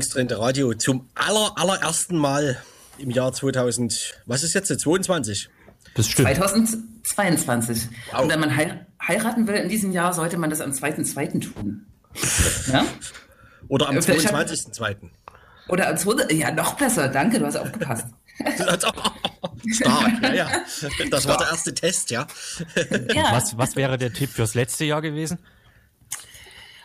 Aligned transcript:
Linksdrehende 0.00 0.38
Radio 0.38 0.74
zum 0.74 1.08
aller, 1.14 1.52
allerersten 1.56 2.18
Mal 2.18 2.58
im 2.98 3.08
Jahr 3.10 3.32
2000. 3.32 4.20
Was 4.26 4.42
ist 4.42 4.52
jetzt? 4.52 4.68
22? 4.78 5.48
Das 5.94 6.06
stimmt. 6.10 6.28
2022. 6.36 7.88
Wow. 8.12 8.20
Und 8.20 8.28
wenn 8.28 8.40
man 8.40 8.54
hei- 8.54 8.84
heiraten 9.02 9.46
will 9.48 9.54
in 9.54 9.70
diesem 9.70 9.92
Jahr, 9.92 10.12
sollte 10.12 10.36
man 10.36 10.50
das 10.50 10.60
am 10.60 10.72
2.2. 10.72 11.40
tun. 11.40 11.86
Ja? 12.70 12.84
Oder 13.68 13.88
am 13.88 13.96
Äh, 13.96 14.02
vielleicht 14.02 14.30
hat- 14.30 14.50
22.2. 14.50 14.96
Oder 15.68 15.88
am 15.88 15.96
2. 15.96 16.30
Ja, 16.34 16.50
noch 16.50 16.74
besser. 16.74 17.08
Danke, 17.08 17.38
du 17.38 17.46
hast 17.46 17.56
aufgepasst. 17.56 18.04
Stark, 19.72 20.22
ja, 20.22 20.34
ja. 20.34 20.50
Das 21.10 21.26
war 21.26 21.38
der 21.38 21.46
erste 21.48 21.72
Test, 21.72 22.10
ja. 22.10 22.26
Ja. 23.14 23.32
Was, 23.32 23.56
was 23.56 23.76
wäre 23.76 23.96
der 23.96 24.12
Tipp 24.12 24.28
fürs 24.28 24.52
letzte 24.54 24.84
Jahr 24.84 25.00
gewesen? 25.00 25.38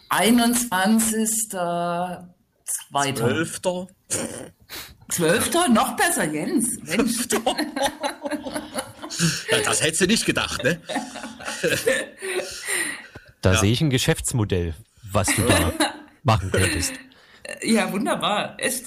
21. 0.07 1.49
Zweiter. 2.89 3.27
12. 3.45 3.61
12. 5.11 5.51
Noch 5.73 5.95
besser, 5.95 6.25
Jens. 6.31 6.77
Mensch. 6.83 7.27
Ja, 9.51 9.59
das 9.65 9.83
hättest 9.83 10.01
du 10.01 10.07
nicht 10.07 10.25
gedacht, 10.25 10.63
ne? 10.63 10.81
Da 13.41 13.53
Ja. 13.53 13.59
sehe 13.59 13.71
ich 13.71 13.81
ein 13.81 13.89
Geschäftsmodell, 13.89 14.73
was 15.11 15.27
du 15.35 15.41
da 15.43 15.73
machen 16.23 16.49
könntest. 16.51 16.93
Ja, 17.61 17.91
wunderbar. 17.91 18.55
Echt. 18.57 18.85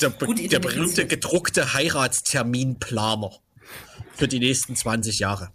Der, 0.00 0.10
der 0.10 0.58
berühmte 0.58 1.06
gedruckte 1.06 1.74
Heiratsterminplaner 1.74 3.30
für 4.16 4.26
die 4.26 4.40
nächsten 4.40 4.74
20 4.74 5.20
Jahre. 5.20 5.52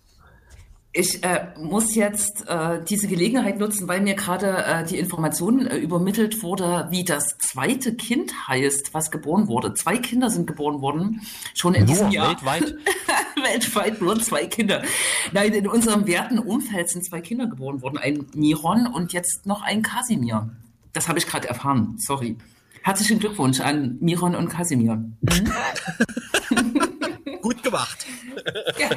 Ich 0.94 1.24
äh, 1.24 1.48
muss 1.58 1.96
jetzt 1.96 2.46
äh, 2.50 2.84
diese 2.84 3.08
Gelegenheit 3.08 3.60
nutzen, 3.60 3.88
weil 3.88 4.02
mir 4.02 4.16
gerade 4.16 4.66
äh, 4.66 4.86
die 4.86 4.98
Information 4.98 5.66
äh, 5.66 5.78
übermittelt 5.78 6.44
wurde, 6.44 6.88
wie 6.90 7.06
das 7.06 7.38
zweite 7.38 7.96
Kind 7.96 8.50
heißt, 8.50 8.94
was 8.94 9.10
geboren 9.10 9.48
wurde. 9.48 9.74
Zwei 9.74 9.98
Kinder 9.98 10.30
sind 10.30 10.48
geboren 10.48 10.82
worden, 10.82 11.22
schon 11.54 11.76
in 11.76 11.86
diesem 11.86 12.12
Jahr. 12.12 12.32
weltweit? 12.32 12.76
Weltweit 13.42 14.02
nur 14.02 14.20
zwei 14.20 14.48
Kinder. 14.48 14.84
Nein, 15.32 15.54
in 15.54 15.68
unserem 15.68 16.08
werten 16.08 16.40
Umfeld 16.40 16.90
sind 16.90 17.06
zwei 17.06 17.22
Kinder 17.22 17.48
geboren 17.48 17.82
worden. 17.82 17.98
Ein 17.98 18.26
Miron 18.36 18.86
und 18.86 19.14
jetzt 19.14 19.46
noch 19.46 19.62
ein 19.62 19.84
Kasimir. 19.84 20.50
Das 20.92 21.08
habe 21.08 21.20
ich 21.20 21.26
gerade 21.26 21.48
erfahren. 21.48 21.96
Sorry. 22.00 22.38
Herzlichen 22.84 23.20
Glückwunsch 23.20 23.62
an 23.62 23.98
Miron 24.02 24.36
und 24.36 24.50
Kasimir. 24.50 25.06
Gut 27.42 27.64
gemacht. 27.64 28.06
Ja. 28.78 28.90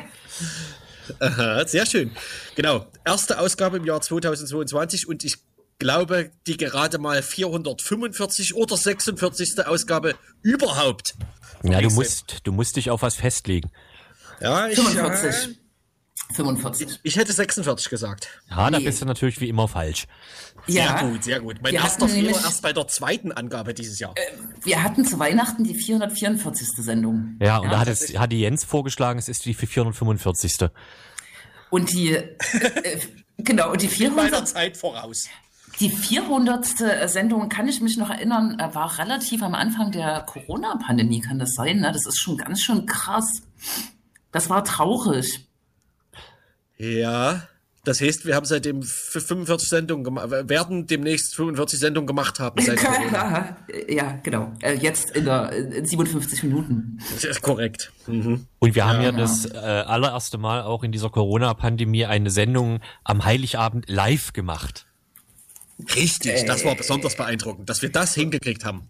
Aha, 1.20 1.66
sehr 1.66 1.86
schön. 1.86 2.10
Genau. 2.56 2.86
Erste 3.04 3.38
Ausgabe 3.38 3.76
im 3.78 3.84
Jahr 3.84 4.00
2022 4.00 5.08
und 5.08 5.24
ich 5.24 5.36
glaube, 5.78 6.30
die 6.46 6.56
gerade 6.56 6.98
mal 6.98 7.22
445 7.22 8.54
oder 8.54 8.76
46. 8.76 9.66
Ausgabe 9.66 10.14
überhaupt. 10.42 11.14
Ja, 11.62 11.80
du 11.80 11.90
musst, 11.90 12.38
du 12.44 12.52
musst 12.52 12.76
dich 12.76 12.90
auf 12.90 13.02
was 13.02 13.16
festlegen. 13.16 13.70
Ja, 14.40 14.68
ich, 14.68 14.78
45. 14.78 15.58
45. 16.34 17.00
ich 17.02 17.16
hätte 17.16 17.32
46 17.32 17.88
gesagt. 17.90 18.28
Ja, 18.50 18.70
da 18.70 18.78
Nee. 18.78 18.84
bist 18.84 19.00
du 19.00 19.06
natürlich 19.06 19.40
wie 19.40 19.48
immer 19.48 19.68
falsch. 19.68 20.06
Sehr 20.66 20.84
Ja. 20.84 21.02
gut, 21.02 21.24
sehr 21.24 21.40
gut. 21.40 21.56
Mein 21.62 21.74
erster 21.74 22.08
Fehler 22.08 22.30
erst 22.30 22.62
bei 22.62 22.72
der 22.72 22.86
zweiten 22.88 23.32
Angabe 23.32 23.74
dieses 23.74 23.98
Jahr. 23.98 24.14
Wir 24.62 24.82
hatten 24.82 25.04
zu 25.04 25.18
Weihnachten 25.18 25.64
die 25.64 25.74
444. 25.74 26.68
Sendung. 26.78 27.36
Ja, 27.40 27.58
und 27.58 27.70
da 27.70 27.80
hat, 27.80 27.88
es, 27.88 28.16
hat 28.18 28.32
die 28.32 28.40
Jens 28.40 28.64
vorgeschlagen, 28.64 29.18
es 29.18 29.28
ist 29.28 29.44
die 29.44 29.54
445. 29.54 30.70
Und 31.70 31.92
die, 31.92 32.12
äh, 32.14 32.28
genau, 33.38 33.72
und 33.72 33.82
die 33.82 33.86
Meiner 33.86 34.14
400. 34.14 34.48
Zeit 34.48 34.76
voraus. 34.76 35.28
Die 35.80 35.90
400. 35.90 37.10
Sendung, 37.10 37.48
kann 37.48 37.66
ich 37.68 37.80
mich 37.80 37.96
noch 37.96 38.08
erinnern, 38.08 38.58
äh, 38.58 38.74
war 38.74 38.98
relativ 38.98 39.42
am 39.42 39.54
Anfang 39.54 39.90
der 39.90 40.20
Corona-Pandemie, 40.20 41.20
kann 41.20 41.38
das 41.38 41.52
sein? 41.54 41.80
Ne? 41.80 41.90
Das 41.92 42.06
ist 42.06 42.20
schon 42.20 42.38
ganz 42.38 42.60
schön 42.62 42.86
krass. 42.86 43.26
Das 44.32 44.48
war 44.48 44.64
traurig. 44.64 45.46
Ja, 46.76 47.48
das 47.84 48.00
heißt, 48.00 48.26
wir 48.26 48.34
haben 48.34 48.46
seitdem 48.46 48.80
f- 48.80 49.22
45 49.26 49.68
Sendungen 49.68 50.04
gemacht, 50.04 50.30
werden 50.30 50.86
demnächst 50.86 51.34
45 51.36 51.78
Sendungen 51.78 52.06
gemacht 52.06 52.40
haben. 52.40 52.60
Seit 52.62 52.78
Corona. 52.84 53.56
ja, 53.88 54.18
genau. 54.22 54.52
Äh, 54.62 54.74
Jetzt 54.74 55.10
in 55.10 55.24
der 55.26 55.52
in 55.52 55.84
57 55.86 56.42
Minuten. 56.44 56.98
Das 57.14 57.24
ist 57.24 57.42
korrekt. 57.42 57.92
Mhm. 58.06 58.46
Und 58.58 58.74
wir 58.74 58.86
haben 58.86 58.98
ja 59.02 59.10
Ja. 59.10 59.12
das 59.12 59.46
äh, 59.46 59.56
allererste 59.58 60.38
Mal 60.38 60.62
auch 60.62 60.82
in 60.82 60.92
dieser 60.92 61.10
Corona-Pandemie 61.10 62.06
eine 62.06 62.30
Sendung 62.30 62.80
am 63.04 63.24
Heiligabend 63.24 63.88
live 63.88 64.32
gemacht. 64.32 64.86
Richtig, 65.96 66.44
das 66.46 66.64
war 66.64 66.74
besonders 66.76 67.16
beeindruckend, 67.16 67.68
dass 67.68 67.82
wir 67.82 67.90
das 67.90 68.14
hingekriegt 68.14 68.64
haben. 68.64 68.88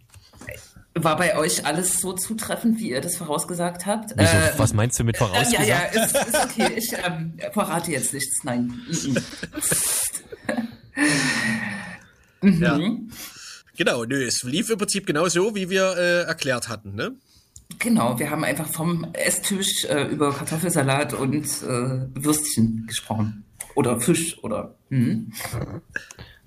War 0.96 1.16
bei 1.16 1.36
euch 1.36 1.66
alles 1.66 2.00
so 2.00 2.12
zutreffend, 2.12 2.78
wie 2.78 2.90
ihr 2.90 3.00
das 3.00 3.16
vorausgesagt 3.16 3.84
habt? 3.84 4.12
Wieso, 4.16 4.30
Äh, 4.30 4.52
was 4.58 4.72
meinst 4.74 4.98
du 4.98 5.04
mit 5.04 5.16
Äh, 5.16 5.18
vorausgesagt? 5.18 5.66
ja, 5.68 5.74
ja, 5.92 6.04
ist, 6.04 6.16
ist 6.16 6.34
okay. 6.36 6.72
Ich 6.76 6.92
ähm, 7.04 7.34
verrate 7.52 7.90
jetzt 7.90 8.12
nichts. 8.14 8.44
Nein. 8.44 8.80
Mhm. 12.40 12.62
Ja. 12.62 12.78
Genau, 13.76 14.04
nö, 14.04 14.22
es 14.24 14.42
lief 14.42 14.70
im 14.70 14.78
Prinzip 14.78 15.06
genau 15.06 15.26
so, 15.28 15.54
wie 15.54 15.70
wir 15.70 15.96
äh, 15.96 16.22
erklärt 16.24 16.68
hatten, 16.68 16.94
ne? 16.94 17.12
Genau, 17.78 18.18
wir 18.18 18.30
haben 18.30 18.44
einfach 18.44 18.68
vom 18.68 19.06
Esstisch 19.14 19.86
äh, 19.86 20.04
über 20.08 20.32
Kartoffelsalat 20.32 21.14
und 21.14 21.44
äh, 21.62 22.06
Würstchen 22.14 22.84
gesprochen. 22.86 23.44
Oder 23.74 23.98
Fisch 24.00 24.38
oder. 24.44 24.74
Mhm. 24.90 25.32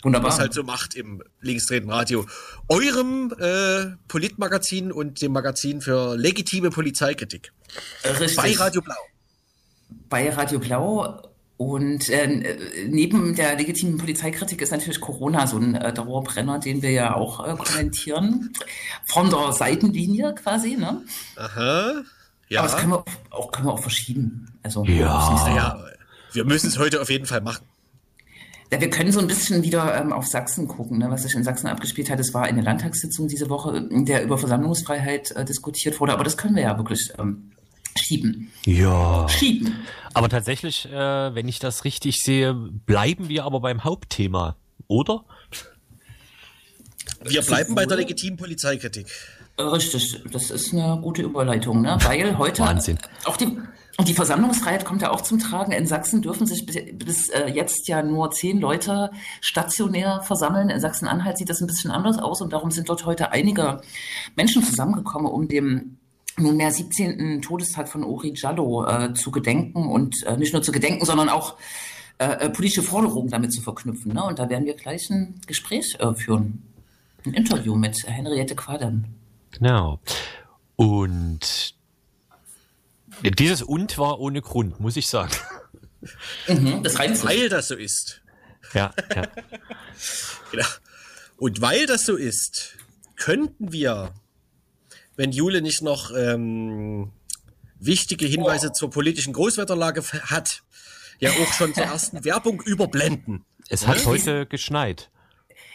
Wunderbar. 0.04 0.32
Was 0.32 0.40
halt 0.40 0.54
so 0.54 0.64
macht 0.64 0.96
im 0.96 1.24
linksdrehenden 1.42 1.92
Radio. 1.92 2.26
Eurem 2.70 3.34
äh, 3.40 3.96
Politmagazin 4.08 4.92
und 4.92 5.22
dem 5.22 5.32
Magazin 5.34 5.82
für 5.82 6.16
legitime 6.16 6.70
Polizeikritik. 6.70 7.52
Richtig. 8.04 8.36
Bei 8.38 8.54
Radio 8.54 8.82
Blau. 8.82 8.96
bei 10.10 10.30
Radio 10.30 10.60
Blau. 10.60 11.22
Und 11.58 12.08
äh, 12.10 12.56
neben 12.88 13.36
der 13.36 13.56
legitimen 13.56 13.98
Polizeikritik 13.98 14.62
ist 14.62 14.70
natürlich 14.70 15.02
Corona 15.02 15.48
so 15.48 15.58
ein 15.58 15.74
äh, 15.74 15.92
Dauerbrenner, 15.92 16.60
den 16.60 16.84
wir 16.84 16.92
ja 16.92 17.16
auch 17.16 17.48
äh, 17.48 17.56
kommentieren. 17.56 18.54
Von 19.08 19.32
der 19.32 19.52
Seitenlinie 19.54 20.36
quasi, 20.36 20.76
ne? 20.76 21.02
Aha. 21.36 22.04
Ja. 22.50 22.60
Aber 22.60 22.70
das 22.70 22.78
können 22.80 22.92
wir 22.92 23.04
auch, 23.32 23.52
können 23.52 23.68
wir 23.68 23.74
auch 23.74 23.82
verschieben. 23.82 24.48
Also, 24.62 24.86
Ja. 24.86 25.56
ja, 25.56 25.84
wir 26.34 26.46
müssen 26.46 26.68
es 26.68 26.78
heute 26.78 27.02
auf 27.02 27.10
jeden 27.10 27.26
Fall 27.26 27.42
machen. 27.42 27.66
Ja, 28.72 28.82
wir 28.82 28.90
können 28.90 29.12
so 29.12 29.20
ein 29.20 29.28
bisschen 29.28 29.64
wieder 29.64 30.00
ähm, 30.00 30.12
auf 30.12 30.28
Sachsen 30.28 30.68
gucken, 30.68 30.98
ne? 30.98 31.10
was 31.10 31.24
sich 31.24 31.34
in 31.36 31.44
Sachsen 31.44 31.68
abgespielt 31.68 32.10
hat. 32.10 32.20
Es 32.20 32.34
war 32.34 32.44
eine 32.44 32.62
Landtagssitzung 32.62 33.28
diese 33.28 33.50
Woche, 33.50 33.78
in 33.78 34.06
der 34.06 34.24
über 34.24 34.38
Versammlungsfreiheit 34.38 35.32
äh, 35.32 35.46
diskutiert 35.46 36.00
wurde. 36.00 36.14
Aber 36.14 36.26
das 36.26 36.36
können 36.36 36.56
wir 36.56 36.64
ja 36.64 36.78
wirklich 36.78 37.12
ähm, 37.18 37.52
schieben. 37.96 38.52
Ja. 38.66 39.28
Schieben. 39.30 39.74
Aber 40.14 40.28
tatsächlich, 40.28 40.86
äh, 40.86 40.92
wenn 41.36 41.48
ich 41.48 41.60
das 41.60 41.86
richtig 41.86 42.18
sehe, 42.22 42.54
bleiben 42.54 43.30
wir 43.30 43.46
aber 43.46 43.62
beim 43.62 43.86
Hauptthema, 43.86 44.58
oder? 44.88 45.24
Wir 47.24 47.42
bleiben 47.42 47.74
bei 47.74 47.86
der 47.86 47.98
legitimen 47.98 48.38
Polizeikritik. 48.38 49.08
Richtig, 49.60 50.22
das 50.32 50.52
ist 50.52 50.74
eine 50.74 51.00
gute 51.02 51.24
Überleitung, 51.24 51.82
ne? 51.82 51.98
weil 52.04 52.38
heute 52.38 52.62
Wahnsinn. 52.62 53.00
auch 53.26 53.38
die, 53.38 53.58
und 53.98 54.08
die 54.08 54.14
Versammlungsfreiheit 54.14 54.86
kommt 54.86 55.02
ja 55.02 55.12
auch 55.12 55.22
zum 55.22 55.40
Tragen. 55.40 55.72
In 55.72 55.88
Sachsen 55.88 56.22
dürfen 56.22 56.46
sich 56.46 56.66
bis, 56.66 57.30
äh, 57.30 57.50
jetzt 57.50 57.88
ja 57.88 58.04
nur 58.04 58.30
zehn 58.30 58.60
Leute 58.60 59.12
stationär 59.42 60.22
versammeln. 60.22 60.70
In 60.70 60.80
Sachsen-Anhalt 60.80 61.40
sieht 61.40 61.50
das 61.50 61.62
ein 61.62 61.68
bisschen 61.68 61.90
anders 61.90 62.20
aus 62.20 62.42
und 62.42 62.54
darum 62.54 62.70
sind 62.70 62.90
dort 62.90 63.06
heute 63.06 63.32
einige 63.32 63.82
Menschen 64.36 64.64
zusammengekommen, 64.64 65.32
um 65.32 65.48
dem 65.48 65.98
nunmehr 66.38 66.72
17. 66.72 67.42
Todestag 67.42 67.90
von 67.90 68.04
Uri 68.04 68.34
Jallo 68.36 68.86
äh, 68.86 69.14
zu 69.16 69.32
gedenken 69.32 69.88
und 69.88 70.24
äh, 70.24 70.38
nicht 70.38 70.54
nur 70.54 70.62
zu 70.62 70.72
gedenken, 70.72 71.04
sondern 71.04 71.30
auch 71.30 71.56
äh, 72.20 72.26
äh, 72.26 72.50
politische 72.50 72.84
Forderungen 72.84 73.30
damit 73.30 73.54
zu 73.54 73.62
verknüpfen. 73.62 74.14
Ne? 74.14 74.24
Und 74.24 74.40
da 74.40 74.50
werden 74.50 74.66
wir 74.66 74.76
gleich 74.76 75.10
ein 75.10 75.42
Gespräch 75.48 75.98
äh, 76.00 76.14
führen. 76.14 76.64
Ein 77.26 77.34
Interview 77.34 77.76
mit 77.76 78.08
Henriette 78.08 78.56
Quadern. 78.56 79.06
Genau. 79.52 80.00
Und 80.76 81.77
dieses 83.24 83.62
Und 83.62 83.98
war 83.98 84.20
ohne 84.20 84.42
Grund, 84.42 84.80
muss 84.80 84.98
ich 84.98 85.08
sagen. 85.08 85.32
Mhm, 86.48 86.84
das 86.84 87.00
reimt 87.00 87.18
sich. 87.18 87.26
Weil 87.26 87.50
das 87.50 87.68
so 87.68 87.76
ist. 87.76 88.22
Ja, 88.74 88.94
ja. 89.14 89.24
Genau. 90.52 90.68
Und 91.38 91.60
weil 91.60 91.86
das 91.88 92.06
so 92.06 92.16
ist, 92.16 92.78
könnten 93.16 93.74
wir, 93.74 94.14
wenn 95.18 95.32
Jule 95.32 95.62
nicht 95.62 95.82
noch 95.82 96.12
ähm, 96.16 97.12
wichtige 97.80 98.26
Hinweise 98.26 98.72
zur 98.72 98.90
politischen 98.90 99.34
Großwetterlage 99.34 100.04
hat, 100.04 100.64
ja 101.20 101.32
auch 101.32 101.54
schon 101.54 101.74
zur 101.74 101.84
ersten 101.84 102.24
Werbung 102.24 102.62
überblenden. 102.62 103.46
Es 103.70 103.88
hat 103.88 104.06
heute 104.06 104.46
geschneit. 104.46 105.10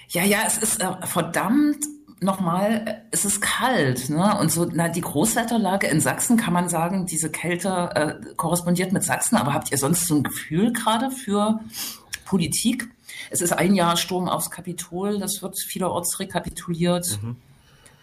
Ja, 0.09 0.25
ja, 0.25 0.45
es 0.47 0.59
ist 0.59 0.81
äh, 0.81 1.07
verdammt 1.07 1.85
nochmal, 2.23 2.83
äh, 2.87 2.95
es 3.11 3.25
ist 3.25 3.41
kalt, 3.41 4.11
ne? 4.11 4.39
Und 4.39 4.51
so, 4.51 4.67
na, 4.73 4.89
die 4.89 5.01
Großwetterlage 5.01 5.87
in 5.87 6.01
Sachsen 6.01 6.37
kann 6.37 6.53
man 6.53 6.69
sagen, 6.69 7.07
diese 7.07 7.31
Kälte 7.31 7.91
äh, 7.95 8.35
korrespondiert 8.37 8.93
mit 8.93 9.05
Sachsen, 9.05 9.37
aber 9.37 9.55
habt 9.55 9.71
ihr 9.71 9.79
sonst 9.79 10.07
so 10.07 10.17
ein 10.17 10.23
Gefühl 10.23 10.73
gerade 10.73 11.11
für 11.11 11.61
Politik? 12.25 12.89
Es 13.31 13.41
ist 13.41 13.53
ein 13.53 13.75
Jahr 13.75 13.97
Sturm 13.97 14.29
aufs 14.29 14.51
Kapitol, 14.51 15.19
das 15.19 15.43
wird 15.43 15.59
vielerorts 15.59 16.19
rekapituliert. 16.21 17.19
Mhm. 17.23 17.37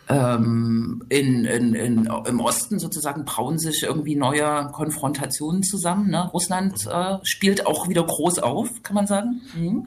Ähm, 0.09 1.03
in, 1.09 1.45
in, 1.45 1.75
in, 1.75 2.05
Im 2.25 2.39
Osten 2.39 2.79
sozusagen 2.79 3.25
brauen 3.25 3.59
sich 3.59 3.83
irgendwie 3.83 4.15
neue 4.15 4.67
Konfrontationen 4.71 5.61
zusammen. 5.61 6.09
Ne? 6.09 6.27
Russland 6.33 6.87
äh, 6.87 7.17
spielt 7.21 7.67
auch 7.67 7.87
wieder 7.89 8.03
groß 8.03 8.39
auf, 8.39 8.81
kann 8.81 8.95
man 8.95 9.05
sagen. 9.05 9.41
Mhm. 9.55 9.85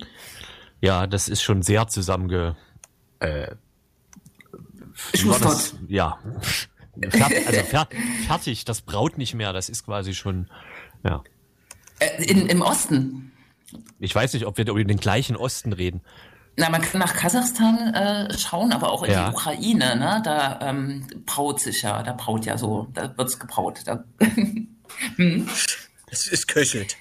Ja, 0.80 1.08
das 1.08 1.28
ist 1.28 1.42
schon 1.42 1.62
sehr 1.62 1.88
zusammenge. 1.88 2.56
Äh, 3.18 3.56
das, 5.40 5.74
ja. 5.88 6.18
Fertig, 7.10 7.46
also 7.46 7.60
fer 7.62 7.88
fertig, 8.26 8.64
das 8.64 8.82
braut 8.82 9.18
nicht 9.18 9.34
mehr, 9.34 9.52
das 9.52 9.68
ist 9.68 9.84
quasi 9.84 10.14
schon, 10.14 10.48
ja. 11.04 11.22
Äh, 11.98 12.24
in, 12.24 12.46
Im 12.46 12.62
Osten? 12.62 13.32
Ich 13.98 14.14
weiß 14.14 14.34
nicht, 14.34 14.46
ob 14.46 14.58
wir 14.58 14.66
über 14.66 14.84
den 14.84 14.98
gleichen 14.98 15.36
Osten 15.36 15.72
reden. 15.72 16.02
Na, 16.56 16.68
man 16.68 16.82
kann 16.82 16.98
nach 16.98 17.14
Kasachstan 17.14 17.94
äh, 17.94 18.38
schauen, 18.38 18.72
aber 18.72 18.90
auch 18.90 19.04
in 19.04 19.12
ja. 19.12 19.28
die 19.28 19.34
Ukraine, 19.34 19.96
ne? 19.96 20.20
Da 20.22 20.58
ähm, 20.60 21.06
braut 21.24 21.60
sich 21.60 21.80
ja, 21.80 22.02
da 22.02 22.12
braut 22.12 22.44
ja 22.44 22.58
so, 22.58 22.88
da 22.92 23.16
wird's 23.16 23.38
gebraut. 23.38 23.80
Da 23.86 24.04
hm. 25.16 25.48
Es 26.10 26.26
ist 26.26 26.48
köchelt. 26.48 26.96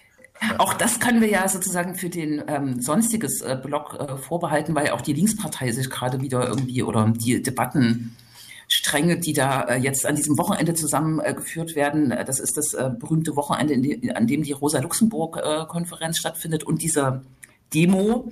Auch 0.58 0.74
das 0.74 1.00
können 1.00 1.22
wir 1.22 1.30
ja 1.30 1.48
sozusagen 1.48 1.96
für 1.96 2.10
den 2.10 2.44
ähm, 2.48 2.82
sonstiges 2.82 3.42
äh, 3.42 3.58
Block 3.62 3.98
äh, 4.00 4.18
vorbehalten, 4.18 4.74
weil 4.74 4.90
auch 4.92 5.02
die 5.02 5.14
Linkspartei 5.14 5.72
sich 5.72 5.90
gerade 5.90 6.22
wieder 6.22 6.48
irgendwie 6.48 6.82
oder 6.82 7.14
die 7.16 7.42
Debattenstränge, 7.44 9.20
die 9.20 9.34
da 9.34 9.64
äh, 9.64 9.78
jetzt 9.78 10.06
an 10.06 10.16
diesem 10.16 10.38
Wochenende 10.40 10.74
zusammengeführt 10.74 11.76
werden. 11.76 12.12
Äh, 12.12 12.26
das 12.26 12.40
ist 12.40 12.58
das 12.58 12.74
äh, 12.74 12.90
berühmte 12.98 13.36
Wochenende, 13.36 13.78
die, 13.78 14.16
an 14.16 14.26
dem 14.26 14.42
die 14.42 14.54
Rosa-Luxemburg-Konferenz 14.54 16.18
stattfindet 16.18 16.64
und 16.64 16.82
dieser 16.82 17.22
Demo, 17.74 18.32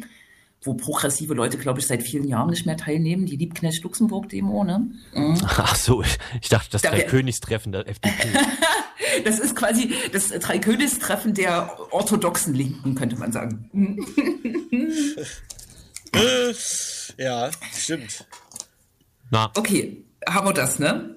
wo 0.64 0.74
progressive 0.74 1.36
Leute, 1.36 1.58
glaube 1.58 1.80
ich, 1.80 1.88
seit 1.88 2.04
vielen 2.04 2.28
Jahren 2.28 2.50
nicht 2.50 2.66
mehr 2.66 2.76
teilnehmen, 2.76 3.28
die 3.28 3.38
Liebknecht-Luxemburg-Demo, 3.38 4.64
ne? 4.64 4.92
Mhm. 5.14 5.38
Ach 5.44 5.76
so, 5.76 6.02
ich 6.42 6.50
dachte, 6.50 6.72
das 6.72 6.82
da 6.82 6.90
Dreikönigstreffen 6.90 7.72
der 7.72 7.88
FDP. 7.88 8.30
das 9.24 9.40
ist 9.40 9.56
quasi 9.56 9.94
das 10.12 10.30
Dreikönigstreffen 10.30 11.34
der 11.34 11.78
orthodoxen 11.92 12.54
Linken, 12.54 12.96
könnte 12.96 13.18
man 13.18 13.32
sagen. 13.32 13.70
ja, 17.18 17.52
stimmt. 17.76 18.26
Na. 19.32 19.52
Okay, 19.56 20.04
haben 20.28 20.48
wir 20.48 20.54
das, 20.54 20.80
ne? 20.80 21.16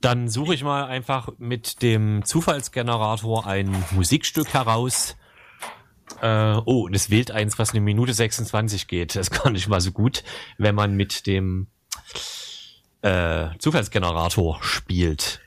Dann 0.00 0.28
suche 0.28 0.54
ich 0.54 0.62
mal 0.62 0.84
einfach 0.84 1.30
mit 1.38 1.80
dem 1.82 2.24
Zufallsgenerator 2.24 3.46
ein 3.46 3.74
Musikstück 3.92 4.52
heraus, 4.52 5.16
äh, 6.20 6.60
oh, 6.64 6.84
und 6.84 6.94
es 6.94 7.10
wählt 7.10 7.30
eins, 7.30 7.58
was 7.58 7.70
eine 7.70 7.80
Minute 7.80 8.12
26 8.14 8.86
geht. 8.86 9.16
Das 9.16 9.28
ist 9.28 9.42
gar 9.42 9.50
nicht 9.50 9.68
mal 9.68 9.80
so 9.80 9.92
gut, 9.92 10.22
wenn 10.58 10.74
man 10.74 10.94
mit 10.94 11.26
dem 11.26 11.68
äh, 13.02 13.48
Zufallsgenerator 13.58 14.62
spielt. 14.62 15.40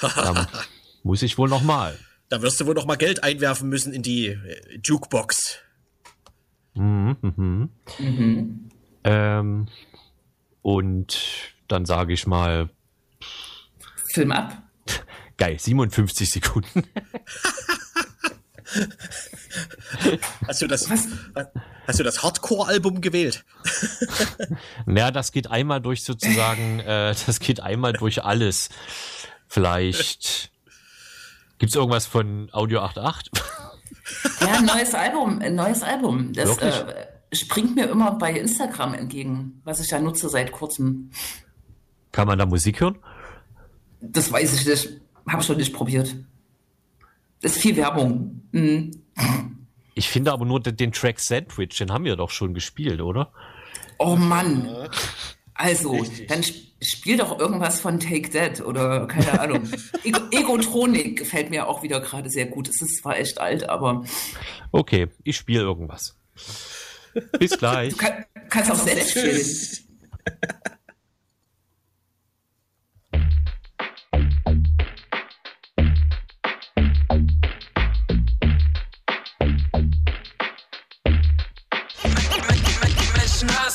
Muss 1.02 1.22
ich 1.22 1.38
wohl 1.38 1.48
noch 1.48 1.62
mal. 1.62 1.98
Da 2.28 2.42
wirst 2.42 2.60
du 2.60 2.66
wohl 2.66 2.74
noch 2.74 2.86
mal 2.86 2.96
Geld 2.96 3.24
einwerfen 3.24 3.68
müssen 3.68 3.92
in 3.92 4.02
die 4.02 4.28
äh, 4.28 4.80
Jukebox. 4.84 5.58
Mhm, 6.74 7.16
mhm. 7.20 7.70
Mhm. 7.98 8.70
Ähm, 9.04 9.68
und 10.62 11.18
dann 11.68 11.86
sage 11.86 12.12
ich 12.12 12.26
mal. 12.26 12.70
Film 14.06 14.32
ab. 14.32 14.62
Geil, 15.36 15.58
57 15.58 16.30
Sekunden. 16.30 16.84
Hast 20.46 20.62
du 20.62 20.66
das, 20.68 20.88
hast 21.86 21.98
du 21.98 22.04
das 22.04 22.22
Hardcore-Album 22.22 23.00
gewählt? 23.00 23.44
naja, 24.86 25.10
das 25.10 25.32
geht 25.32 25.50
einmal 25.50 25.80
durch 25.80 26.04
sozusagen, 26.04 26.80
äh, 26.80 27.14
das 27.26 27.40
geht 27.40 27.60
einmal 27.60 27.92
durch 27.92 28.22
alles. 28.22 28.68
Vielleicht 29.48 30.52
gibt's 31.60 31.76
irgendwas 31.76 32.06
von 32.06 32.48
Audio 32.52 32.80
88? 32.80 33.30
ja, 34.40 34.54
ein 34.54 34.64
neues 34.64 34.94
Album, 34.94 35.38
ein 35.40 35.54
neues 35.54 35.82
Album. 35.84 36.32
Das 36.32 36.58
äh, 36.58 37.06
springt 37.32 37.76
mir 37.76 37.88
immer 37.88 38.12
bei 38.12 38.32
Instagram 38.32 38.94
entgegen, 38.94 39.60
was 39.62 39.78
ich 39.78 39.90
ja 39.90 40.00
nutze 40.00 40.28
seit 40.28 40.50
kurzem. 40.50 41.12
Kann 42.10 42.26
man 42.26 42.38
da 42.38 42.46
Musik 42.46 42.80
hören? 42.80 42.98
Das 44.00 44.32
weiß 44.32 44.54
ich 44.54 44.66
nicht. 44.66 45.00
Habe 45.28 45.42
ich 45.42 45.46
schon 45.46 45.58
nicht 45.58 45.72
probiert. 45.72 46.16
Das 47.42 47.52
ist 47.52 47.62
viel 47.62 47.76
Werbung. 47.76 48.42
Mhm. 48.50 48.90
Ich 49.94 50.08
finde 50.08 50.32
aber 50.32 50.46
nur 50.46 50.60
den 50.60 50.92
Track 50.92 51.20
Sandwich, 51.20 51.76
den 51.76 51.92
haben 51.92 52.04
wir 52.04 52.16
doch 52.16 52.30
schon 52.30 52.54
gespielt, 52.54 53.00
oder? 53.00 53.32
Oh 53.98 54.16
Mann. 54.16 54.66
Also, 55.60 55.90
Richtig. 55.92 56.26
dann 56.28 56.42
spiel 56.80 57.18
doch 57.18 57.38
irgendwas 57.38 57.80
von 57.80 58.00
Take 58.00 58.30
That 58.30 58.62
oder 58.64 59.06
keine 59.06 59.38
Ahnung. 59.38 59.68
Ego 60.04 60.20
Egotronik 60.30 61.18
gefällt 61.18 61.50
mir 61.50 61.68
auch 61.68 61.82
wieder 61.82 62.00
gerade 62.00 62.30
sehr 62.30 62.46
gut. 62.46 62.68
Es 62.68 62.80
ist 62.80 63.02
zwar 63.02 63.18
echt 63.18 63.38
alt, 63.38 63.68
aber. 63.68 64.04
Okay, 64.72 65.08
ich 65.22 65.36
spiele 65.36 65.60
irgendwas. 65.60 66.16
Bis 67.38 67.58
gleich. 67.58 67.92
Du 67.92 67.98
kann, 67.98 68.24
kannst 68.48 68.70
auch 68.70 68.76
selbst 68.76 69.10
spielen. 69.10 70.76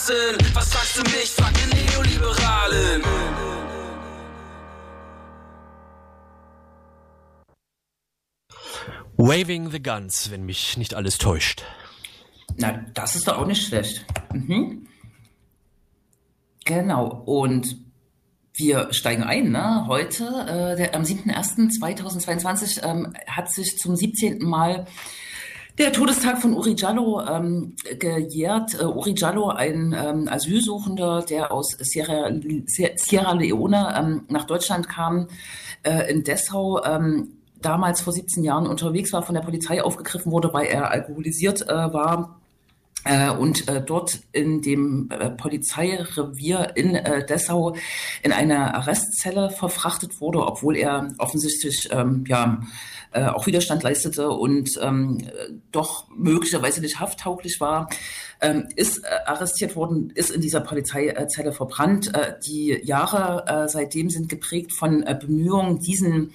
Rassen. 0.06 0.38
Was 0.54 0.72
sagst 0.72 0.98
du 0.98 1.02
mich? 1.04 1.32
Frag 1.32 1.54
den 1.54 1.70
Neoliberalen. 1.70 3.02
Waving 9.18 9.72
the 9.72 9.82
Guns, 9.82 10.30
wenn 10.30 10.46
mich 10.46 10.78
nicht 10.78 10.94
alles 10.94 11.18
täuscht. 11.18 11.64
Na, 12.58 12.86
das 12.94 13.16
ist 13.16 13.28
doch 13.28 13.38
auch 13.38 13.48
nicht 13.48 13.66
schlecht. 13.66 14.06
Mhm. 14.34 14.88
Genau, 16.66 17.08
und 17.26 17.78
wir 18.54 18.94
steigen 18.94 19.24
ein. 19.24 19.52
Ne? 19.52 19.86
Heute, 19.88 20.26
äh, 20.26 20.76
der, 20.76 20.96
am 20.96 21.04
7.01.2022, 21.04 22.84
ähm, 22.84 23.14
hat 23.28 23.52
sich 23.52 23.78
zum 23.78 23.96
17. 23.96 24.40
Mal 24.40 24.86
der 25.78 25.92
Todestag 25.92 26.42
von 26.42 26.54
Uri 26.54 26.76
Jallo 26.78 27.22
ähm, 27.22 27.76
gejährt. 28.00 28.82
Uh, 28.82 28.88
Uri 28.88 29.14
Jallo, 29.16 29.50
ein 29.50 29.94
ähm, 29.98 30.28
Asylsuchender, 30.30 31.24
der 31.30 31.52
aus 31.52 31.76
Sierra, 31.80 32.30
Sierra 32.96 33.34
Leone 33.34 33.94
ähm, 33.98 34.24
nach 34.30 34.46
Deutschland 34.46 34.88
kam, 34.88 35.28
äh, 35.84 36.12
in 36.12 36.24
Dessau 36.24 36.84
ähm, 36.84 37.34
damals 37.62 38.02
vor 38.02 38.14
17 38.14 38.44
Jahren 38.44 38.68
unterwegs 38.68 39.12
war, 39.12 39.24
von 39.24 39.36
der 39.36 39.42
Polizei 39.42 39.84
aufgegriffen 39.84 40.32
wurde, 40.32 40.54
weil 40.54 40.68
er 40.68 40.92
alkoholisiert 40.92 41.64
äh, 41.64 41.94
war 41.94 42.40
äh, 42.42 42.45
und 43.38 43.68
äh, 43.68 43.82
dort 43.82 44.20
in 44.32 44.62
dem 44.62 45.10
äh, 45.12 45.30
Polizeirevier 45.30 46.76
in 46.76 46.96
äh, 46.96 47.26
Dessau 47.26 47.76
in 48.24 48.32
eine 48.32 48.74
Arrestzelle 48.74 49.52
verfrachtet 49.52 50.20
wurde, 50.20 50.46
obwohl 50.46 50.76
er 50.76 51.10
offensichtlich 51.20 51.90
ähm, 51.92 52.24
ja 52.28 52.62
äh, 53.12 53.28
auch 53.28 53.48
Widerstand 53.48 53.84
leistete 53.84 54.30
und 54.30 54.72
ähm, 54.82 55.20
doch 55.72 56.08
möglicherweise 56.10 56.82
nicht 56.82 57.00
hafttauglich 57.00 57.62
war, 57.62 57.90
ähm, 58.46 58.68
ist 58.76 59.04
äh, 59.04 59.08
arrestiert 59.26 59.76
worden, 59.76 60.12
ist 60.14 60.30
in 60.30 60.42
dieser 60.42 60.62
Polizeizelle 60.62 61.52
verbrannt. 61.52 62.14
Äh, 62.14 62.36
die 62.46 62.80
Jahre 62.84 63.46
äh, 63.48 63.68
seitdem 63.68 64.10
sind 64.10 64.30
geprägt 64.30 64.72
von 64.72 65.02
äh, 65.02 65.18
Bemühungen, 65.20 65.80
diesen 65.80 66.32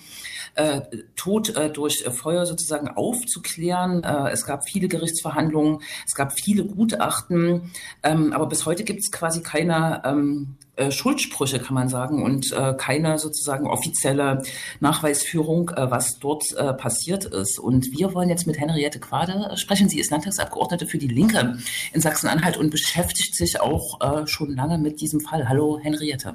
äh, 0.57 0.81
Tod 1.15 1.55
äh, 1.57 1.71
durch 1.71 2.05
Feuer 2.11 2.47
sozusagen 2.47 2.89
aufzuklären. 2.89 4.03
Es 4.03 4.45
gab 4.45 4.69
viele 4.69 4.89
Gerichtsverhandlungen, 4.89 5.81
es 6.07 6.15
gab 6.15 6.33
viele 6.33 6.65
Gutachten, 6.65 7.71
ähm, 8.03 8.33
aber 8.33 8.47
bis 8.47 8.67
heute 8.67 8.83
gibt 8.83 9.01
es 9.01 9.13
quasi 9.13 9.43
keine 9.43 10.03
ähm, 10.05 10.57
äh, 10.81 10.91
Schuldsprüche, 10.91 11.61
kann 11.61 11.75
man 11.75 11.89
sagen, 11.89 12.23
und 12.23 12.53
äh, 12.53 12.75
keine 12.77 13.19
sozusagen 13.19 13.67
offizielle 13.67 14.43
Nachweisführung, 14.81 15.71
äh, 15.71 15.91
was 15.91 16.19
dort 16.19 16.45
äh, 16.57 16.73
passiert 16.73 17.27
ist. 17.27 17.59
Und 17.59 17.93
wir 17.93 18.15
wollen 18.15 18.29
jetzt 18.29 18.47
mit 18.47 18.59
Henriette 18.59 18.99
Quade 18.99 19.57
sprechen. 19.57 19.89
Sie 19.89 20.01
ist 20.01 20.11
Landtagsabgeordnete 20.11 20.87
für 20.87 20.99
die 20.99 21.09
Linke 21.09 21.59
in 21.93 22.01
Sachsen-Anhalt 22.01 22.57
und 22.57 22.71
beschäftigt 22.71 23.37
sich 23.37 23.61
auch 23.61 24.01
äh, 24.01 24.27
schon 24.27 24.57
lange 24.57 24.79
mit 24.79 25.01
diesem 25.01 25.21
Fall. 25.21 25.49
Hallo, 25.49 25.79
Henriette. 25.81 26.35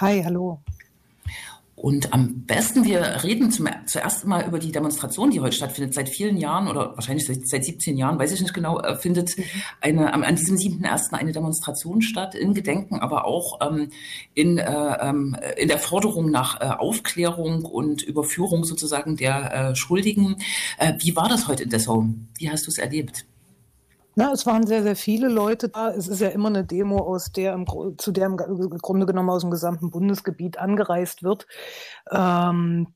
Hi, 0.00 0.22
hallo. 0.24 0.60
Und 1.74 2.12
am 2.12 2.44
besten, 2.44 2.84
wir 2.84 3.24
reden 3.24 3.50
zum, 3.50 3.66
zuerst 3.86 4.26
mal 4.26 4.46
über 4.46 4.58
die 4.58 4.72
Demonstration, 4.72 5.30
die 5.30 5.40
heute 5.40 5.56
stattfindet. 5.56 5.94
Seit 5.94 6.08
vielen 6.08 6.36
Jahren 6.36 6.68
oder 6.68 6.94
wahrscheinlich 6.94 7.26
seit, 7.26 7.48
seit 7.48 7.64
17 7.64 7.96
Jahren, 7.96 8.18
weiß 8.18 8.30
ich 8.32 8.40
nicht 8.40 8.52
genau, 8.52 8.78
äh, 8.80 8.94
findet 8.94 9.36
mhm. 9.38 9.44
eine, 9.80 10.12
an 10.12 10.36
diesem 10.36 10.56
7.1. 10.56 11.12
eine 11.12 11.32
Demonstration 11.32 12.02
statt, 12.02 12.34
in 12.34 12.52
Gedenken, 12.52 13.00
aber 13.00 13.24
auch 13.24 13.58
ähm, 13.62 13.88
in, 14.34 14.58
äh, 14.58 14.98
ähm, 15.00 15.36
in 15.56 15.68
der 15.68 15.78
Forderung 15.78 16.30
nach 16.30 16.60
äh, 16.60 16.64
Aufklärung 16.66 17.64
und 17.64 18.02
Überführung 18.02 18.64
sozusagen 18.64 19.16
der 19.16 19.70
äh, 19.70 19.74
Schuldigen. 19.74 20.36
Äh, 20.78 20.92
wie 20.98 21.16
war 21.16 21.28
das 21.28 21.48
heute 21.48 21.62
in 21.62 21.70
Dessau? 21.70 22.06
Wie 22.36 22.50
hast 22.50 22.66
du 22.66 22.70
es 22.70 22.78
erlebt? 22.78 23.24
Na, 24.14 24.32
es 24.32 24.44
waren 24.46 24.66
sehr, 24.66 24.82
sehr 24.82 24.96
viele 24.96 25.28
Leute 25.28 25.68
da. 25.70 25.90
Es 25.90 26.06
ist 26.08 26.20
ja 26.20 26.28
immer 26.28 26.48
eine 26.48 26.64
Demo, 26.64 26.98
aus 26.98 27.32
der 27.32 27.54
im, 27.54 27.66
zu 27.98 28.12
der 28.12 28.26
im 28.26 28.36
Grunde 28.36 29.06
genommen 29.06 29.30
aus 29.30 29.42
dem 29.42 29.50
gesamten 29.50 29.90
Bundesgebiet 29.90 30.58
angereist 30.58 31.22
wird. 31.22 31.46
Ähm, 32.10 32.94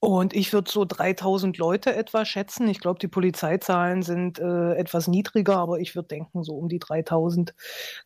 und 0.00 0.34
ich 0.34 0.52
würde 0.52 0.70
so 0.70 0.84
3000 0.84 1.58
Leute 1.58 1.94
etwa 1.96 2.24
schätzen. 2.24 2.68
Ich 2.68 2.78
glaube, 2.78 3.00
die 3.00 3.08
Polizeizahlen 3.08 4.02
sind 4.02 4.38
äh, 4.38 4.74
etwas 4.74 5.08
niedriger, 5.08 5.56
aber 5.56 5.80
ich 5.80 5.96
würde 5.96 6.08
denken, 6.08 6.44
so 6.44 6.54
um 6.54 6.68
die 6.68 6.78
3000 6.78 7.54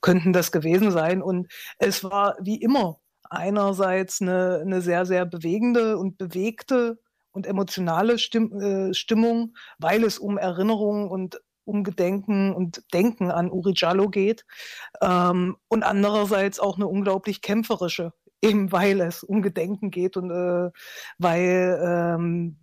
könnten 0.00 0.32
das 0.32 0.52
gewesen 0.52 0.90
sein. 0.90 1.22
Und 1.22 1.48
es 1.78 2.02
war 2.02 2.36
wie 2.40 2.56
immer 2.62 3.00
einerseits 3.28 4.22
eine, 4.22 4.60
eine 4.62 4.80
sehr, 4.80 5.04
sehr 5.04 5.26
bewegende 5.26 5.98
und 5.98 6.16
bewegte 6.16 6.98
und 7.32 7.46
emotionale 7.46 8.18
Stimm, 8.18 8.58
äh, 8.60 8.94
Stimmung, 8.94 9.54
weil 9.78 10.04
es 10.04 10.18
um 10.18 10.38
Erinnerung 10.38 11.10
und 11.10 11.40
um 11.64 11.84
Gedenken 11.84 12.52
und 12.52 12.82
Denken 12.92 13.30
an 13.30 13.50
Uri 13.50 13.72
Jallo 13.76 14.08
geht. 14.08 14.44
Ähm, 15.00 15.56
und 15.68 15.82
andererseits 15.82 16.60
auch 16.60 16.76
eine 16.76 16.86
unglaublich 16.86 17.42
kämpferische 17.42 18.12
eben 18.42 18.72
weil 18.72 19.00
es 19.00 19.22
um 19.22 19.40
Gedenken 19.40 19.90
geht 19.90 20.16
und 20.16 20.30
äh, 20.30 20.70
weil 21.18 21.80
ähm, 21.82 22.58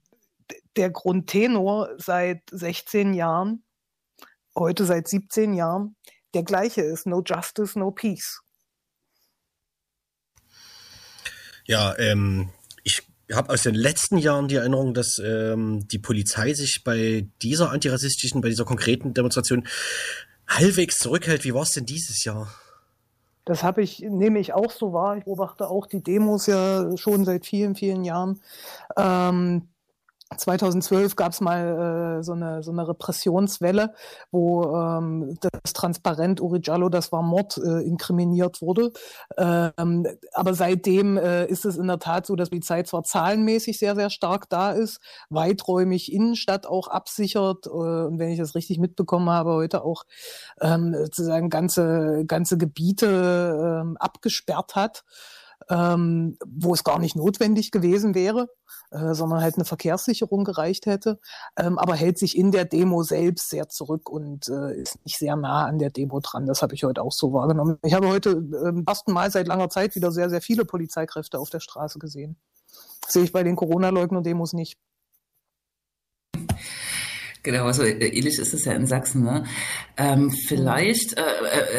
der 0.75 0.91
Grundtenor 0.91 1.89
seit 1.97 2.43
16 2.51 3.13
Jahren, 3.13 3.63
heute 4.55 4.85
seit 4.85 5.07
17 5.07 5.53
Jahren, 5.53 5.95
der 6.33 6.43
gleiche 6.43 6.81
ist. 6.81 7.07
No 7.07 7.23
justice, 7.25 7.77
no 7.77 7.91
peace. 7.91 8.41
Ja, 11.65 11.97
ähm, 11.97 12.49
habe 13.33 13.53
aus 13.53 13.63
den 13.63 13.75
letzten 13.75 14.17
Jahren 14.17 14.47
die 14.47 14.55
Erinnerung, 14.55 14.93
dass 14.93 15.19
ähm, 15.23 15.87
die 15.87 15.99
Polizei 15.99 16.53
sich 16.53 16.83
bei 16.83 17.27
dieser 17.41 17.71
antirassistischen, 17.71 18.41
bei 18.41 18.49
dieser 18.49 18.65
konkreten 18.65 19.13
Demonstration 19.13 19.67
halbwegs 20.47 20.97
zurückhält. 20.97 21.43
Wie 21.43 21.53
war 21.53 21.63
es 21.63 21.71
denn 21.71 21.85
dieses 21.85 22.23
Jahr? 22.23 22.47
Das 23.45 23.63
habe 23.63 23.81
ich, 23.81 23.99
nehme 23.99 24.39
ich 24.39 24.53
auch 24.53 24.71
so 24.71 24.93
wahr. 24.93 25.17
Ich 25.17 25.23
beobachte 25.23 25.67
auch 25.69 25.87
die 25.87 26.03
Demos 26.03 26.45
ja 26.45 26.95
schon 26.97 27.25
seit 27.25 27.45
vielen, 27.45 27.75
vielen 27.75 28.03
Jahren. 28.03 28.41
Ähm, 28.95 29.69
2012 30.37 31.15
gab 31.15 31.31
es 31.31 31.41
mal 31.41 32.19
äh, 32.19 32.23
so, 32.23 32.33
eine, 32.33 32.61
so 32.61 32.71
eine 32.71 32.87
Repressionswelle, 32.87 33.93
wo 34.31 34.75
ähm, 34.75 35.37
das 35.41 35.73
Transparent 35.73 36.39
Uri 36.39 36.59
Jallo, 36.63 36.89
das 36.89 37.11
war 37.11 37.23
Mord, 37.23 37.57
äh, 37.57 37.81
inkriminiert 37.81 38.61
wurde. 38.61 38.91
Ähm, 39.37 40.05
aber 40.33 40.53
seitdem 40.53 41.17
äh, 41.17 41.45
ist 41.47 41.65
es 41.65 41.77
in 41.77 41.87
der 41.87 41.99
Tat 41.99 42.27
so, 42.27 42.35
dass 42.35 42.49
die 42.49 42.59
Polizei 42.59 42.83
zwar 42.83 43.03
zahlenmäßig 43.03 43.79
sehr, 43.79 43.95
sehr 43.95 44.09
stark 44.09 44.49
da 44.49 44.71
ist, 44.71 44.99
weiträumig 45.29 46.11
Innenstadt 46.11 46.67
auch 46.67 46.87
absichert 46.87 47.65
äh, 47.67 47.69
und 47.69 48.19
wenn 48.19 48.29
ich 48.29 48.39
das 48.39 48.53
richtig 48.55 48.79
mitbekommen 48.79 49.29
habe, 49.29 49.53
heute 49.53 49.83
auch 49.83 50.03
ähm, 50.59 50.93
sozusagen 50.93 51.49
ganze, 51.49 52.25
ganze 52.27 52.57
Gebiete 52.57 53.81
ähm, 53.81 53.97
abgesperrt 53.97 54.75
hat 54.75 55.03
ähm, 55.69 56.37
wo 56.45 56.73
es 56.73 56.83
gar 56.83 56.99
nicht 56.99 57.15
notwendig 57.15 57.71
gewesen 57.71 58.15
wäre, 58.15 58.49
äh, 58.91 59.13
sondern 59.13 59.41
halt 59.41 59.55
eine 59.55 59.65
Verkehrssicherung 59.65 60.43
gereicht 60.43 60.85
hätte, 60.85 61.19
ähm, 61.57 61.77
aber 61.77 61.95
hält 61.95 62.17
sich 62.17 62.37
in 62.37 62.51
der 62.51 62.65
Demo 62.65 63.03
selbst 63.03 63.49
sehr 63.49 63.69
zurück 63.69 64.09
und 64.09 64.47
äh, 64.47 64.73
ist 64.75 65.03
nicht 65.05 65.17
sehr 65.17 65.35
nah 65.35 65.65
an 65.65 65.79
der 65.79 65.89
Demo 65.89 66.19
dran. 66.19 66.45
Das 66.45 66.61
habe 66.61 66.73
ich 66.73 66.83
heute 66.83 67.01
auch 67.01 67.11
so 67.11 67.33
wahrgenommen. 67.33 67.77
Ich 67.83 67.93
habe 67.93 68.07
heute 68.07 68.31
ähm, 68.31 68.83
ersten 68.87 69.13
Mal 69.13 69.31
seit 69.31 69.47
langer 69.47 69.69
Zeit 69.69 69.95
wieder 69.95 70.11
sehr, 70.11 70.29
sehr 70.29 70.41
viele 70.41 70.65
Polizeikräfte 70.65 71.39
auf 71.39 71.49
der 71.49 71.59
Straße 71.59 71.99
gesehen. 71.99 72.37
Das 73.01 73.13
sehe 73.13 73.23
ich 73.23 73.31
bei 73.31 73.43
den 73.43 73.55
Corona-Leugner-Demos 73.55 74.53
nicht. 74.53 74.77
Genau, 77.41 77.65
also 77.65 77.83
äh, 77.83 77.93
ähnlich 77.93 78.37
ist 78.37 78.53
es 78.53 78.65
ja 78.65 78.73
in 78.73 78.85
Sachsen. 78.85 79.23
Ne? 79.23 79.45
Ähm, 79.95 80.29
vielleicht 80.29 81.17
äh, 81.17 81.21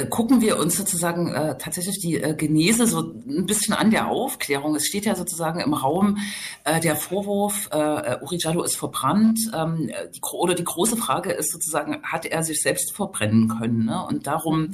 äh, 0.03 0.07
gucken 0.07 0.41
wir 0.41 0.59
uns 0.59 0.77
sozusagen 0.77 1.35
äh, 1.35 1.59
tatsächlich 1.59 1.99
die 2.01 2.17
äh, 2.17 2.35
Genese 2.35 2.87
so 2.87 3.01
ein 3.01 3.45
bisschen 3.45 3.75
an 3.75 3.91
der 3.91 4.09
Aufklärung. 4.09 4.75
Es 4.75 4.87
steht 4.87 5.05
ja 5.05 5.15
sozusagen 5.15 5.61
im 5.61 5.75
Raum 5.75 6.17
äh, 6.65 6.81
der 6.81 6.97
Vorwurf, 6.97 7.69
äh, 7.73 8.17
Uri 8.23 8.39
Jallo 8.39 8.63
ist 8.63 8.77
verbrannt. 8.77 9.39
Ähm, 9.55 9.91
die, 10.15 10.21
oder 10.33 10.55
die 10.55 10.65
große 10.65 10.97
Frage 10.97 11.33
ist 11.33 11.53
sozusagen, 11.53 12.03
hat 12.05 12.25
er 12.25 12.43
sich 12.43 12.63
selbst 12.63 12.97
verbrennen 12.97 13.49
können? 13.49 13.85
Ne? 13.85 14.03
Und 14.07 14.27
darum 14.27 14.73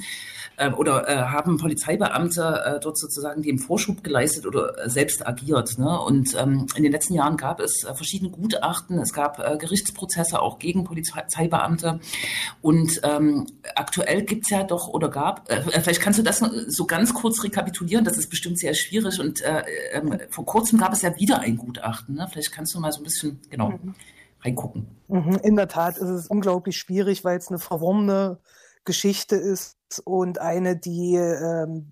äh, 0.57 0.71
oder 0.71 1.07
äh, 1.07 1.17
haben 1.17 1.57
Polizeibeamte 1.57 2.63
äh, 2.65 2.79
dort 2.79 2.97
sozusagen 2.97 3.41
dem 3.41 3.59
Vorschub 3.59 4.03
geleistet 4.03 4.45
oder 4.45 4.85
äh, 4.85 4.89
selbst 4.89 5.25
agiert. 5.25 5.77
Ne? 5.77 5.99
Und 5.99 6.35
ähm, 6.35 6.65
in 6.75 6.83
den 6.83 6.91
letzten 6.91 7.13
Jahren 7.13 7.37
gab 7.37 7.59
es 7.59 7.83
äh, 7.83 7.93
verschiedene 7.93 8.31
Gutachten, 8.31 8.99
es 8.99 9.13
gab 9.13 9.39
äh, 9.39 9.57
Gerichtsprozesse 9.57 10.41
auch 10.41 10.59
gegen 10.59 10.76
Polizeibeamte. 10.83 11.99
Und 12.61 12.99
ähm, 13.03 13.47
aktuell 13.75 14.23
gibt's 14.23 14.49
ja 14.49 14.63
doch 14.63 14.87
oder 14.87 15.09
gab, 15.09 15.49
äh 15.49 15.61
vielleicht 15.81 16.01
kannst 16.01 16.19
du 16.19 16.23
das 16.23 16.39
so 16.39 16.85
ganz 16.85 17.13
kurz 17.13 17.43
rekapitulieren, 17.43 18.05
das 18.05 18.17
ist 18.17 18.29
bestimmt 18.29 18.59
sehr 18.59 18.73
schwierig. 18.73 19.19
Und 19.19 19.41
äh, 19.41 19.63
äh, 19.91 20.27
vor 20.29 20.45
kurzem 20.45 20.79
gab 20.79 20.93
es 20.93 21.01
ja 21.01 21.15
wieder 21.17 21.39
ein 21.39 21.57
Gutachten. 21.57 22.15
Ne? 22.15 22.27
Vielleicht 22.31 22.51
kannst 22.51 22.73
du 22.73 22.79
mal 22.79 22.91
so 22.91 23.01
ein 23.01 23.03
bisschen, 23.03 23.39
genau. 23.49 23.69
Mhm 23.69 23.95
reingucken. 24.43 24.87
Mhm. 25.07 25.39
In 25.43 25.55
der 25.55 25.67
Tat 25.67 25.97
ist 25.97 26.09
es 26.09 26.27
unglaublich 26.27 26.77
schwierig, 26.77 27.23
weil 27.23 27.37
es 27.37 27.49
eine 27.49 27.59
verworrene 27.59 28.39
Geschichte 28.85 29.35
ist 29.35 29.77
und 30.05 30.39
eine, 30.39 30.77
die, 30.77 31.15
ähm, 31.15 31.91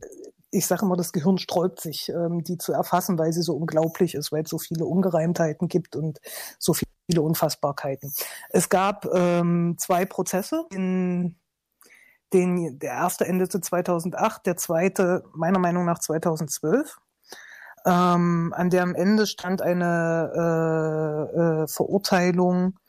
ich 0.56 0.68
sage 0.68 0.86
immer, 0.86 0.96
das 0.96 1.12
Gehirn 1.12 1.38
sträubt 1.38 1.82
sich, 1.82 2.10
ähm, 2.10 2.44
die 2.44 2.58
zu 2.58 2.72
erfassen, 2.74 3.20
weil 3.20 3.34
sie 3.34 3.42
so 3.42 3.56
unglaublich 3.56 4.16
ist, 4.16 4.32
weil 4.32 4.44
es 4.44 4.50
so 4.50 4.58
viele 4.58 4.86
Ungereimtheiten 4.86 5.68
gibt 5.68 5.96
und 5.96 6.20
so 6.60 6.74
viele 6.74 7.22
Unfassbarkeiten. 7.22 8.14
Es 8.50 8.70
gab 8.70 9.06
ähm, 9.14 9.76
zwei 9.78 10.06
Prozesse, 10.06 10.66
in 10.72 11.36
den, 12.34 12.80
der 12.80 12.92
erste 12.92 13.26
endete 13.26 13.62
2008, 13.62 14.46
der 14.46 14.58
zweite 14.58 15.24
meiner 15.34 15.60
Meinung 15.60 15.86
nach 15.86 16.00
2012. 16.00 16.98
Ähm, 17.86 18.54
an 18.56 18.70
der 18.72 18.82
am 18.82 18.96
Ende 18.96 19.28
stand 19.28 19.62
eine 19.62 20.32
äh, 20.36 21.40
äh, 21.40 21.68
Verurteilung 21.68 22.80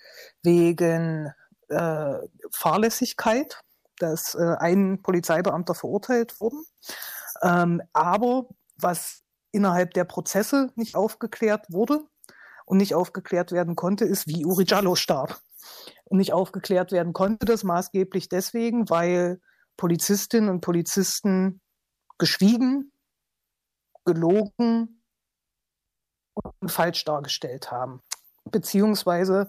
wegen 0.43 1.33
äh, 1.69 2.15
Fahrlässigkeit 2.51 3.61
dass 3.99 4.35
äh, 4.35 4.57
ein 4.59 5.03
Polizeibeamter 5.03 5.75
verurteilt 5.75 6.41
wurden. 6.41 6.65
Ähm, 7.43 7.83
aber 7.93 8.49
was 8.77 9.23
innerhalb 9.53 9.95
der 9.95 10.05
Prozesse 10.05 10.73
nicht 10.75 10.95
aufgeklärt 10.95 11.67
wurde 11.71 12.05
und 12.65 12.79
nicht 12.79 12.95
aufgeklärt 12.95 13.53
werden 13.53 13.77
konnte, 13.77 14.05
ist, 14.05 14.27
wie 14.27 14.45
Uri 14.45 14.65
Jallo 14.67 14.95
starb. 14.95 15.41
Und 16.05 16.19
nicht 16.19 16.33
aufgeklärt 16.33 16.93
werden 16.93 17.13
konnte 17.13 17.47
das 17.47 17.65
maßgeblich 17.65 18.29
deswegen, 18.29 18.89
weil 18.89 19.41
Polizistinnen 19.77 20.51
und 20.51 20.61
Polizisten 20.61 21.61
geschwiegen, 22.19 22.93
gelogen 24.05 25.03
und 26.35 26.71
falsch 26.71 27.05
dargestellt 27.05 27.71
haben 27.71 28.03
beziehungsweise 28.51 29.49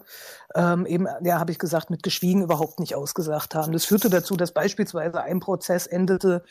ähm, 0.54 0.86
eben, 0.86 1.06
ja, 1.22 1.38
habe 1.38 1.52
ich 1.52 1.58
gesagt, 1.58 1.90
mit 1.90 2.02
Geschwiegen 2.02 2.42
überhaupt 2.42 2.80
nicht 2.80 2.94
ausgesagt 2.94 3.54
haben. 3.54 3.72
Das 3.72 3.84
führte 3.84 4.10
dazu, 4.10 4.36
dass 4.36 4.52
beispielsweise 4.52 5.22
ein 5.22 5.40
Prozess 5.40 5.86
endete 5.86 6.44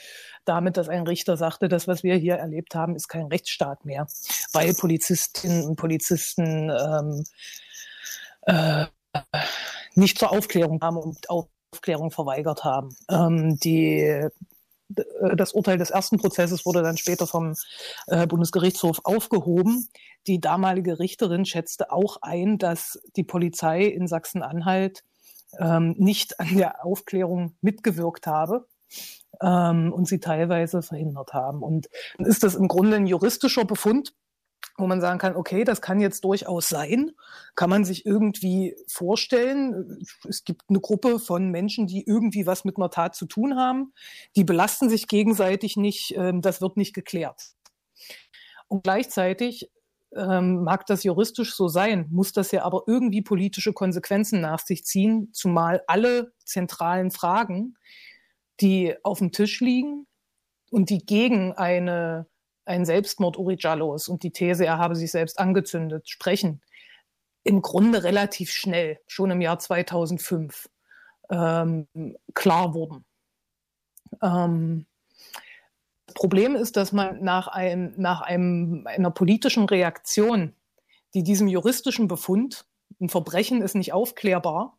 damit, 0.45 0.77
dass 0.77 0.89
ein 0.89 1.05
Richter 1.05 1.37
sagte, 1.37 1.67
das, 1.67 1.87
was 1.87 2.03
wir 2.03 2.15
hier 2.15 2.35
erlebt 2.35 2.75
haben, 2.75 2.95
ist 2.95 3.09
kein 3.09 3.27
Rechtsstaat 3.27 3.85
mehr, 3.85 4.07
weil 4.53 4.73
Polizistinnen 4.73 5.65
und 5.65 5.75
Polizisten 5.75 6.69
ähm, 6.69 7.23
äh, 8.43 8.85
nicht 9.95 10.17
zur 10.17 10.31
Aufklärung 10.31 10.79
kamen 10.79 10.97
und 10.97 11.29
Aufklärung 11.29 12.11
verweigert 12.11 12.63
haben. 12.63 12.95
Ähm, 13.09 13.57
die 13.57 13.99
äh, 13.99 14.29
das 15.35 15.51
Urteil 15.51 15.77
des 15.77 15.89
ersten 15.89 16.17
Prozesses 16.17 16.65
wurde 16.65 16.81
dann 16.81 16.97
später 16.97 17.27
vom 17.27 17.55
äh, 18.07 18.25
Bundesgerichtshof 18.25 19.01
aufgehoben. 19.03 19.89
Die 20.27 20.41
damalige 20.41 20.99
Richterin 20.99 21.45
schätzte 21.45 21.91
auch 21.91 22.17
ein, 22.21 22.57
dass 22.57 22.99
die 23.15 23.23
Polizei 23.23 23.83
in 23.83 24.07
Sachsen-Anhalt 24.07 25.03
ähm, 25.57 25.95
nicht 25.97 26.39
an 26.39 26.57
der 26.57 26.85
Aufklärung 26.85 27.55
mitgewirkt 27.61 28.27
habe 28.27 28.67
ähm, 29.41 29.93
und 29.93 30.07
sie 30.07 30.19
teilweise 30.19 30.81
verhindert 30.81 31.33
haben. 31.33 31.63
Und 31.63 31.87
ist 32.17 32.43
das 32.43 32.55
im 32.55 32.67
Grunde 32.67 32.97
ein 32.97 33.07
juristischer 33.07 33.65
Befund, 33.65 34.13
wo 34.77 34.85
man 34.85 35.01
sagen 35.01 35.17
kann, 35.17 35.35
okay, 35.35 35.63
das 35.63 35.81
kann 35.81 35.99
jetzt 35.99 36.23
durchaus 36.23 36.67
sein, 36.67 37.11
kann 37.55 37.69
man 37.69 37.83
sich 37.83 38.05
irgendwie 38.05 38.75
vorstellen. 38.87 40.05
Es 40.27 40.43
gibt 40.43 40.63
eine 40.69 40.79
Gruppe 40.79 41.19
von 41.19 41.49
Menschen, 41.49 41.87
die 41.87 42.05
irgendwie 42.05 42.45
was 42.45 42.63
mit 42.63 42.77
einer 42.77 42.91
Tat 42.91 43.15
zu 43.15 43.25
tun 43.25 43.55
haben, 43.55 43.93
die 44.35 44.43
belasten 44.43 44.89
sich 44.89 45.07
gegenseitig 45.07 45.77
nicht, 45.77 46.13
ähm, 46.15 46.41
das 46.41 46.61
wird 46.61 46.77
nicht 46.77 46.93
geklärt. 46.93 47.53
Und 48.67 48.83
gleichzeitig 48.83 49.71
ähm, 50.17 50.63
mag 50.63 50.85
das 50.85 51.03
juristisch 51.03 51.55
so 51.55 51.67
sein, 51.67 52.07
muss 52.11 52.33
das 52.33 52.51
ja 52.51 52.63
aber 52.63 52.83
irgendwie 52.87 53.21
politische 53.21 53.73
Konsequenzen 53.73 54.41
nach 54.41 54.59
sich 54.59 54.85
ziehen, 54.85 55.29
zumal 55.33 55.83
alle 55.87 56.33
zentralen 56.45 57.11
Fragen, 57.11 57.75
die 58.59 58.95
auf 59.03 59.19
dem 59.19 59.31
Tisch 59.31 59.59
liegen 59.61 60.07
und 60.71 60.89
die 60.89 61.05
gegen 61.05 61.53
eine 61.53 62.27
ein 62.67 62.85
Selbstmord 62.85 63.37
Uri 63.37 63.55
Jallos 63.57 64.09
und 64.09 64.23
die 64.23 64.31
These, 64.31 64.65
er 64.65 64.77
habe 64.77 64.95
sich 64.95 65.11
selbst 65.11 65.39
angezündet, 65.39 66.09
sprechen 66.09 66.61
im 67.43 67.61
Grunde 67.61 68.03
relativ 68.03 68.51
schnell, 68.51 68.99
schon 69.07 69.31
im 69.31 69.39
Jahr 69.39 69.57
2005 69.57 70.69
ähm, 71.29 71.87
klar 72.33 72.73
wurden. 72.73 73.05
Ähm, 74.21 74.85
Problem 76.13 76.55
ist, 76.55 76.77
dass 76.77 76.91
man 76.91 77.23
nach, 77.23 77.47
einem, 77.47 77.93
nach 77.97 78.21
einem, 78.21 78.87
einer 78.87 79.11
politischen 79.11 79.65
Reaktion, 79.65 80.53
die 81.13 81.23
diesem 81.23 81.47
juristischen 81.47 82.07
Befund, 82.07 82.65
ein 82.99 83.09
Verbrechen 83.09 83.61
ist 83.61 83.75
nicht 83.75 83.93
aufklärbar, 83.93 84.77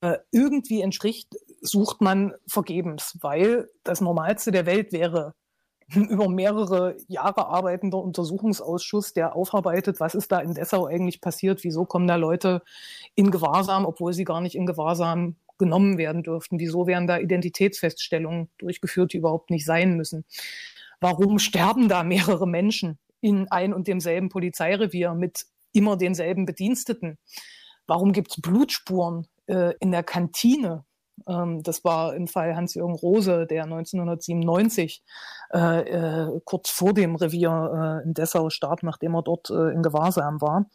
äh, 0.00 0.18
irgendwie 0.30 0.80
entspricht, 0.82 1.34
sucht 1.60 2.00
man 2.00 2.34
vergebens, 2.46 3.18
weil 3.20 3.68
das 3.82 4.00
Normalste 4.00 4.52
der 4.52 4.66
Welt 4.66 4.92
wäre, 4.92 5.34
über 5.94 6.28
mehrere 6.28 6.96
Jahre 7.08 7.46
arbeitender 7.46 7.98
Untersuchungsausschuss, 7.98 9.14
der 9.14 9.34
aufarbeitet, 9.34 10.00
was 10.00 10.14
ist 10.14 10.30
da 10.30 10.38
in 10.40 10.54
Dessau 10.54 10.86
eigentlich 10.86 11.20
passiert, 11.20 11.64
wieso 11.64 11.86
kommen 11.86 12.06
da 12.06 12.16
Leute 12.16 12.62
in 13.14 13.30
Gewahrsam, 13.30 13.86
obwohl 13.86 14.12
sie 14.12 14.24
gar 14.24 14.40
nicht 14.40 14.54
in 14.54 14.66
Gewahrsam 14.66 15.36
genommen 15.58 15.98
werden 15.98 16.22
dürften, 16.22 16.58
wieso 16.58 16.86
werden 16.86 17.06
da 17.06 17.18
Identitätsfeststellungen 17.18 18.50
durchgeführt, 18.58 19.12
die 19.12 19.18
überhaupt 19.18 19.50
nicht 19.50 19.64
sein 19.64 19.96
müssen. 19.96 20.24
Warum 21.00 21.38
sterben 21.38 21.88
da 21.88 22.02
mehrere 22.02 22.46
Menschen 22.46 22.98
in 23.20 23.48
ein 23.50 23.72
und 23.72 23.88
demselben 23.88 24.28
Polizeirevier 24.28 25.14
mit 25.14 25.46
immer 25.72 25.96
denselben 25.96 26.46
Bediensteten? 26.46 27.18
Warum 27.86 28.12
gibt 28.12 28.32
es 28.32 28.40
Blutspuren 28.40 29.26
äh, 29.46 29.74
in 29.80 29.92
der 29.92 30.02
Kantine 30.02 30.84
ähm, 31.26 31.62
das 31.62 31.84
war 31.84 32.14
im 32.14 32.28
Fall 32.28 32.54
Hans-Jürgen 32.54 32.94
Rose, 32.94 33.46
der 33.46 33.64
1997 33.64 35.02
äh, 35.52 35.80
äh, 35.80 36.40
kurz 36.44 36.70
vor 36.70 36.92
dem 36.92 37.16
Revier 37.16 38.00
äh, 38.02 38.06
in 38.06 38.14
Dessau 38.14 38.50
starb, 38.50 38.82
nachdem 38.82 39.14
er 39.14 39.22
dort 39.22 39.50
äh, 39.50 39.70
in 39.72 39.82
Gewahrsam 39.82 40.40
war. 40.40 40.66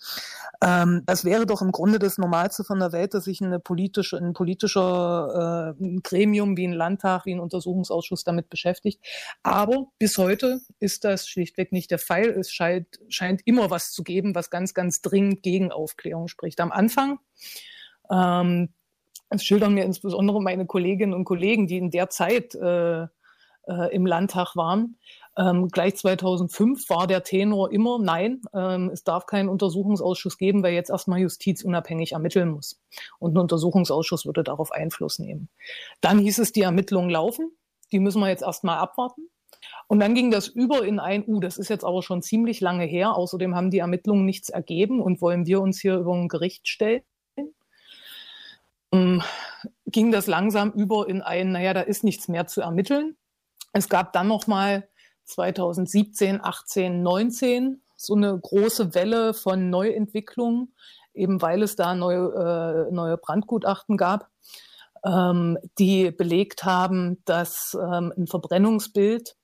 Ähm, 0.62 1.03
das 1.05 1.25
wäre 1.25 1.45
doch 1.45 1.62
im 1.62 1.71
Grunde 1.71 2.00
das 2.00 2.17
Normalste 2.17 2.63
von 2.63 2.79
der 2.79 2.91
Welt, 2.91 3.13
dass 3.13 3.25
sich 3.25 3.41
eine 3.41 3.59
politische, 3.59 4.17
ein 4.17 4.33
politischer 4.33 5.75
äh, 5.79 6.00
Gremium 6.01 6.57
wie 6.57 6.67
ein 6.67 6.73
Landtag, 6.73 7.25
wie 7.25 7.33
ein 7.33 7.39
Untersuchungsausschuss 7.39 8.23
damit 8.23 8.50
beschäftigt. 8.50 9.00
Aber 9.43 9.88
bis 10.00 10.17
heute 10.17 10.62
ist 10.79 11.03
das 11.03 11.27
schlichtweg 11.27 11.71
nicht 11.71 11.91
der 11.91 12.00
Fall. 12.00 12.25
Es 12.25 12.51
scheint, 12.51 13.00
scheint 13.09 13.41
immer 13.45 13.69
was 13.69 13.91
zu 13.91 14.03
geben, 14.03 14.35
was 14.35 14.50
ganz, 14.50 14.73
ganz 14.73 15.01
dringend 15.01 15.43
gegen 15.43 15.71
Aufklärung 15.71 16.27
spricht. 16.27 16.59
Am 16.59 16.71
Anfang 16.71 17.19
ähm, 18.09 18.69
das 19.33 19.43
schildern 19.43 19.73
mir 19.73 19.83
insbesondere 19.83 20.41
meine 20.41 20.65
Kolleginnen 20.65 21.13
und 21.13 21.25
Kollegen, 21.25 21.67
die 21.67 21.77
in 21.77 21.91
der 21.91 22.09
Zeit 22.09 22.55
äh, 22.55 23.03
äh, 23.67 23.93
im 23.93 24.05
Landtag 24.05 24.55
waren. 24.55 24.97
Ähm, 25.35 25.69
gleich 25.69 25.95
2005 25.95 26.89
war 26.89 27.07
der 27.07 27.23
Tenor 27.23 27.71
immer, 27.71 27.97
nein, 27.97 28.41
ähm, 28.53 28.91
es 28.93 29.03
darf 29.03 29.25
keinen 29.25 29.49
Untersuchungsausschuss 29.49 30.37
geben, 30.37 30.61
weil 30.61 30.73
jetzt 30.73 30.91
erstmal 30.91 31.19
Justiz 31.19 31.63
unabhängig 31.63 32.11
ermitteln 32.11 32.49
muss. 32.49 32.79
Und 33.17 33.33
ein 33.33 33.39
Untersuchungsausschuss 33.39 34.25
würde 34.25 34.43
darauf 34.43 34.71
Einfluss 34.71 35.17
nehmen. 35.17 35.49
Dann 36.01 36.19
hieß 36.19 36.37
es, 36.37 36.51
die 36.51 36.61
Ermittlungen 36.61 37.09
laufen, 37.09 37.51
die 37.91 37.99
müssen 37.99 38.19
wir 38.19 38.29
jetzt 38.29 38.43
erstmal 38.43 38.77
abwarten. 38.77 39.29
Und 39.87 39.99
dann 39.99 40.13
ging 40.13 40.29
das 40.29 40.47
über 40.47 40.85
in 40.85 40.99
ein, 40.99 41.25
uh, 41.25 41.39
das 41.39 41.57
ist 41.57 41.69
jetzt 41.69 41.83
aber 41.83 42.03
schon 42.03 42.21
ziemlich 42.21 42.59
lange 42.61 42.85
her. 42.85 43.15
Außerdem 43.15 43.55
haben 43.55 43.71
die 43.71 43.79
Ermittlungen 43.79 44.25
nichts 44.25 44.49
ergeben 44.49 45.01
und 45.01 45.21
wollen 45.21 45.45
wir 45.45 45.62
uns 45.62 45.79
hier 45.79 45.95
über 45.95 46.13
ein 46.13 46.27
Gericht 46.27 46.67
stellen 46.67 47.01
ging 49.88 50.12
das 50.12 50.27
langsam 50.27 50.71
über 50.71 51.08
in 51.08 51.21
ein, 51.21 51.51
naja, 51.51 51.73
da 51.73 51.82
ist 51.82 52.03
nichts 52.03 52.27
mehr 52.27 52.47
zu 52.47 52.62
ermitteln. 52.62 53.15
Es 53.71 53.89
gab 53.89 54.13
dann 54.13 54.27
noch 54.27 54.47
mal 54.47 54.88
2017, 55.25 56.43
18, 56.43 57.01
19 57.01 57.82
so 57.95 58.15
eine 58.15 58.38
große 58.38 58.93
Welle 58.93 59.34
von 59.34 59.69
Neuentwicklungen, 59.69 60.75
eben 61.13 61.41
weil 61.41 61.63
es 61.63 61.75
da 61.75 61.95
neue, 61.95 62.88
äh, 62.89 62.93
neue 62.93 63.17
Brandgutachten 63.17 63.97
gab, 63.97 64.29
ähm, 65.06 65.58
die 65.79 66.12
belegt 66.12 66.65
haben, 66.65 67.21
dass 67.25 67.77
ähm, 67.79 68.13
ein 68.17 68.27
Verbrennungsbild, 68.27 69.36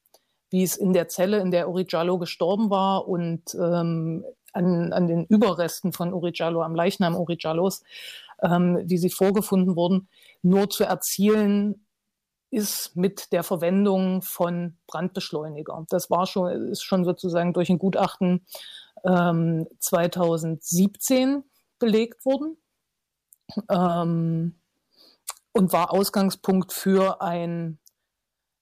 wie 0.49 0.63
es 0.63 0.75
in 0.75 0.93
der 0.93 1.07
Zelle, 1.07 1.39
in 1.39 1.51
der 1.51 1.69
Uri 1.69 1.85
Jallo 1.87 2.17
gestorben 2.17 2.69
war 2.69 3.07
und 3.07 3.53
ähm, 3.55 4.25
an, 4.51 4.93
an 4.93 5.07
den 5.07 5.25
Überresten 5.25 5.93
von 5.93 6.13
Uri 6.13 6.31
Jallo, 6.33 6.61
am 6.63 6.75
Leichnam 6.75 7.15
Uri 7.15 7.37
Jallos, 7.39 7.83
ähm, 8.43 8.81
wie 8.85 8.97
sie 8.97 9.09
vorgefunden 9.09 9.75
wurden, 9.75 10.09
nur 10.41 10.69
zu 10.69 10.83
erzielen 10.83 11.85
ist 12.51 12.95
mit 12.95 13.31
der 13.31 13.43
Verwendung 13.43 14.21
von 14.21 14.77
Brandbeschleuniger. 14.87 15.85
Das 15.89 16.09
war 16.09 16.25
schon, 16.25 16.71
ist 16.71 16.83
schon 16.83 17.05
sozusagen 17.05 17.53
durch 17.53 17.69
ein 17.69 17.77
Gutachten 17.77 18.45
ähm, 19.05 19.67
2017 19.79 21.43
belegt 21.77 22.25
worden 22.25 22.57
ähm, 23.69 24.59
und 25.53 25.73
war 25.73 25.93
Ausgangspunkt 25.93 26.73
für 26.73 27.21
ein 27.21 27.79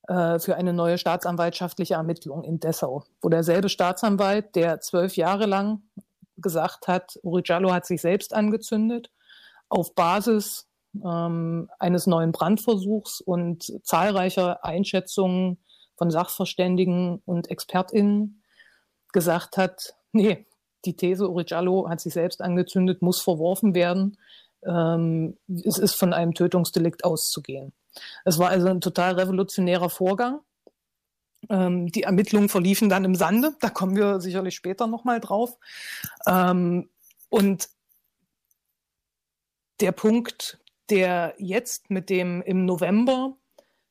äh, 0.07 0.39
für 0.39 0.55
eine 0.55 0.73
neue 0.73 0.97
staatsanwaltschaftliche 0.97 1.95
Ermittlung 1.95 2.43
in 2.43 2.59
Dessau, 2.59 3.03
wo 3.21 3.29
derselbe 3.29 3.69
Staatsanwalt, 3.69 4.55
der 4.55 4.79
zwölf 4.79 5.17
Jahre 5.17 5.45
lang 5.45 5.81
gesagt 6.37 6.87
hat, 6.87 7.19
Uri 7.23 7.41
Jallo 7.43 7.73
hat 7.73 7.85
sich 7.85 8.01
selbst 8.01 8.33
angezündet, 8.33 9.11
auf 9.69 9.95
Basis 9.95 10.67
ähm, 11.03 11.69
eines 11.79 12.07
neuen 12.07 12.31
Brandversuchs 12.31 13.21
und 13.21 13.79
zahlreicher 13.83 14.63
Einschätzungen 14.63 15.57
von 15.95 16.11
Sachverständigen 16.11 17.21
und 17.25 17.49
ExpertInnen 17.49 18.43
gesagt 19.13 19.57
hat, 19.57 19.95
nee, 20.11 20.45
die 20.85 20.95
These, 20.95 21.29
Urigallo 21.29 21.89
hat 21.89 21.99
sich 21.99 22.13
selbst 22.13 22.41
angezündet, 22.41 23.01
muss 23.01 23.21
verworfen 23.21 23.73
werden. 23.73 24.17
Ähm, 24.63 25.37
es 25.47 25.77
ist 25.77 25.95
von 25.95 26.13
einem 26.13 26.33
Tötungsdelikt 26.33 27.03
auszugehen. 27.03 27.73
Es 28.25 28.37
war 28.37 28.49
also 28.49 28.67
ein 28.67 28.81
total 28.81 29.13
revolutionärer 29.13 29.89
Vorgang. 29.89 30.41
Ähm, 31.49 31.87
die 31.87 32.03
Ermittlungen 32.03 32.49
verliefen 32.49 32.89
dann 32.89 33.05
im 33.05 33.15
Sande, 33.15 33.55
da 33.59 33.69
kommen 33.69 33.95
wir 33.95 34.19
sicherlich 34.19 34.55
später 34.55 34.87
nochmal 34.87 35.19
drauf. 35.19 35.57
Ähm, 36.27 36.89
und 37.29 37.69
der 39.79 39.91
Punkt, 39.91 40.59
der 40.89 41.35
jetzt 41.37 41.89
mit 41.89 42.09
dem 42.09 42.41
im 42.41 42.65
November 42.65 43.35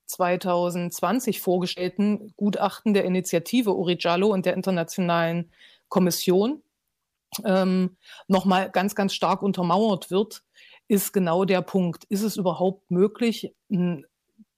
2020 0.06 1.40
vorgestellten 1.40 2.32
Gutachten 2.36 2.94
der 2.94 3.04
Initiative 3.04 3.74
Uri 3.74 3.96
Jallo 3.98 4.28
und 4.28 4.46
der 4.46 4.54
Internationalen 4.54 5.50
Kommission 5.88 6.62
ähm, 7.44 7.96
nochmal 8.28 8.70
ganz, 8.70 8.94
ganz 8.94 9.14
stark 9.14 9.42
untermauert 9.42 10.10
wird, 10.10 10.42
ist 10.88 11.12
genau 11.12 11.44
der 11.44 11.62
Punkt. 11.62 12.04
Ist 12.04 12.22
es 12.22 12.36
überhaupt 12.36 12.90
möglich, 12.90 13.54
einen 13.70 14.06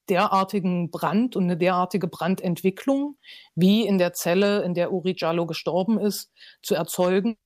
derartigen 0.08 0.90
Brand 0.90 1.36
und 1.36 1.44
eine 1.44 1.56
derartige 1.56 2.08
Brandentwicklung, 2.08 3.16
wie 3.54 3.86
in 3.86 3.98
der 3.98 4.12
Zelle, 4.12 4.62
in 4.62 4.74
der 4.74 4.92
Uri 4.92 5.14
Jallo 5.16 5.46
gestorben 5.46 5.98
ist, 5.98 6.32
zu 6.62 6.74
erzeugen, 6.74 7.36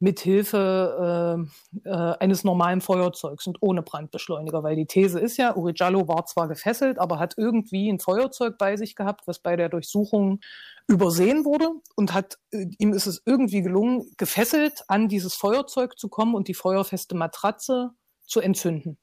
mithilfe 0.00 1.46
äh, 1.84 1.88
äh, 1.88 2.16
eines 2.20 2.44
normalen 2.44 2.80
Feuerzeugs 2.80 3.46
und 3.46 3.58
ohne 3.60 3.82
Brandbeschleuniger, 3.82 4.62
weil 4.62 4.76
die 4.76 4.86
These 4.86 5.18
ist 5.18 5.36
ja, 5.36 5.56
Uri 5.56 5.72
Jallo 5.74 6.06
war 6.06 6.24
zwar 6.26 6.48
gefesselt, 6.48 6.98
aber 6.98 7.18
hat 7.18 7.34
irgendwie 7.36 7.90
ein 7.90 7.98
Feuerzeug 7.98 8.58
bei 8.58 8.76
sich 8.76 8.94
gehabt, 8.94 9.26
was 9.26 9.40
bei 9.40 9.56
der 9.56 9.68
Durchsuchung 9.68 10.40
übersehen 10.86 11.44
wurde 11.44 11.70
und 11.96 12.14
hat 12.14 12.38
äh, 12.52 12.66
ihm 12.78 12.92
ist 12.92 13.06
es 13.06 13.22
irgendwie 13.26 13.62
gelungen, 13.62 14.10
gefesselt 14.16 14.84
an 14.88 15.08
dieses 15.08 15.34
Feuerzeug 15.34 15.98
zu 15.98 16.08
kommen 16.08 16.34
und 16.34 16.48
die 16.48 16.54
feuerfeste 16.54 17.16
Matratze 17.16 17.90
zu 18.24 18.40
entzünden. 18.40 18.98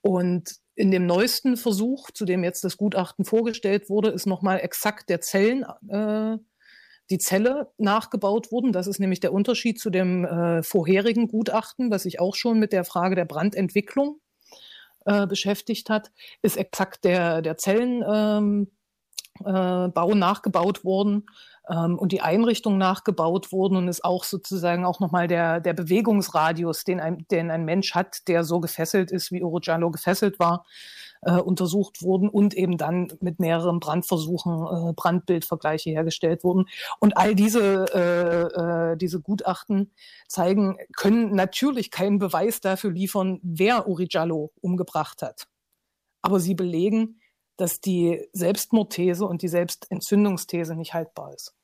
Und 0.00 0.56
in 0.76 0.90
dem 0.90 1.06
neuesten 1.06 1.56
Versuch, 1.56 2.10
zu 2.10 2.24
dem 2.24 2.44
jetzt 2.44 2.64
das 2.64 2.76
Gutachten 2.76 3.24
vorgestellt 3.24 3.88
wurde, 3.88 4.10
ist 4.10 4.26
nochmal 4.26 4.60
exakt 4.60 5.08
der 5.08 5.20
Zellen 5.20 5.64
äh, 5.88 6.38
die 7.10 7.18
Zelle 7.18 7.70
nachgebaut 7.76 8.50
wurden. 8.50 8.72
Das 8.72 8.86
ist 8.86 8.98
nämlich 8.98 9.20
der 9.20 9.32
Unterschied 9.32 9.78
zu 9.78 9.90
dem 9.90 10.24
äh, 10.24 10.62
vorherigen 10.62 11.28
Gutachten, 11.28 11.90
was 11.90 12.04
sich 12.04 12.20
auch 12.20 12.34
schon 12.34 12.58
mit 12.58 12.72
der 12.72 12.84
Frage 12.84 13.14
der 13.14 13.26
Brandentwicklung 13.26 14.20
äh, 15.04 15.26
beschäftigt 15.26 15.90
hat, 15.90 16.10
ist 16.42 16.56
exakt 16.56 17.04
der, 17.04 17.42
der 17.42 17.58
Zellenbau 17.58 18.38
ähm, 18.38 18.70
äh, 19.44 20.14
nachgebaut 20.14 20.84
worden 20.84 21.26
ähm, 21.68 21.98
und 21.98 22.12
die 22.12 22.22
Einrichtung 22.22 22.78
nachgebaut 22.78 23.52
worden 23.52 23.76
und 23.76 23.88
ist 23.88 24.04
auch 24.04 24.24
sozusagen 24.24 24.84
auch 24.84 25.00
nochmal 25.00 25.28
der, 25.28 25.60
der 25.60 25.74
Bewegungsradius, 25.74 26.84
den 26.84 27.00
ein, 27.00 27.26
den 27.30 27.50
ein 27.50 27.66
Mensch 27.66 27.94
hat, 27.94 28.28
der 28.28 28.44
so 28.44 28.60
gefesselt 28.60 29.10
ist, 29.10 29.30
wie 29.30 29.42
Orojano 29.42 29.90
gefesselt 29.90 30.38
war, 30.38 30.64
äh, 31.24 31.40
untersucht 31.40 32.02
wurden 32.02 32.28
und 32.28 32.54
eben 32.54 32.76
dann 32.76 33.12
mit 33.20 33.40
mehreren 33.40 33.80
Brandversuchen 33.80 34.52
äh, 34.52 34.92
Brandbildvergleiche 34.92 35.90
hergestellt 35.90 36.44
wurden. 36.44 36.66
Und 37.00 37.16
all 37.16 37.34
diese, 37.34 37.86
äh, 37.94 38.92
äh, 38.92 38.96
diese 38.96 39.20
Gutachten 39.20 39.92
zeigen, 40.28 40.78
können 40.96 41.34
natürlich 41.34 41.90
keinen 41.90 42.18
Beweis 42.18 42.60
dafür 42.60 42.90
liefern, 42.90 43.40
wer 43.42 43.88
Uri 43.88 44.06
Jallo 44.10 44.52
umgebracht 44.60 45.22
hat. 45.22 45.46
Aber 46.22 46.40
sie 46.40 46.54
belegen, 46.54 47.20
dass 47.56 47.80
die 47.80 48.26
Selbstmordthese 48.32 49.26
und 49.26 49.42
die 49.42 49.48
Selbstentzündungsthese 49.48 50.74
nicht 50.74 50.94
haltbar 50.94 51.32
ist. 51.34 51.54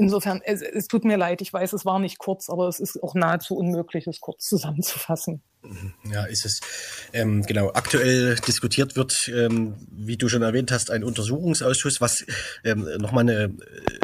Insofern, 0.00 0.40
es, 0.44 0.62
es, 0.62 0.88
tut 0.88 1.04
mir 1.04 1.16
leid, 1.16 1.40
ich 1.42 1.52
weiß, 1.52 1.72
es 1.72 1.84
war 1.84 1.98
nicht 1.98 2.18
kurz, 2.18 2.50
aber 2.50 2.66
es 2.68 2.80
ist 2.80 3.02
auch 3.02 3.14
nahezu 3.14 3.54
unmöglich, 3.56 4.06
es 4.06 4.20
kurz 4.20 4.46
zusammenzufassen. 4.48 5.42
Ja, 6.10 6.24
ist 6.24 6.46
es. 6.46 6.60
Ähm, 7.12 7.42
genau, 7.42 7.70
aktuell 7.72 8.36
diskutiert 8.36 8.96
wird, 8.96 9.28
ähm, 9.28 9.74
wie 9.90 10.16
du 10.16 10.28
schon 10.28 10.42
erwähnt 10.42 10.72
hast, 10.72 10.90
ein 10.90 11.04
Untersuchungsausschuss. 11.04 12.00
Was, 12.00 12.24
ähm, 12.64 12.88
nochmal 12.98 13.28
eine, 13.28 13.54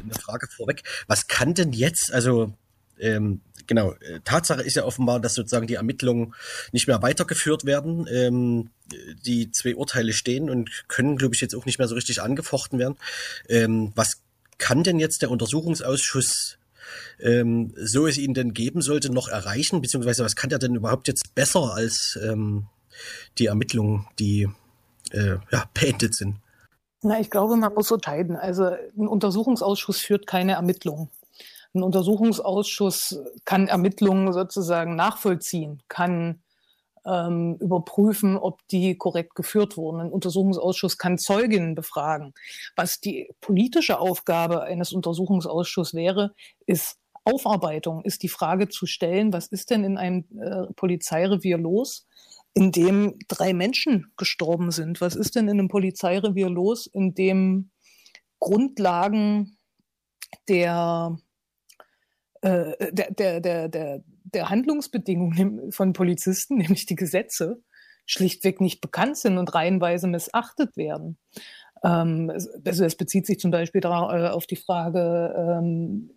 eine 0.02 0.14
Frage 0.20 0.48
vorweg. 0.54 0.82
Was 1.06 1.28
kann 1.28 1.54
denn 1.54 1.72
jetzt, 1.72 2.12
also 2.12 2.52
ähm, 2.98 3.40
genau, 3.66 3.92
äh, 3.92 4.20
Tatsache 4.24 4.62
ist 4.62 4.76
ja 4.76 4.84
offenbar, 4.84 5.20
dass 5.20 5.34
sozusagen 5.34 5.66
die 5.66 5.74
Ermittlungen 5.74 6.34
nicht 6.72 6.86
mehr 6.86 7.02
weitergeführt 7.02 7.64
werden. 7.64 8.06
Ähm, 8.10 8.70
die 9.24 9.50
zwei 9.50 9.74
Urteile 9.74 10.12
stehen 10.12 10.48
und 10.48 10.70
können, 10.88 11.16
glaube 11.16 11.34
ich, 11.34 11.40
jetzt 11.40 11.54
auch 11.54 11.66
nicht 11.66 11.78
mehr 11.78 11.88
so 11.88 11.94
richtig 11.94 12.22
angefochten 12.22 12.78
werden. 12.78 12.96
Ähm, 13.48 13.92
was 13.94 14.22
kann 14.58 14.82
denn 14.82 14.98
jetzt 14.98 15.22
der 15.22 15.30
Untersuchungsausschuss, 15.30 16.58
ähm, 17.20 17.74
so 17.76 18.06
es 18.06 18.18
ihn 18.18 18.34
denn 18.34 18.54
geben 18.54 18.82
sollte, 18.82 19.10
noch 19.10 19.28
erreichen? 19.28 19.82
Beziehungsweise 19.82 20.24
was 20.24 20.36
kann 20.36 20.50
der 20.50 20.58
denn 20.58 20.74
überhaupt 20.74 21.08
jetzt 21.08 21.34
besser 21.34 21.74
als 21.74 22.18
ähm, 22.22 22.66
die 23.38 23.46
Ermittlungen, 23.46 24.06
die 24.18 24.48
äh, 25.12 25.36
ja, 25.50 25.64
beendet 25.74 26.14
sind? 26.14 26.36
Na, 27.02 27.20
ich 27.20 27.30
glaube, 27.30 27.56
man 27.56 27.74
muss 27.74 27.90
unterscheiden. 27.90 28.36
Also 28.36 28.64
ein 28.64 29.08
Untersuchungsausschuss 29.08 30.00
führt 30.00 30.26
keine 30.26 30.52
Ermittlungen. 30.52 31.10
Ein 31.74 31.82
Untersuchungsausschuss 31.82 33.20
kann 33.44 33.68
Ermittlungen 33.68 34.32
sozusagen 34.32 34.96
nachvollziehen, 34.96 35.82
kann 35.88 36.40
ähm, 37.06 37.56
überprüfen, 37.60 38.36
ob 38.36 38.66
die 38.68 38.96
korrekt 38.96 39.34
geführt 39.34 39.76
wurden. 39.76 40.00
Ein 40.00 40.10
Untersuchungsausschuss 40.10 40.98
kann 40.98 41.18
Zeuginnen 41.18 41.74
befragen. 41.74 42.34
Was 42.74 43.00
die 43.00 43.30
politische 43.40 44.00
Aufgabe 44.00 44.62
eines 44.62 44.92
Untersuchungsausschusses 44.92 45.94
wäre, 45.94 46.34
ist 46.66 46.98
Aufarbeitung, 47.24 48.04
ist 48.04 48.22
die 48.22 48.28
Frage 48.28 48.68
zu 48.68 48.86
stellen, 48.86 49.32
was 49.32 49.48
ist 49.48 49.70
denn 49.70 49.84
in 49.84 49.98
einem 49.98 50.24
äh, 50.40 50.72
Polizeirevier 50.74 51.58
los, 51.58 52.06
in 52.54 52.70
dem 52.70 53.18
drei 53.26 53.52
Menschen 53.52 54.12
gestorben 54.16 54.70
sind? 54.70 55.00
Was 55.00 55.16
ist 55.16 55.34
denn 55.34 55.48
in 55.48 55.58
einem 55.58 55.68
Polizeirevier 55.68 56.48
los, 56.48 56.86
in 56.86 57.14
dem 57.14 57.70
Grundlagen 58.38 59.58
der 60.48 61.18
äh, 62.42 62.92
der, 62.92 63.10
der, 63.12 63.40
der, 63.40 63.68
der, 63.68 64.02
der 64.32 64.50
Handlungsbedingungen 64.50 65.72
von 65.72 65.92
Polizisten, 65.92 66.56
nämlich 66.58 66.86
die 66.86 66.96
Gesetze, 66.96 67.62
schlichtweg 68.06 68.60
nicht 68.60 68.80
bekannt 68.80 69.16
sind 69.16 69.38
und 69.38 69.52
reihenweise 69.54 70.06
missachtet 70.06 70.76
werden. 70.76 71.18
Ähm, 71.82 72.30
also 72.64 72.84
es 72.84 72.96
bezieht 72.96 73.26
sich 73.26 73.40
zum 73.40 73.50
Beispiel 73.50 73.80
darauf, 73.80 74.12
äh, 74.12 74.28
auf 74.28 74.46
die 74.46 74.56
Frage, 74.56 75.34
ähm, 75.36 76.10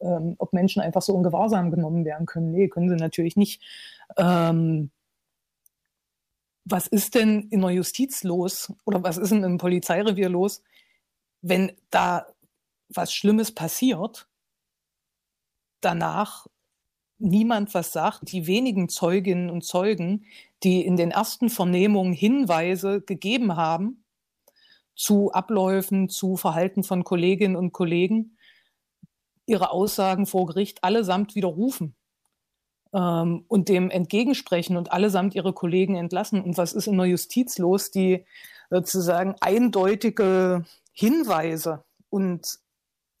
ähm, 0.00 0.34
ob 0.38 0.52
Menschen 0.52 0.82
einfach 0.82 1.02
so 1.02 1.16
in 1.16 1.22
Gewahrsam 1.22 1.70
genommen 1.70 2.04
werden 2.04 2.26
können. 2.26 2.50
Nee, 2.50 2.68
können 2.68 2.88
sie 2.88 2.96
natürlich 2.96 3.36
nicht. 3.36 3.62
Ähm, 4.16 4.90
was 6.64 6.86
ist 6.86 7.14
denn 7.14 7.48
in 7.48 7.60
der 7.60 7.70
Justiz 7.70 8.22
los 8.22 8.72
oder 8.84 9.02
was 9.02 9.18
ist 9.18 9.32
in 9.32 9.44
einem 9.44 9.58
Polizeirevier 9.58 10.28
los, 10.28 10.62
wenn 11.40 11.72
da 11.90 12.26
was 12.88 13.12
Schlimmes 13.12 13.52
passiert 13.52 14.28
danach 15.80 16.46
niemand 17.22 17.72
was 17.74 17.92
sagt. 17.92 18.32
Die 18.32 18.46
wenigen 18.46 18.88
Zeuginnen 18.88 19.50
und 19.50 19.64
Zeugen, 19.64 20.24
die 20.62 20.84
in 20.84 20.96
den 20.96 21.10
ersten 21.10 21.48
Vernehmungen 21.48 22.12
Hinweise 22.12 23.00
gegeben 23.00 23.56
haben 23.56 24.04
zu 24.94 25.32
Abläufen, 25.32 26.08
zu 26.08 26.36
Verhalten 26.36 26.82
von 26.82 27.04
Kolleginnen 27.04 27.56
und 27.56 27.72
Kollegen, 27.72 28.36
ihre 29.46 29.70
Aussagen 29.70 30.26
vor 30.26 30.46
Gericht 30.46 30.84
allesamt 30.84 31.34
widerrufen 31.34 31.94
ähm, 32.92 33.44
und 33.48 33.68
dem 33.68 33.90
entgegensprechen 33.90 34.76
und 34.76 34.92
allesamt 34.92 35.34
ihre 35.34 35.52
Kollegen 35.52 35.96
entlassen. 35.96 36.42
Und 36.42 36.56
was 36.58 36.72
ist 36.72 36.86
in 36.86 36.98
der 36.98 37.06
Justiz 37.06 37.58
los, 37.58 37.90
die 37.90 38.24
sozusagen 38.70 39.34
eindeutige 39.40 40.64
Hinweise 40.92 41.84
und 42.10 42.58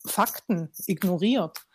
Fakten 0.04 0.70
ignoriert? 0.86 1.66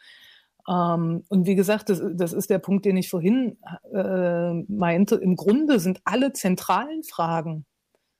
Ähm, 0.67 1.23
und 1.29 1.45
wie 1.45 1.55
gesagt, 1.55 1.89
das, 1.89 2.01
das, 2.13 2.33
ist 2.33 2.49
der 2.49 2.59
Punkt, 2.59 2.85
den 2.85 2.97
ich 2.97 3.09
vorhin 3.09 3.57
äh, 3.93 4.53
meinte. 4.67 5.15
Im 5.15 5.35
Grunde 5.35 5.79
sind 5.79 6.01
alle 6.03 6.33
zentralen 6.33 7.03
Fragen 7.03 7.65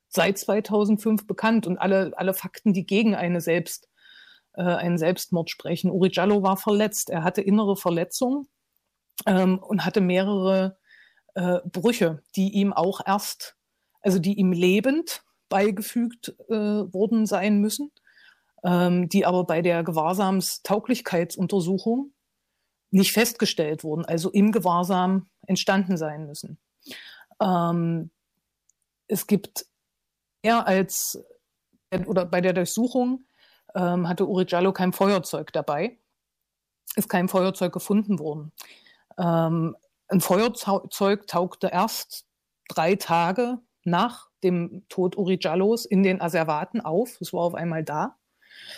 seit 0.08 0.38
2005 0.38 1.28
bekannt 1.28 1.68
und 1.68 1.78
alle, 1.78 2.14
alle 2.16 2.34
Fakten, 2.34 2.74
die 2.74 2.86
gegen 2.86 3.16
eine 3.16 3.42
selbst, 3.42 3.90
äh, 4.54 4.64
einen 4.64 4.98
Selbstmord 4.98 5.50
sprechen. 5.50 5.92
Uri 5.92 6.10
Jallo 6.12 6.44
war 6.44 6.58
verletzt. 6.58 7.10
Er 7.10 7.24
hatte 7.24 7.42
innere 7.42 7.76
Verletzungen 7.76 8.48
ähm, 9.26 9.60
und 9.60 9.86
hatte 9.86 10.02
mehrere 10.02 10.78
äh, 11.36 11.60
Brüche, 11.66 12.24
die 12.36 12.54
ihm 12.54 12.74
auch 12.74 13.02
erst, 13.06 13.56
also 14.02 14.20
die 14.20 14.40
ihm 14.40 14.52
lebend 14.54 15.24
beigefügt 15.50 16.36
äh, 16.50 16.54
worden 16.54 17.26
sein 17.26 17.60
müssen, 17.60 17.92
ähm, 18.64 19.10
die 19.10 19.26
aber 19.26 19.46
bei 19.46 19.62
der 19.62 19.84
Gewahrsamstauglichkeitsuntersuchung 19.84 22.14
nicht 22.92 23.12
festgestellt 23.12 23.84
wurden, 23.84 24.06
also 24.06 24.32
im 24.32 24.52
Gewahrsam 24.52 25.28
entstanden 25.46 25.98
sein 25.98 26.26
müssen. 26.26 26.58
Ähm, 27.42 28.12
es 29.08 29.28
gibt 29.28 29.66
mehr 30.44 30.68
als, 30.68 31.20
oder 32.06 32.26
bei 32.26 32.42
der 32.42 32.54
Durchsuchung 32.54 33.26
ähm, 33.76 34.08
hatte 34.08 34.28
Uri 34.28 34.46
Giallo 34.46 34.74
kein 34.74 34.94
Feuerzeug 34.94 35.52
dabei, 35.54 35.98
ist 36.96 37.10
kein 37.10 37.28
Feuerzeug 37.28 37.74
gefunden 37.74 38.20
worden. 38.20 38.52
Ähm, 39.18 39.76
ein 40.10 40.22
Feuerzeug 40.22 41.28
taugte 41.28 41.68
erst 41.68 42.26
drei 42.70 42.96
Tage 42.96 43.60
nach 43.84 44.30
dem 44.44 44.86
Tod 44.90 45.18
Uri 45.18 45.38
Giallos 45.38 45.86
in 45.86 46.04
den 46.04 46.22
Asservaten 46.22 46.82
auf. 46.82 47.20
Es 47.22 47.34
war 47.34 47.42
auf 47.42 47.56
einmal 47.56 47.84
da. 47.84 48.17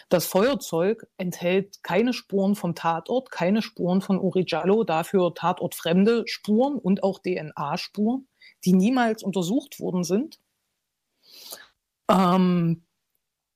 Das 0.10 0.26
Feuerzeug 0.26 1.08
enthält 1.18 1.84
keine 1.84 2.14
Spuren 2.14 2.56
vom 2.56 2.76
Tatort, 2.76 3.32
keine 3.32 3.62
Spuren 3.62 4.02
von 4.02 4.20
Uri 4.20 4.44
Giallo, 4.44 4.84
dafür 4.84 5.34
tatortfremde 5.34 6.24
Spuren 6.28 6.78
und 6.78 7.04
auch 7.04 7.20
DNA-Spuren, 7.20 8.28
die 8.66 8.74
niemals 8.74 9.24
untersucht 9.24 9.80
worden 9.80 10.04
sind. 10.04 10.40
Ähm, 12.10 12.84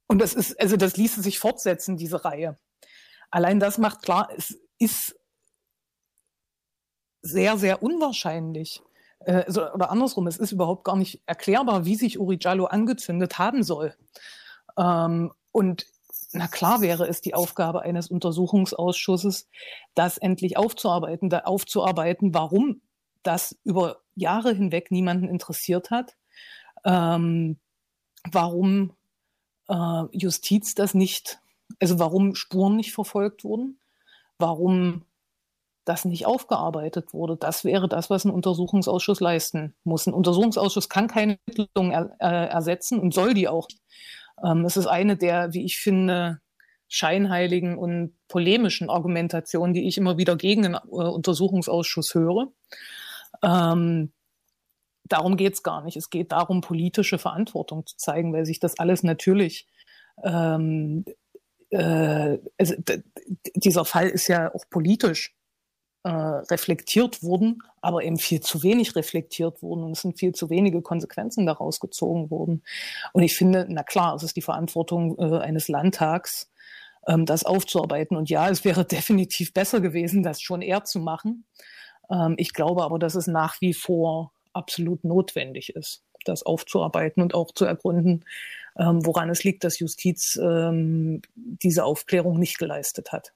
und 0.08 0.20
das 0.20 0.34
ist, 0.34 0.60
also 0.62 0.78
das 0.78 0.98
ließe 0.98 1.22
sich 1.22 1.40
fortsetzen, 1.40 1.98
diese 1.98 2.24
Reihe. 2.24 2.58
Allein 3.32 3.60
das 3.60 3.78
macht 3.78 4.04
klar, 4.04 4.30
es 4.38 4.60
ist 4.78 5.16
sehr, 7.24 7.58
sehr 7.58 7.82
unwahrscheinlich, 7.82 8.84
äh, 9.22 9.50
oder 9.50 9.90
andersrum, 9.90 10.28
es 10.28 10.38
ist 10.38 10.52
überhaupt 10.52 10.84
gar 10.84 10.98
nicht 10.98 11.24
erklärbar, 11.26 11.86
wie 11.86 11.96
sich 11.96 12.20
Uri 12.20 12.38
Giallo 12.38 12.66
angezündet 12.66 13.40
haben 13.40 13.64
soll. 13.64 13.96
Ähm, 14.78 15.32
und 15.52 15.88
na 16.34 16.48
klar 16.48 16.82
wäre 16.82 17.08
es 17.08 17.22
die 17.22 17.34
Aufgabe 17.34 17.84
eines 17.84 18.10
Untersuchungsausschusses, 18.10 19.48
das 19.94 20.18
endlich 20.18 20.58
aufzuarbeiten, 20.58 21.30
da 21.30 21.40
aufzuarbeiten, 21.40 22.34
warum 22.34 22.82
das 23.22 23.58
über 23.64 23.98
Jahre 24.16 24.54
hinweg 24.54 24.92
niemanden 24.92 25.28
interessiert 25.28 25.92
hat, 25.92 26.16
ähm, 26.86 27.58
warum 28.30 28.94
äh, 29.70 30.04
Justiz 30.12 30.76
das 30.76 30.94
nicht, 30.94 31.40
also 31.80 32.00
warum 32.00 32.36
Spuren 32.36 32.76
nicht 32.76 32.94
verfolgt 32.94 33.44
wurden, 33.44 33.80
warum 34.38 35.06
das 35.86 36.06
nicht 36.06 36.26
aufgearbeitet 36.26 37.14
wurde. 37.14 37.36
Das 37.36 37.66
wäre 37.66 37.88
das, 37.88 38.10
was 38.10 38.26
ein 38.26 38.32
Untersuchungsausschuss 38.32 39.20
leisten 39.20 39.76
muss. 39.84 40.08
Ein 40.08 40.14
Untersuchungsausschuss 40.14 40.90
kann 40.90 41.08
keine 41.08 41.38
Ermittlungen 41.46 41.92
er, 41.92 42.16
äh, 42.20 42.48
ersetzen 42.50 43.00
und 43.00 43.14
soll 43.14 43.34
die 43.34 43.48
auch. 43.48 43.68
Ähm, 44.44 44.66
es 44.66 44.78
ist 44.78 44.88
eine 44.88 45.18
der, 45.18 45.54
wie 45.54 45.66
ich 45.66 45.80
finde, 45.80 46.40
scheinheiligen 46.88 47.78
und 47.78 48.16
polemischen 48.28 48.90
Argumentationen, 48.90 49.74
die 49.74 49.88
ich 49.88 49.98
immer 49.98 50.18
wieder 50.18 50.36
gegen 50.36 50.62
den 50.64 50.76
äh, 50.76 50.78
Untersuchungsausschuss 50.88 52.14
höre. 52.14 52.52
Ähm, 53.44 54.14
darum 55.06 55.38
geht 55.38 55.54
es 55.54 55.64
gar 55.64 55.84
nicht. 55.84 55.98
Es 55.98 56.10
geht 56.10 56.32
darum, 56.32 56.62
politische 56.62 57.18
Verantwortung 57.18 57.86
zu 57.86 57.98
zeigen, 57.98 58.32
weil 58.34 58.46
sich 58.46 58.60
das 58.60 58.80
alles 58.80 59.04
natürlich 59.04 59.68
ähm, 60.24 61.06
äh, 61.74 62.38
also, 62.58 62.76
dieser 63.56 63.86
Fall 63.86 64.10
ist 64.10 64.28
ja 64.28 64.54
auch 64.54 64.66
politisch 64.70 65.36
äh, 66.04 66.10
reflektiert 66.10 67.24
wurden, 67.24 67.64
aber 67.82 68.04
eben 68.04 68.18
viel 68.18 68.42
zu 68.42 68.62
wenig 68.62 68.96
reflektiert 68.96 69.62
wurden 69.62 69.84
und 69.84 69.92
es 69.94 70.02
sind 70.02 70.20
viel 70.20 70.34
zu 70.34 70.50
wenige 70.50 70.82
Konsequenzen 70.82 71.46
daraus 71.46 71.80
gezogen 71.80 72.30
worden. 72.30 72.64
Und 73.14 73.24
ich 73.24 73.36
finde, 73.36 73.66
na 73.70 73.84
klar, 73.84 74.16
es 74.16 74.24
ist 74.24 74.36
die 74.36 74.42
Verantwortung 74.42 75.18
äh, 75.18 75.40
eines 75.40 75.70
Landtags, 75.70 76.52
ähm, 77.08 77.26
das 77.26 77.46
aufzuarbeiten. 77.46 78.18
Und 78.18 78.30
ja, 78.30 78.50
es 78.50 78.66
wäre 78.66 78.86
definitiv 78.86 79.54
besser 79.54 79.82
gewesen, 79.82 80.24
das 80.24 80.42
schon 80.42 80.62
eher 80.62 80.84
zu 80.84 81.00
machen. 81.00 81.46
Ähm, 82.10 82.36
ich 82.38 82.54
glaube 82.54 82.84
aber, 82.84 83.00
dass 83.00 83.16
es 83.16 83.28
nach 83.28 83.62
wie 83.62 83.74
vor 83.74 84.34
absolut 84.52 85.04
notwendig 85.04 85.76
ist, 85.76 86.04
das 86.26 86.44
aufzuarbeiten 86.44 87.24
und 87.24 87.34
auch 87.34 87.52
zu 87.54 87.66
ergründen, 87.66 88.26
ähm, 88.78 89.06
woran 89.06 89.30
es 89.30 89.44
liegt, 89.44 89.64
dass 89.64 89.80
Justiz 89.80 90.40
ähm, 90.42 91.22
diese 91.36 91.86
Aufklärung 91.86 92.40
nicht 92.40 92.58
geleistet 92.58 93.12
hat. 93.12 93.34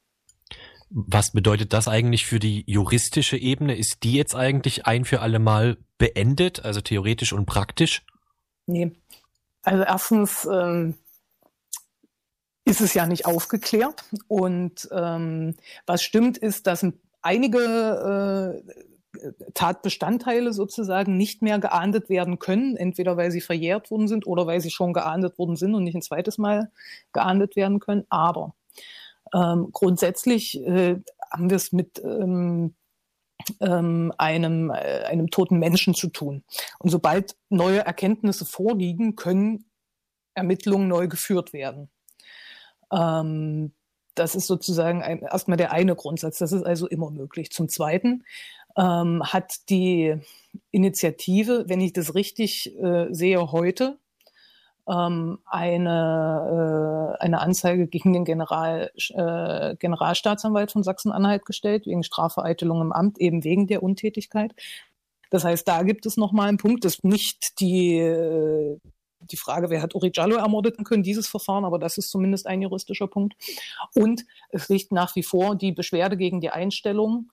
Was 0.89 1.31
bedeutet 1.31 1.73
das 1.73 1.87
eigentlich 1.87 2.25
für 2.25 2.39
die 2.39 2.63
juristische 2.65 3.37
Ebene? 3.37 3.75
Ist 3.75 4.03
die 4.03 4.13
jetzt 4.13 4.35
eigentlich 4.35 4.85
ein 4.85 5.05
für 5.05 5.21
alle 5.21 5.39
Mal 5.39 5.77
beendet, 5.97 6.63
also 6.63 6.81
theoretisch 6.81 7.33
und 7.33 7.45
praktisch? 7.45 8.05
Nee. 8.67 8.91
Also 9.63 9.83
erstens 9.83 10.47
ähm, 10.49 10.95
ist 12.63 12.81
es 12.81 12.93
ja 12.93 13.05
nicht 13.05 13.25
aufgeklärt. 13.25 14.03
Und 14.27 14.87
ähm, 14.91 15.55
was 15.85 16.03
stimmt, 16.03 16.37
ist, 16.37 16.67
dass 16.67 16.85
einige 17.21 18.63
äh, 18.63 18.87
Tatbestandteile 19.53 20.53
sozusagen 20.53 21.17
nicht 21.17 21.41
mehr 21.41 21.59
geahndet 21.59 22.09
werden 22.09 22.39
können, 22.39 22.77
entweder 22.77 23.17
weil 23.17 23.31
sie 23.31 23.41
verjährt 23.41 23.89
worden 23.89 24.07
sind 24.07 24.27
oder 24.27 24.47
weil 24.47 24.61
sie 24.61 24.69
schon 24.69 24.93
geahndet 24.93 25.37
worden 25.37 25.55
sind 25.55 25.75
und 25.75 25.83
nicht 25.83 25.95
ein 25.95 26.01
zweites 26.01 26.37
Mal 26.37 26.71
geahndet 27.13 27.55
werden 27.55 27.79
können. 27.79 28.05
Aber 28.09 28.53
ähm, 29.37 29.69
grundsätzlich 29.71 30.59
äh, 30.65 30.99
haben 31.31 31.49
wir 31.49 31.57
es 31.57 31.71
mit 31.71 32.01
ähm, 32.03 32.75
ähm, 33.61 34.13
einem, 34.17 34.71
äh, 34.71 35.03
einem 35.03 35.29
toten 35.29 35.59
Menschen 35.59 35.93
zu 35.93 36.09
tun. 36.09 36.43
Und 36.79 36.89
sobald 36.89 37.35
neue 37.49 37.79
Erkenntnisse 37.79 38.45
vorliegen, 38.45 39.15
können 39.15 39.65
Ermittlungen 40.33 40.87
neu 40.87 41.07
geführt 41.07 41.53
werden. 41.53 41.89
Ähm, 42.91 43.73
das 44.15 44.35
ist 44.35 44.47
sozusagen 44.47 45.03
ein, 45.03 45.21
erstmal 45.21 45.57
der 45.57 45.71
eine 45.71 45.95
Grundsatz. 45.95 46.39
Das 46.39 46.51
ist 46.51 46.63
also 46.63 46.87
immer 46.87 47.11
möglich. 47.11 47.51
Zum 47.51 47.69
Zweiten 47.69 48.23
ähm, 48.75 49.21
hat 49.23 49.69
die 49.69 50.15
Initiative, 50.71 51.65
wenn 51.67 51.81
ich 51.81 51.93
das 51.93 52.15
richtig 52.15 52.75
äh, 52.79 53.07
sehe, 53.11 53.51
heute 53.51 53.99
ähm, 54.87 55.39
eine, 55.45 57.15
äh, 57.19 57.23
eine 57.23 57.41
Anzeige 57.41 57.87
gegen 57.87 58.13
den 58.13 58.25
General, 58.25 58.91
äh, 58.95 59.75
Generalstaatsanwalt 59.75 60.71
von 60.71 60.83
Sachsen-Anhalt 60.83 61.45
gestellt, 61.45 61.85
wegen 61.85 62.03
Strafvereitelung 62.03 62.81
im 62.81 62.93
Amt, 62.93 63.19
eben 63.19 63.43
wegen 63.43 63.67
der 63.67 63.83
Untätigkeit. 63.83 64.53
Das 65.29 65.43
heißt, 65.43 65.67
da 65.67 65.83
gibt 65.83 66.05
es 66.05 66.15
nochmal 66.15 66.47
einen 66.47 66.57
Punkt, 66.57 66.85
dass 66.85 67.03
nicht 67.03 67.59
die, 67.59 67.97
äh, 67.97 68.79
die 69.19 69.37
Frage, 69.37 69.69
wer 69.69 69.81
hat 69.81 69.93
Uri 69.93 70.11
Jallo 70.13 70.37
ermordet 70.37 70.77
können, 70.85 71.03
dieses 71.03 71.27
Verfahren, 71.27 71.65
aber 71.65 71.79
das 71.79 71.97
ist 71.97 72.09
zumindest 72.09 72.47
ein 72.47 72.61
juristischer 72.61 73.07
Punkt. 73.07 73.35
Und 73.93 74.23
es 74.49 74.69
liegt 74.69 74.93
nach 74.93 75.15
wie 75.15 75.23
vor 75.23 75.55
die 75.55 75.73
Beschwerde 75.73 76.15
gegen 76.15 76.39
die 76.39 76.49
Einstellung 76.49 77.31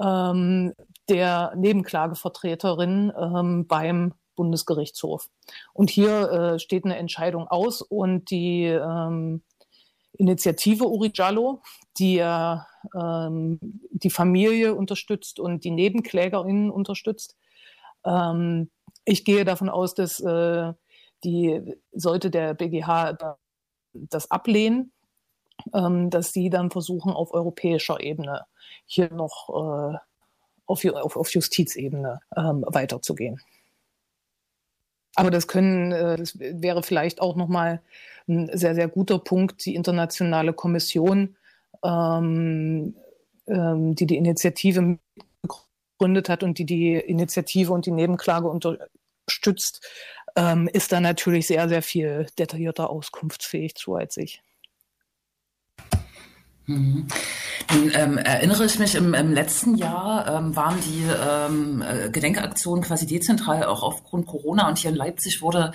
ähm, 0.00 0.72
der 1.08 1.52
Nebenklagevertreterin 1.56 3.12
ähm, 3.18 3.66
beim 3.66 4.14
Bundesgerichtshof. 4.36 5.28
Und 5.72 5.90
hier 5.90 6.30
äh, 6.30 6.58
steht 6.58 6.84
eine 6.84 6.96
Entscheidung 6.96 7.48
aus 7.48 7.82
und 7.82 8.30
die 8.30 8.64
ähm, 8.64 9.42
Initiative 10.12 10.86
Uri 10.86 11.10
Jallo, 11.14 11.62
die 11.98 12.18
ähm, 12.18 13.58
die 13.90 14.10
Familie 14.10 14.74
unterstützt 14.74 15.40
und 15.40 15.64
die 15.64 15.70
Nebenklägerinnen 15.70 16.70
unterstützt. 16.70 17.36
Ähm, 18.04 18.70
ich 19.04 19.24
gehe 19.24 19.44
davon 19.44 19.68
aus, 19.68 19.94
dass 19.94 20.20
äh, 20.20 20.72
die 21.24 21.74
sollte 21.92 22.30
der 22.30 22.54
BGH 22.54 23.18
das 23.92 24.30
ablehnen, 24.30 24.92
ähm, 25.74 26.10
dass 26.10 26.32
sie 26.32 26.50
dann 26.50 26.70
versuchen, 26.70 27.12
auf 27.12 27.32
europäischer 27.32 28.00
Ebene 28.00 28.46
hier 28.84 29.12
noch 29.12 29.48
äh, 29.48 29.98
auf, 30.66 30.84
auf, 30.84 31.16
auf 31.16 31.32
Justizebene 31.32 32.20
ähm, 32.36 32.64
weiterzugehen. 32.66 33.40
Aber 35.16 35.30
das 35.30 35.48
können, 35.48 35.92
äh, 35.92 36.16
das 36.16 36.38
wäre 36.38 36.82
vielleicht 36.82 37.20
auch 37.20 37.36
nochmal 37.36 37.80
ein 38.28 38.50
sehr, 38.56 38.74
sehr 38.74 38.88
guter 38.88 39.18
Punkt, 39.18 39.64
die 39.64 39.74
internationale 39.74 40.52
Kommission, 40.52 41.36
ähm, 41.82 42.94
ähm, 43.46 43.94
die 43.94 44.06
die 44.06 44.16
Initiative 44.16 44.98
gegründet 45.98 46.28
hat 46.28 46.42
und 46.42 46.58
die 46.58 46.66
die 46.66 46.94
Initiative 46.94 47.72
und 47.72 47.86
die 47.86 47.92
Nebenklage 47.92 48.48
unterstützt, 48.48 49.86
ähm, 50.36 50.68
ist 50.72 50.92
da 50.92 51.00
natürlich 51.00 51.46
sehr, 51.46 51.68
sehr 51.68 51.82
viel 51.82 52.26
detaillierter 52.38 52.90
auskunftsfähig 52.90 53.74
zu 53.74 53.94
als 53.94 54.16
ich. 54.18 54.42
Mhm. 56.66 57.06
Dann 57.68 57.92
ähm, 57.94 58.18
erinnere 58.18 58.64
ich 58.64 58.78
mich, 58.78 58.94
im, 58.94 59.14
im 59.14 59.32
letzten 59.32 59.76
Jahr 59.76 60.26
ähm, 60.26 60.54
waren 60.56 60.78
die 60.80 61.04
ähm, 61.28 61.82
äh, 61.82 62.10
Gedenkaktionen 62.10 62.84
quasi 62.84 63.06
dezentral, 63.06 63.64
auch 63.64 63.82
aufgrund 63.82 64.26
Corona. 64.26 64.68
Und 64.68 64.78
hier 64.78 64.90
in 64.90 64.96
Leipzig 64.96 65.42
wurde 65.42 65.72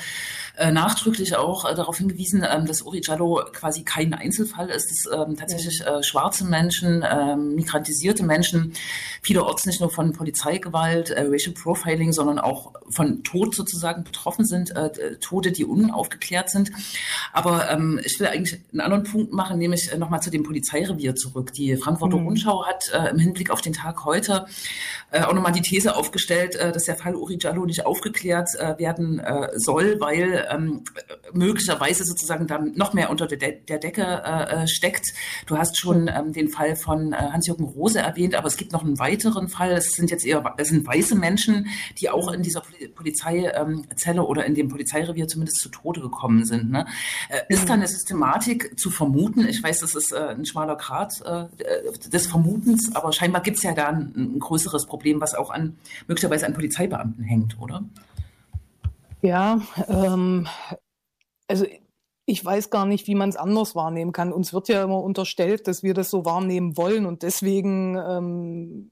äh, 0.57 0.71
nachdrücklich 0.71 1.35
auch 1.35 1.69
äh, 1.69 1.75
darauf 1.75 1.97
hingewiesen, 1.97 2.45
ähm, 2.49 2.65
dass 2.65 2.81
Uri 2.81 3.01
Jallo 3.03 3.41
quasi 3.53 3.83
kein 3.83 4.13
Einzelfall 4.13 4.69
ist, 4.69 4.91
dass 4.91 5.27
ähm, 5.27 5.35
tatsächlich 5.37 5.81
äh, 5.81 6.03
schwarze 6.03 6.45
Menschen, 6.45 7.05
ähm, 7.09 7.55
migrantisierte 7.55 8.23
Menschen 8.23 8.73
vielerorts 9.21 9.65
nicht 9.65 9.79
nur 9.79 9.89
von 9.89 10.13
Polizeigewalt, 10.13 11.09
äh, 11.09 11.25
Racial 11.27 11.53
Profiling, 11.53 12.11
sondern 12.11 12.39
auch 12.39 12.73
von 12.89 13.23
Tod 13.23 13.55
sozusagen 13.55 14.03
betroffen 14.03 14.45
sind, 14.45 14.75
äh, 14.75 15.17
Tode, 15.19 15.51
die 15.51 15.65
unaufgeklärt 15.65 16.49
sind. 16.49 16.71
Aber 17.33 17.69
ähm, 17.69 17.99
ich 18.03 18.19
will 18.19 18.27
eigentlich 18.27 18.59
einen 18.71 18.81
anderen 18.81 19.03
Punkt 19.03 19.33
machen, 19.33 19.57
nämlich 19.57 19.91
äh, 19.91 19.97
nochmal 19.97 20.21
zu 20.21 20.29
dem 20.29 20.43
Polizeirevier 20.81 21.15
zurück. 21.15 21.53
Die 21.53 21.75
Frankfurter 21.77 22.17
mhm. 22.17 22.27
Rundschau 22.27 22.65
hat 22.65 22.91
äh, 22.93 23.09
im 23.09 23.19
Hinblick 23.19 23.49
auf 23.49 23.61
den 23.61 23.73
Tag 23.73 24.05
heute 24.05 24.45
äh, 25.11 25.21
auch 25.21 25.33
nochmal 25.33 25.51
die 25.51 25.61
These 25.61 25.95
aufgestellt, 25.95 26.55
äh, 26.55 26.71
dass 26.71 26.83
der 26.83 26.95
Fall 26.95 27.15
Uri 27.15 27.37
Jallo 27.39 27.65
nicht 27.65 27.85
aufgeklärt 27.85 28.49
äh, 28.57 28.77
werden 28.77 29.19
äh, 29.19 29.49
soll, 29.55 29.99
weil 29.99 30.47
ähm, 30.49 30.83
möglicherweise 31.33 32.03
sozusagen 32.03 32.47
dann 32.47 32.73
noch 32.75 32.93
mehr 32.93 33.09
unter 33.09 33.27
der, 33.27 33.37
der 33.37 33.77
Decke 33.77 34.03
äh, 34.03 34.67
steckt. 34.67 35.13
Du 35.45 35.57
hast 35.57 35.77
schon 35.77 36.07
ähm, 36.07 36.33
den 36.33 36.49
Fall 36.49 36.75
von 36.75 37.15
Hans-Jürgen 37.15 37.65
Rose 37.65 37.99
erwähnt, 37.99 38.35
aber 38.35 38.47
es 38.47 38.57
gibt 38.57 38.71
noch 38.71 38.83
einen 38.83 38.99
weiteren 38.99 39.47
Fall. 39.47 39.71
Es 39.71 39.93
sind 39.93 40.09
jetzt 40.09 40.25
eher 40.25 40.41
es 40.57 40.69
sind 40.69 40.85
weiße 40.85 41.15
Menschen, 41.15 41.67
die 41.99 42.09
auch 42.09 42.31
in 42.31 42.41
dieser 42.41 42.63
Polizeizelle 42.95 43.53
ähm, 43.55 44.25
oder 44.25 44.45
in 44.45 44.55
dem 44.55 44.69
Polizeirevier 44.69 45.27
zumindest 45.27 45.59
zu 45.59 45.69
Tode 45.69 46.01
gekommen 46.01 46.45
sind. 46.45 46.71
Ne? 46.71 46.85
Ist 47.49 47.69
da 47.69 47.73
eine 47.73 47.87
Systematik 47.87 48.79
zu 48.79 48.89
vermuten? 48.89 49.47
Ich 49.47 49.61
weiß, 49.61 49.79
das 49.79 49.95
ist 49.95 50.13
ein 50.13 50.45
schmaler 50.45 50.70
Grad 50.75 51.21
äh, 51.21 51.45
des 52.09 52.27
Vermutens, 52.27 52.95
aber 52.95 53.11
scheinbar 53.11 53.41
gibt 53.41 53.57
es 53.57 53.63
ja 53.63 53.73
da 53.73 53.87
ein, 53.87 54.13
ein 54.15 54.39
größeres 54.39 54.85
Problem, 54.85 55.21
was 55.21 55.35
auch 55.35 55.49
an 55.49 55.77
möglicherweise 56.07 56.45
an 56.45 56.53
Polizeibeamten 56.53 57.23
hängt, 57.23 57.59
oder? 57.59 57.83
Ja, 59.21 59.61
ähm, 59.87 60.47
also 61.47 61.65
ich 62.25 62.45
weiß 62.45 62.69
gar 62.69 62.85
nicht, 62.85 63.07
wie 63.07 63.15
man 63.15 63.29
es 63.29 63.35
anders 63.35 63.75
wahrnehmen 63.75 64.11
kann. 64.11 64.31
Uns 64.31 64.53
wird 64.53 64.69
ja 64.69 64.83
immer 64.83 65.01
unterstellt, 65.01 65.67
dass 65.67 65.83
wir 65.83 65.93
das 65.93 66.09
so 66.09 66.23
wahrnehmen 66.23 66.77
wollen 66.77 67.05
und 67.05 67.23
deswegen, 67.23 67.97
ähm, 67.97 68.91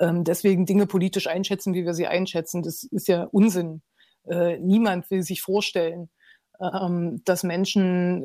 ähm, 0.00 0.24
deswegen 0.24 0.66
Dinge 0.66 0.86
politisch 0.86 1.26
einschätzen, 1.26 1.72
wie 1.74 1.84
wir 1.84 1.94
sie 1.94 2.06
einschätzen. 2.06 2.62
Das 2.62 2.84
ist 2.84 3.08
ja 3.08 3.24
Unsinn. 3.24 3.82
Äh, 4.28 4.58
niemand 4.58 5.10
will 5.10 5.22
sich 5.22 5.40
vorstellen, 5.40 6.10
dass 6.58 7.42
Menschen 7.42 8.24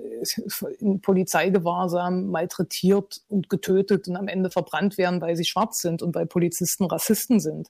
in 0.79 1.01
Polizeigewahrsam 1.01 2.27
malträtiert 2.27 3.21
und 3.27 3.49
getötet 3.49 4.07
und 4.07 4.15
am 4.15 4.27
Ende 4.27 4.51
verbrannt 4.51 4.99
werden, 4.99 5.19
weil 5.19 5.35
sie 5.35 5.45
schwarz 5.45 5.81
sind 5.81 6.03
und 6.03 6.13
weil 6.13 6.27
Polizisten 6.27 6.85
Rassisten 6.85 7.39
sind. 7.39 7.69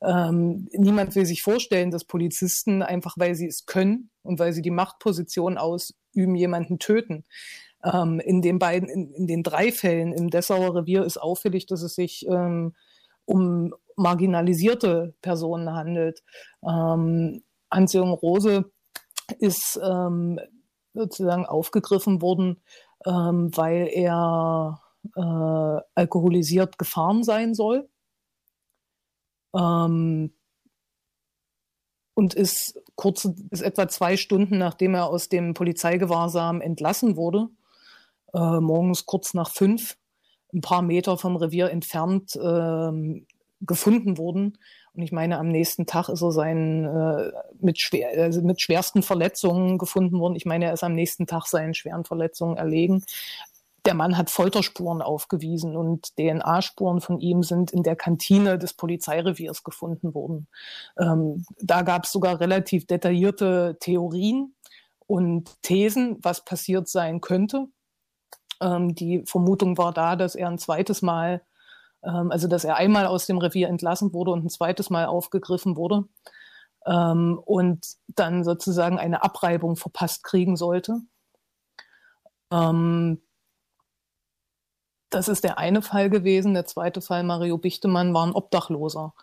Ähm, 0.00 0.68
niemand 0.72 1.16
will 1.16 1.26
sich 1.26 1.42
vorstellen, 1.42 1.90
dass 1.90 2.04
Polizisten 2.04 2.82
einfach, 2.82 3.16
weil 3.18 3.34
sie 3.34 3.48
es 3.48 3.66
können 3.66 4.10
und 4.22 4.38
weil 4.38 4.52
sie 4.52 4.62
die 4.62 4.70
Machtposition 4.70 5.58
ausüben, 5.58 6.36
jemanden 6.36 6.78
töten. 6.78 7.24
Ähm, 7.84 8.20
in 8.20 8.42
den 8.42 8.60
beiden, 8.60 8.88
in, 8.88 9.12
in, 9.12 9.26
den 9.26 9.42
drei 9.42 9.72
Fällen 9.72 10.12
im 10.12 10.30
Dessauer 10.30 10.76
Revier 10.76 11.04
ist 11.04 11.18
auffällig, 11.18 11.66
dass 11.66 11.82
es 11.82 11.96
sich 11.96 12.26
ähm, 12.28 12.74
um 13.24 13.74
marginalisierte 13.96 15.14
Personen 15.20 15.72
handelt. 15.72 16.22
Ähm, 16.62 17.42
Hans-Jürgen 17.70 18.12
Rose 18.12 18.70
ist 19.38 19.78
ähm, 19.82 20.40
sozusagen 20.94 21.46
aufgegriffen 21.46 22.22
worden, 22.22 22.62
ähm, 23.04 23.50
weil 23.56 23.88
er 23.92 24.80
äh, 25.14 25.80
alkoholisiert 25.94 26.78
gefahren 26.78 27.22
sein 27.22 27.54
soll. 27.54 27.88
Ähm, 29.54 30.32
und 32.14 32.34
ist 32.34 32.80
kurz, 32.94 33.28
ist 33.50 33.62
etwa 33.62 33.88
zwei 33.88 34.16
Stunden 34.16 34.58
nachdem 34.58 34.94
er 34.94 35.06
aus 35.08 35.28
dem 35.28 35.52
Polizeigewahrsam 35.54 36.62
entlassen 36.62 37.16
wurde, 37.16 37.48
äh, 38.32 38.60
morgens 38.60 39.04
kurz 39.04 39.34
nach 39.34 39.50
fünf, 39.50 39.98
ein 40.54 40.62
paar 40.62 40.82
Meter 40.82 41.18
vom 41.18 41.36
Revier 41.36 41.70
entfernt, 41.70 42.34
äh, 42.36 43.22
gefunden 43.60 44.18
worden 44.18 44.58
und 44.96 45.02
ich 45.02 45.12
meine, 45.12 45.38
am 45.38 45.48
nächsten 45.48 45.84
Tag 45.84 46.08
ist 46.08 46.22
er 46.22 46.32
sein, 46.32 46.84
äh, 46.86 47.32
mit, 47.60 47.78
schwer, 47.78 48.10
also 48.22 48.40
mit 48.40 48.62
schwersten 48.62 49.02
Verletzungen 49.02 49.76
gefunden 49.76 50.18
worden. 50.18 50.36
Ich 50.36 50.46
meine, 50.46 50.66
er 50.66 50.72
ist 50.72 50.84
am 50.84 50.94
nächsten 50.94 51.26
Tag 51.26 51.46
seinen 51.46 51.74
schweren 51.74 52.04
Verletzungen 52.04 52.56
erlegen. 52.56 53.04
Der 53.84 53.94
Mann 53.94 54.16
hat 54.16 54.30
Folterspuren 54.30 55.02
aufgewiesen 55.02 55.76
und 55.76 56.16
DNA-Spuren 56.16 57.00
von 57.00 57.20
ihm 57.20 57.42
sind 57.42 57.72
in 57.72 57.82
der 57.82 57.94
Kantine 57.94 58.58
des 58.58 58.72
Polizeireviers 58.72 59.62
gefunden 59.62 60.14
worden. 60.14 60.48
Ähm, 60.98 61.44
da 61.60 61.82
gab 61.82 62.04
es 62.04 62.12
sogar 62.12 62.40
relativ 62.40 62.86
detaillierte 62.86 63.76
Theorien 63.78 64.54
und 65.06 65.62
Thesen, 65.62 66.16
was 66.22 66.44
passiert 66.44 66.88
sein 66.88 67.20
könnte. 67.20 67.66
Ähm, 68.60 68.94
die 68.94 69.22
Vermutung 69.26 69.76
war 69.76 69.92
da, 69.92 70.16
dass 70.16 70.34
er 70.34 70.48
ein 70.48 70.58
zweites 70.58 71.02
Mal, 71.02 71.42
also 72.10 72.48
dass 72.48 72.64
er 72.64 72.76
einmal 72.76 73.06
aus 73.06 73.26
dem 73.26 73.38
Revier 73.38 73.68
entlassen 73.68 74.12
wurde 74.12 74.30
und 74.30 74.44
ein 74.44 74.50
zweites 74.50 74.90
Mal 74.90 75.06
aufgegriffen 75.06 75.76
wurde 75.76 76.04
ähm, 76.86 77.40
und 77.44 77.86
dann 78.08 78.44
sozusagen 78.44 78.98
eine 78.98 79.22
Abreibung 79.22 79.76
verpasst 79.76 80.22
kriegen 80.24 80.56
sollte. 80.56 81.00
Ähm, 82.52 83.20
das 85.10 85.28
ist 85.28 85.44
der 85.44 85.58
eine 85.58 85.82
Fall 85.82 86.10
gewesen. 86.10 86.54
Der 86.54 86.66
zweite 86.66 87.00
Fall, 87.00 87.22
Mario 87.22 87.58
Bichtemann, 87.58 88.14
war 88.14 88.26
ein 88.26 88.34
Obdachloser, 88.34 89.14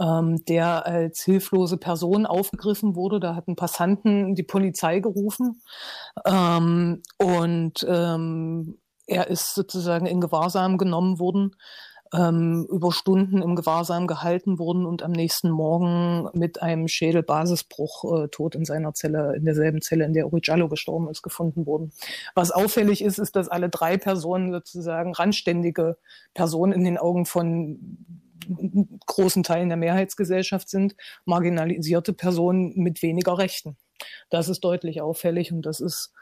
ähm, 0.00 0.44
der 0.46 0.86
als 0.86 1.22
hilflose 1.22 1.76
Person 1.76 2.26
aufgegriffen 2.26 2.96
wurde. 2.96 3.20
Da 3.20 3.34
hatten 3.34 3.56
Passanten 3.56 4.34
die 4.34 4.42
Polizei 4.42 5.00
gerufen 5.00 5.62
ähm, 6.24 7.02
und 7.18 7.84
ähm, 7.88 8.78
er 9.06 9.28
ist 9.28 9.54
sozusagen 9.54 10.06
in 10.06 10.20
Gewahrsam 10.20 10.78
genommen 10.78 11.18
worden 11.18 11.54
ähm, 12.14 12.66
über 12.70 12.92
Stunden 12.92 13.42
im 13.42 13.56
Gewahrsam 13.56 14.06
gehalten 14.06 14.58
wurden 14.58 14.86
und 14.86 15.02
am 15.02 15.12
nächsten 15.12 15.50
Morgen 15.50 16.28
mit 16.32 16.62
einem 16.62 16.88
Schädelbasisbruch 16.88 18.24
äh, 18.24 18.28
tot 18.28 18.54
in 18.54 18.64
seiner 18.64 18.94
Zelle, 18.94 19.34
in 19.36 19.44
derselben 19.44 19.80
Zelle, 19.82 20.04
in 20.04 20.12
der 20.12 20.26
Urigallo 20.26 20.68
gestorben 20.68 21.08
ist, 21.08 21.22
gefunden 21.22 21.66
wurden. 21.66 21.92
Was 22.34 22.50
auffällig 22.50 23.02
ist, 23.02 23.18
ist, 23.18 23.36
dass 23.36 23.48
alle 23.48 23.68
drei 23.68 23.96
Personen 23.96 24.52
sozusagen 24.52 25.12
randständige 25.12 25.96
Personen 26.34 26.72
in 26.72 26.84
den 26.84 26.98
Augen 26.98 27.26
von 27.26 27.96
großen 29.06 29.42
Teilen 29.42 29.68
der 29.68 29.78
Mehrheitsgesellschaft 29.78 30.68
sind, 30.68 30.94
marginalisierte 31.24 32.12
Personen 32.12 32.72
mit 32.76 33.02
weniger 33.02 33.38
Rechten. 33.38 33.76
Das 34.28 34.48
ist 34.48 34.60
deutlich 34.60 35.00
auffällig 35.00 35.52
und 35.52 35.62
das 35.64 35.80
ist 35.80 36.12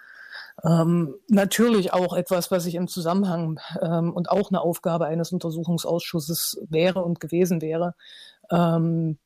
ähm, 0.65 1.15
natürlich 1.29 1.93
auch 1.93 2.15
etwas, 2.15 2.51
was 2.51 2.67
ich 2.67 2.75
im 2.75 2.89
Zusammenhang 2.89 3.61
ähm, 3.81 4.13
und 4.13 4.31
auch 4.31 4.51
eine 4.51 4.61
Aufgabe 4.61 5.07
eines 5.07 5.33
Untersuchungsausschusses 5.33 6.61
wäre 6.69 7.03
und 7.03 7.21
gewesen 7.21 7.61
wäre, 7.61 7.95
ähm, 8.51 9.19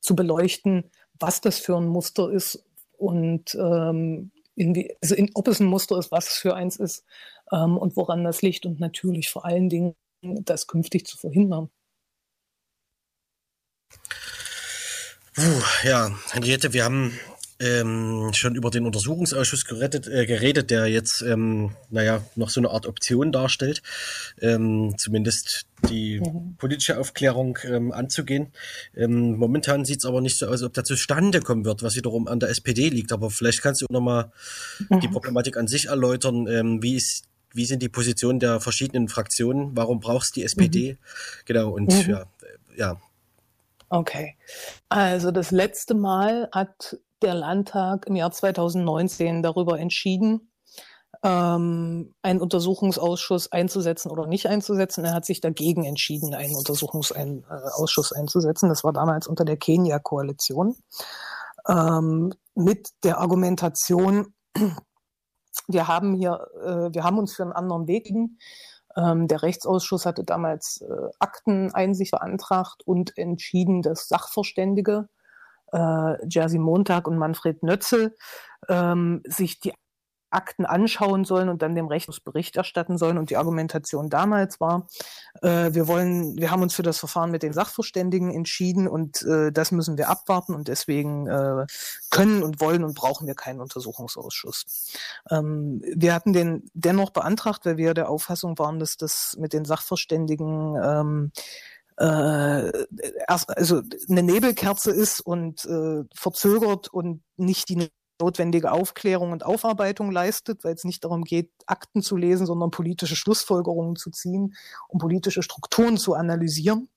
zu 0.00 0.14
beleuchten, 0.14 0.90
was 1.18 1.40
das 1.40 1.58
für 1.58 1.76
ein 1.76 1.86
Muster 1.86 2.30
ist 2.30 2.64
und 2.98 3.54
ähm, 3.54 4.30
in, 4.54 4.88
also 5.02 5.14
in, 5.14 5.30
ob 5.34 5.48
es 5.48 5.60
ein 5.60 5.66
Muster 5.66 5.98
ist, 5.98 6.10
was 6.10 6.28
es 6.28 6.34
für 6.34 6.54
eins 6.54 6.76
ist 6.76 7.04
ähm, 7.52 7.76
und 7.76 7.96
woran 7.96 8.24
das 8.24 8.42
liegt 8.42 8.66
und 8.66 8.80
natürlich 8.80 9.30
vor 9.30 9.44
allen 9.44 9.68
Dingen 9.68 9.94
das 10.22 10.66
künftig 10.66 11.06
zu 11.06 11.16
verhindern. 11.16 11.70
Puh, 15.34 15.62
ja, 15.84 16.10
Henriette, 16.30 16.72
wir 16.72 16.84
haben 16.84 17.18
ähm, 17.58 18.30
schon 18.34 18.54
über 18.54 18.70
den 18.70 18.84
Untersuchungsausschuss 18.84 19.64
gerettet, 19.64 20.06
äh, 20.08 20.26
geredet, 20.26 20.70
der 20.70 20.86
jetzt, 20.86 21.22
ähm, 21.22 21.72
naja, 21.90 22.22
noch 22.34 22.50
so 22.50 22.60
eine 22.60 22.70
Art 22.70 22.86
Option 22.86 23.32
darstellt, 23.32 23.82
ähm, 24.40 24.94
zumindest 24.98 25.66
die 25.88 26.20
mhm. 26.20 26.56
politische 26.58 26.98
Aufklärung 26.98 27.58
ähm, 27.64 27.92
anzugehen. 27.92 28.52
Ähm, 28.94 29.36
momentan 29.36 29.84
sieht 29.84 29.98
es 29.98 30.04
aber 30.04 30.20
nicht 30.20 30.38
so 30.38 30.46
aus, 30.46 30.62
ob 30.62 30.74
da 30.74 30.84
zustande 30.84 31.40
kommen 31.40 31.64
wird, 31.64 31.82
was 31.82 31.96
wiederum 31.96 32.28
an 32.28 32.40
der 32.40 32.50
SPD 32.50 32.88
liegt. 32.88 33.12
Aber 33.12 33.30
vielleicht 33.30 33.62
kannst 33.62 33.82
du 33.82 33.86
nochmal 33.90 34.30
mhm. 34.88 35.00
die 35.00 35.08
Problematik 35.08 35.56
an 35.56 35.68
sich 35.68 35.86
erläutern. 35.86 36.46
Ähm, 36.46 36.82
wie 36.82 36.96
ist 36.96 37.24
wie 37.52 37.64
sind 37.64 37.82
die 37.82 37.88
Positionen 37.88 38.38
der 38.38 38.60
verschiedenen 38.60 39.08
Fraktionen? 39.08 39.74
Warum 39.74 39.98
brauchst 39.98 40.36
du 40.36 40.40
die 40.40 40.44
SPD? 40.44 40.92
Mhm. 40.92 40.96
Genau, 41.46 41.70
und 41.70 42.06
mhm. 42.06 42.10
ja, 42.10 42.24
ja. 42.76 43.00
Okay. 43.88 44.36
Also 44.88 45.30
das 45.30 45.52
letzte 45.52 45.94
Mal 45.94 46.48
hat 46.52 46.98
der 47.26 47.34
Landtag 47.34 48.06
im 48.06 48.16
Jahr 48.16 48.30
2019 48.30 49.42
darüber 49.42 49.78
entschieden, 49.78 50.52
ähm, 51.22 52.14
einen 52.22 52.40
Untersuchungsausschuss 52.40 53.50
einzusetzen 53.50 54.10
oder 54.10 54.26
nicht 54.26 54.46
einzusetzen. 54.46 55.04
Er 55.04 55.12
hat 55.12 55.24
sich 55.24 55.40
dagegen 55.40 55.84
entschieden, 55.84 56.34
einen 56.34 56.54
Untersuchungsausschuss 56.54 58.12
einzusetzen. 58.12 58.68
Das 58.68 58.84
war 58.84 58.92
damals 58.92 59.26
unter 59.26 59.44
der 59.44 59.56
Kenia-Koalition 59.56 60.76
ähm, 61.68 62.32
mit 62.54 62.90
der 63.02 63.18
Argumentation, 63.18 64.34
wir 65.66 65.88
haben 65.88 66.14
hier, 66.14 66.46
äh, 66.62 66.94
wir 66.94 67.02
haben 67.02 67.18
uns 67.18 67.34
für 67.34 67.42
einen 67.42 67.52
anderen 67.52 67.88
Weg 67.88 68.06
ähm, 68.96 69.28
der 69.28 69.42
Rechtsausschuss 69.42 70.06
hatte 70.06 70.24
damals 70.24 70.80
äh, 70.80 71.08
Akteneinsicht 71.18 72.12
beantragt 72.12 72.82
und 72.86 73.18
entschieden, 73.18 73.82
dass 73.82 74.08
Sachverständige 74.08 75.08
äh, 75.76 76.26
Jersey 76.28 76.58
Montag 76.58 77.06
und 77.06 77.18
Manfred 77.18 77.62
Nötzel 77.62 78.16
ähm, 78.68 79.22
sich 79.26 79.60
die 79.60 79.72
Akten 80.30 80.66
anschauen 80.66 81.24
sollen 81.24 81.48
und 81.48 81.62
dann 81.62 81.74
dem 81.74 81.86
Rechnungsbericht 81.86 82.56
erstatten 82.56 82.98
sollen. 82.98 83.16
Und 83.16 83.30
die 83.30 83.36
Argumentation 83.36 84.10
damals 84.10 84.60
war, 84.60 84.88
äh, 85.40 85.72
wir 85.72 85.86
wollen, 85.86 86.36
wir 86.36 86.50
haben 86.50 86.62
uns 86.62 86.74
für 86.74 86.82
das 86.82 86.98
Verfahren 86.98 87.30
mit 87.30 87.42
den 87.42 87.52
Sachverständigen 87.52 88.30
entschieden 88.32 88.88
und 88.88 89.22
äh, 89.22 89.52
das 89.52 89.70
müssen 89.70 89.96
wir 89.96 90.08
abwarten 90.10 90.54
und 90.54 90.68
deswegen 90.68 91.26
äh, 91.28 91.66
können 92.10 92.42
und 92.42 92.60
wollen 92.60 92.84
und 92.84 92.94
brauchen 92.94 93.26
wir 93.26 93.34
keinen 93.34 93.60
Untersuchungsausschuss. 93.60 94.92
Ähm, 95.30 95.80
wir 95.94 96.12
hatten 96.12 96.32
den 96.32 96.70
dennoch 96.74 97.10
beantragt, 97.10 97.64
weil 97.64 97.76
wir 97.76 97.94
der 97.94 98.10
Auffassung 98.10 98.58
waren, 98.58 98.78
dass 98.80 98.96
das 98.96 99.36
mit 99.38 99.52
den 99.52 99.64
Sachverständigen 99.64 100.76
ähm, 100.82 101.32
äh, 101.96 102.72
also 103.26 103.82
eine 104.08 104.22
Nebelkerze 104.22 104.90
ist 104.90 105.20
und 105.20 105.64
äh, 105.64 106.04
verzögert 106.14 106.88
und 106.88 107.22
nicht 107.36 107.68
die 107.68 107.90
notwendige 108.20 108.72
Aufklärung 108.72 109.32
und 109.32 109.44
Aufarbeitung 109.44 110.10
leistet, 110.10 110.64
weil 110.64 110.74
es 110.74 110.84
nicht 110.84 111.04
darum 111.04 111.24
geht, 111.24 111.50
Akten 111.66 112.02
zu 112.02 112.16
lesen, 112.16 112.46
sondern 112.46 112.70
politische 112.70 113.16
Schlussfolgerungen 113.16 113.96
zu 113.96 114.10
ziehen, 114.10 114.54
um 114.88 114.98
politische 114.98 115.42
Strukturen 115.42 115.96
zu 115.98 116.14
analysieren. 116.14 116.88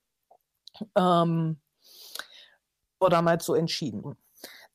Ähm, 0.95 1.59
war 2.99 3.09
damals 3.09 3.45
so 3.45 3.55
entschieden. 3.55 4.17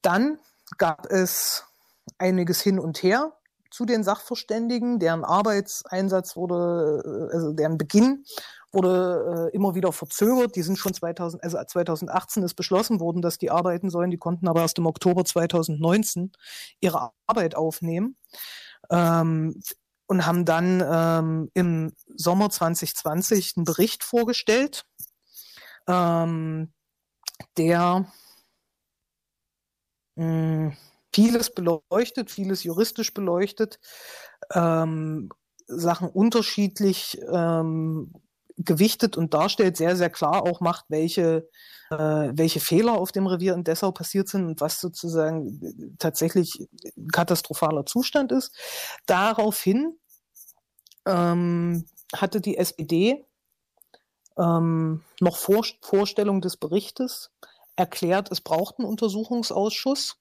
Dann 0.03 0.39
gab 0.79 1.07
es 1.11 1.65
einiges 2.19 2.61
hin 2.61 2.79
und 2.79 3.03
her 3.03 3.33
zu 3.71 3.85
den 3.85 4.05
Sachverständigen, 4.05 4.99
deren 4.99 5.25
Arbeitseinsatz 5.25 6.37
wurde, 6.37 7.03
äh, 7.05 7.35
also 7.35 7.53
deren 7.53 7.79
Beginn 7.79 8.25
wurde 8.75 9.51
äh, 9.53 9.57
immer 9.57 9.75
wieder 9.75 9.93
verzögert. 9.93 10.57
Die 10.57 10.63
sind 10.63 10.79
schon 10.79 10.95
2000, 10.95 11.43
also 11.43 11.59
2018 11.63 12.43
ist 12.43 12.55
beschlossen 12.55 13.01
worden, 13.01 13.23
dass 13.23 13.39
die 13.39 13.51
arbeiten 13.51 13.91
sollen. 13.91 14.11
Die 14.11 14.19
konnten 14.19 14.49
aber 14.49 14.61
erst 14.61 14.79
im 14.79 14.87
Oktober 14.87 15.25
2019 15.25 16.33
ihre 16.81 17.11
Arbeit 17.27 17.55
aufnehmen. 17.57 18.17
Ähm, 18.91 19.61
und 20.07 20.27
haben 20.27 20.45
dann 20.45 20.83
ähm, 20.87 21.51
im 21.55 21.93
Sommer 22.15 22.51
2020 22.51 23.55
einen 23.57 23.65
Bericht 23.65 24.05
vorgestellt, 24.05 24.85
ähm, 25.89 26.73
der 27.57 28.07
mh, 30.17 30.25
hm, 30.25 30.77
vieles 31.15 31.55
beleuchtet, 31.55 32.31
vieles 32.31 32.65
juristisch 32.65 33.15
beleuchtet, 33.15 33.79
ähm, 34.53 35.31
Sachen 35.67 36.09
unterschiedlich 36.09 37.19
ähm, 37.33 38.13
gewichtet 38.57 39.17
und 39.17 39.35
darstellt, 39.35 39.77
sehr, 39.77 39.97
sehr 39.97 40.11
klar 40.11 40.43
auch 40.45 40.61
macht, 40.61 40.87
welche, 40.89 41.49
äh, 41.91 41.97
welche 41.97 42.61
Fehler 42.61 42.95
auf 42.95 43.13
dem 43.13 43.27
Revier 43.27 43.55
in 43.55 43.65
Dessau 43.65 43.91
passiert 43.91 44.29
sind 44.29 44.47
und 44.47 44.61
was 44.61 44.81
sozusagen 44.81 45.97
tatsächlich 45.99 46.67
katastrophaler 47.13 47.87
Zustand 47.87 48.33
ist. 48.33 48.55
Daraufhin 49.07 49.99
ähm, 51.07 51.85
hatte 52.15 52.41
die 52.41 52.57
SPD 52.57 53.25
ähm, 54.39 55.03
noch 55.21 55.37
vor 55.37 55.65
Vorstellung 55.81 56.41
des 56.41 56.57
Berichtes 56.57 57.31
erklärt, 57.77 58.31
es 58.31 58.41
braucht 58.41 58.79
einen 58.79 58.89
Untersuchungsausschuss. 58.89 60.17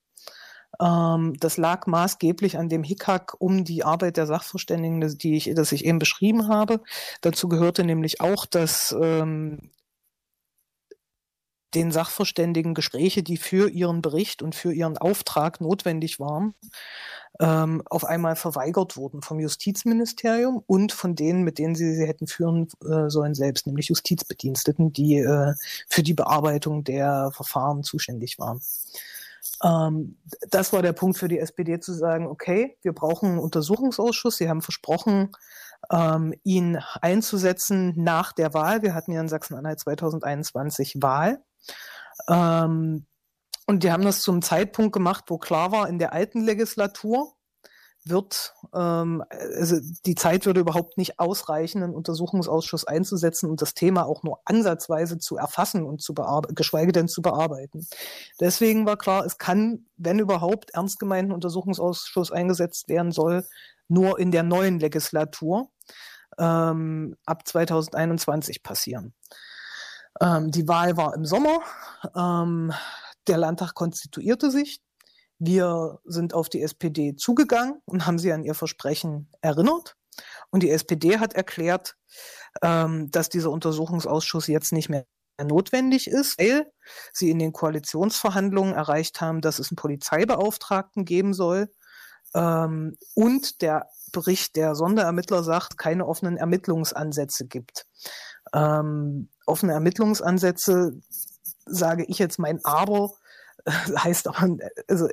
Ähm, 0.82 1.36
das 1.40 1.58
lag 1.58 1.88
maßgeblich 1.88 2.58
an 2.58 2.70
dem 2.70 2.84
Hickhack 2.84 3.36
um 3.40 3.64
die 3.64 3.84
Arbeit 3.84 4.18
der 4.18 4.28
Sachverständigen, 4.28 5.18
die 5.18 5.36
ich, 5.36 5.52
das 5.56 5.72
ich 5.72 5.86
eben 5.86 6.00
beschrieben 6.00 6.48
habe. 6.48 6.82
Dazu 7.22 7.48
gehörte 7.48 7.84
nämlich 7.84 8.22
auch, 8.22 8.46
dass 8.46 8.96
ähm, 9.00 9.72
den 11.74 11.92
Sachverständigen 11.92 12.74
Gespräche, 12.74 13.24
die 13.24 13.38
für 13.38 13.70
ihren 13.70 14.02
Bericht 14.02 14.42
und 14.42 14.56
für 14.56 14.74
ihren 14.74 14.98
Auftrag 14.98 15.60
notwendig 15.60 16.20
waren, 16.20 16.54
ähm, 17.40 17.82
auf 17.90 18.06
einmal 18.06 18.36
verweigert 18.36 18.96
wurden 18.96 19.22
vom 19.22 19.40
Justizministerium 19.40 20.64
und 20.68 20.92
von 20.92 21.16
denen, 21.16 21.44
mit 21.44 21.58
denen 21.58 21.76
sie 21.76 21.96
sie 21.96 22.06
hätten 22.06 22.28
führen 22.28 22.68
äh, 22.86 23.10
sollen 23.10 23.34
selbst, 23.34 23.66
nämlich 23.66 23.88
Justizbediensteten, 23.88 24.94
die 24.94 25.18
äh, 25.18 25.56
für 25.90 26.04
die 26.04 26.14
Bearbeitung 26.14 26.84
der 26.84 27.32
Verfahren 27.34 27.84
zuständig 27.84 28.38
waren. 28.38 28.62
Ähm, 29.64 30.18
das 30.50 30.74
war 30.74 30.82
der 30.82 30.94
Punkt 30.94 31.18
für 31.18 31.28
die 31.28 31.40
SPD 31.40 31.80
zu 31.80 31.94
sagen, 31.94 32.28
okay, 32.28 32.78
wir 32.82 32.94
brauchen 32.94 33.30
einen 33.30 33.40
Untersuchungsausschuss. 33.40 34.38
Sie 34.38 34.50
haben 34.50 34.62
versprochen, 34.62 35.32
ähm, 35.92 36.34
ihn 36.44 36.80
einzusetzen 37.02 37.94
nach 37.96 38.34
der 38.34 38.54
Wahl. 38.54 38.82
Wir 38.82 38.94
hatten 38.94 39.12
ja 39.12 39.22
in 39.22 39.30
Sachsen-Anhalt 39.30 39.80
2021 39.80 40.98
Wahl. 41.02 41.44
Ähm, 42.28 43.06
und 43.66 43.84
die 43.84 43.92
haben 43.92 44.04
das 44.04 44.22
zum 44.22 44.42
Zeitpunkt 44.42 44.94
gemacht, 44.94 45.26
wo 45.28 45.38
klar 45.38 45.72
war, 45.72 45.88
in 45.88 46.00
der 46.00 46.14
alten 46.14 46.42
Legislatur 46.42 47.34
wird, 48.06 48.54
ähm, 48.74 49.24
also 49.30 49.78
die 50.06 50.16
Zeit 50.16 50.46
würde 50.46 50.62
überhaupt 50.62 50.98
nicht 50.98 51.20
ausreichen, 51.20 51.84
einen 51.84 51.96
Untersuchungsausschuss 51.96 52.86
einzusetzen 52.86 53.50
und 53.50 53.62
das 53.62 53.74
Thema 53.74 54.06
auch 54.06 54.24
nur 54.24 54.40
ansatzweise 54.46 55.18
zu 55.18 55.38
erfassen 55.38 55.86
und 55.86 56.02
zu 56.02 56.14
bearbeiten, 56.14 56.56
geschweige 56.56 56.92
denn 56.92 57.08
zu 57.08 57.22
bearbeiten. 57.22 57.88
Deswegen 58.40 58.86
war 58.86 58.98
klar, 58.98 59.26
es 59.26 59.38
kann, 59.38 59.86
wenn 59.98 60.20
überhaupt, 60.20 60.72
ernst 60.74 61.00
gemeinten 61.00 61.32
Untersuchungsausschuss 61.32 62.32
eingesetzt 62.32 62.90
werden 62.90 63.12
soll, 63.12 63.46
nur 63.88 64.20
in 64.20 64.32
der 64.32 64.44
neuen 64.44 64.80
Legislatur 64.80 65.70
ähm, 66.38 67.16
ab 67.26 67.48
2021 67.48 68.64
passieren. 68.64 69.14
Ähm, 70.22 70.52
die 70.52 70.68
Wahl 70.68 70.98
war 70.98 71.14
im 71.16 71.26
Sommer. 71.26 71.60
Ähm, 72.16 72.74
der 73.28 73.38
Landtag 73.38 73.74
konstituierte 73.74 74.52
sich. 74.52 74.82
Wir 75.46 76.00
sind 76.06 76.34
auf 76.34 76.48
die 76.48 76.62
SPD 76.62 77.18
zugegangen 77.18 77.82
und 77.84 78.06
haben 78.06 78.18
sie 78.18 78.32
an 78.32 78.46
ihr 78.46 78.54
Versprechen 78.54 79.30
erinnert. 79.42 79.98
Und 80.52 80.64
die 80.64 80.70
SPD 80.70 81.20
hat 81.20 81.34
erklärt, 81.34 81.98
ähm, 82.62 83.12
dass 83.12 83.28
dieser 83.28 83.52
Untersuchungsausschuss 83.52 84.48
jetzt 84.48 84.72
nicht 84.72 84.88
mehr 84.88 85.06
notwendig 85.44 86.08
ist, 86.08 86.40
weil 86.40 86.72
sie 87.12 87.30
in 87.30 87.40
den 87.40 87.52
Koalitionsverhandlungen 87.52 88.74
erreicht 88.74 89.20
haben, 89.20 89.42
dass 89.42 89.60
es 89.60 89.70
einen 89.70 89.76
Polizeibeauftragten 89.76 91.04
geben 91.04 91.34
soll. 91.34 91.70
Ähm, 92.34 92.96
und 93.14 93.62
der 93.62 93.90
Bericht 94.14 94.56
der 94.56 94.76
Sonderermittler 94.76 95.44
sagt, 95.44 95.78
keine 95.78 96.08
offenen 96.08 96.38
Ermittlungsansätze 96.38 97.48
gibt. 97.48 97.86
Ähm, 98.54 99.28
offene 99.46 99.74
Ermittlungsansätze, 99.74 101.02
sage 101.66 102.06
ich 102.08 102.18
jetzt 102.18 102.40
mein 102.40 102.64
Aber, 102.64 103.12
heißt 103.98 104.28
aber, 104.28 104.58
also 104.88 105.08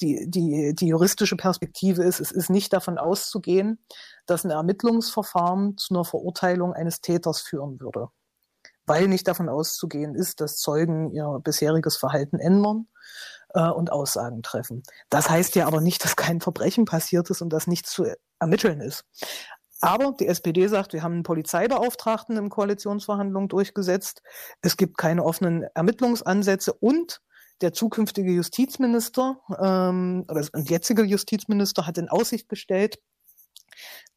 die, 0.00 0.28
die, 0.28 0.74
die 0.74 0.86
juristische 0.88 1.36
Perspektive 1.36 2.02
ist, 2.02 2.20
es 2.20 2.30
ist 2.30 2.50
nicht 2.50 2.72
davon 2.72 2.98
auszugehen, 2.98 3.84
dass 4.26 4.44
ein 4.44 4.50
Ermittlungsverfahren 4.50 5.76
zu 5.76 5.94
einer 5.94 6.04
Verurteilung 6.04 6.72
eines 6.72 7.00
Täters 7.00 7.40
führen 7.40 7.80
würde. 7.80 8.08
Weil 8.86 9.08
nicht 9.08 9.26
davon 9.26 9.48
auszugehen 9.48 10.14
ist, 10.14 10.40
dass 10.40 10.58
Zeugen 10.58 11.10
ihr 11.12 11.40
bisheriges 11.42 11.96
Verhalten 11.96 12.38
ändern 12.38 12.86
äh, 13.54 13.68
und 13.68 13.90
Aussagen 13.90 14.42
treffen. 14.42 14.82
Das 15.08 15.30
heißt 15.30 15.54
ja 15.54 15.66
aber 15.66 15.80
nicht, 15.80 16.04
dass 16.04 16.16
kein 16.16 16.40
Verbrechen 16.40 16.84
passiert 16.84 17.30
ist 17.30 17.40
und 17.40 17.50
dass 17.50 17.66
nichts 17.66 17.92
zu 17.92 18.04
ermitteln 18.38 18.80
ist. 18.80 19.06
Aber 19.80 20.12
die 20.12 20.28
SPD 20.28 20.66
sagt, 20.66 20.92
wir 20.92 21.02
haben 21.02 21.14
einen 21.14 21.22
Polizeibeauftragten 21.24 22.36
in 22.36 22.48
Koalitionsverhandlungen 22.48 23.48
durchgesetzt. 23.48 24.22
Es 24.62 24.76
gibt 24.76 24.96
keine 24.96 25.24
offenen 25.24 25.64
Ermittlungsansätze 25.74 26.72
und 26.72 27.20
der 27.64 27.72
zukünftige 27.72 28.30
Justizminister 28.30 29.40
ähm, 29.58 30.26
oder 30.28 30.42
der 30.42 30.62
jetzige 30.64 31.02
Justizminister 31.02 31.86
hat 31.86 31.96
in 31.96 32.10
Aussicht 32.10 32.48
gestellt, 32.50 32.98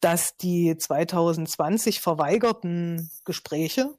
dass 0.02 0.36
die 0.36 0.78
2020 0.78 2.02
verweigerten 2.02 3.10
Gespräche 3.24 3.96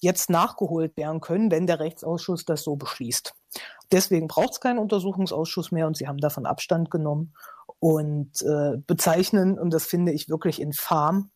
jetzt 0.00 0.28
nachgeholt 0.28 0.96
werden 0.98 1.20
können, 1.20 1.50
wenn 1.50 1.66
der 1.66 1.80
Rechtsausschuss 1.80 2.44
das 2.44 2.62
so 2.62 2.76
beschließt. 2.76 3.34
Deswegen 3.90 4.28
braucht 4.28 4.52
es 4.52 4.60
keinen 4.60 4.78
Untersuchungsausschuss 4.78 5.72
mehr 5.72 5.86
und 5.86 5.96
sie 5.96 6.06
haben 6.06 6.18
davon 6.18 6.44
Abstand 6.44 6.90
genommen 6.90 7.34
und 7.80 8.42
äh, 8.42 8.76
bezeichnen, 8.86 9.58
und 9.58 9.70
das 9.72 9.86
finde 9.86 10.12
ich 10.12 10.28
wirklich 10.28 10.60
infam, 10.60 11.30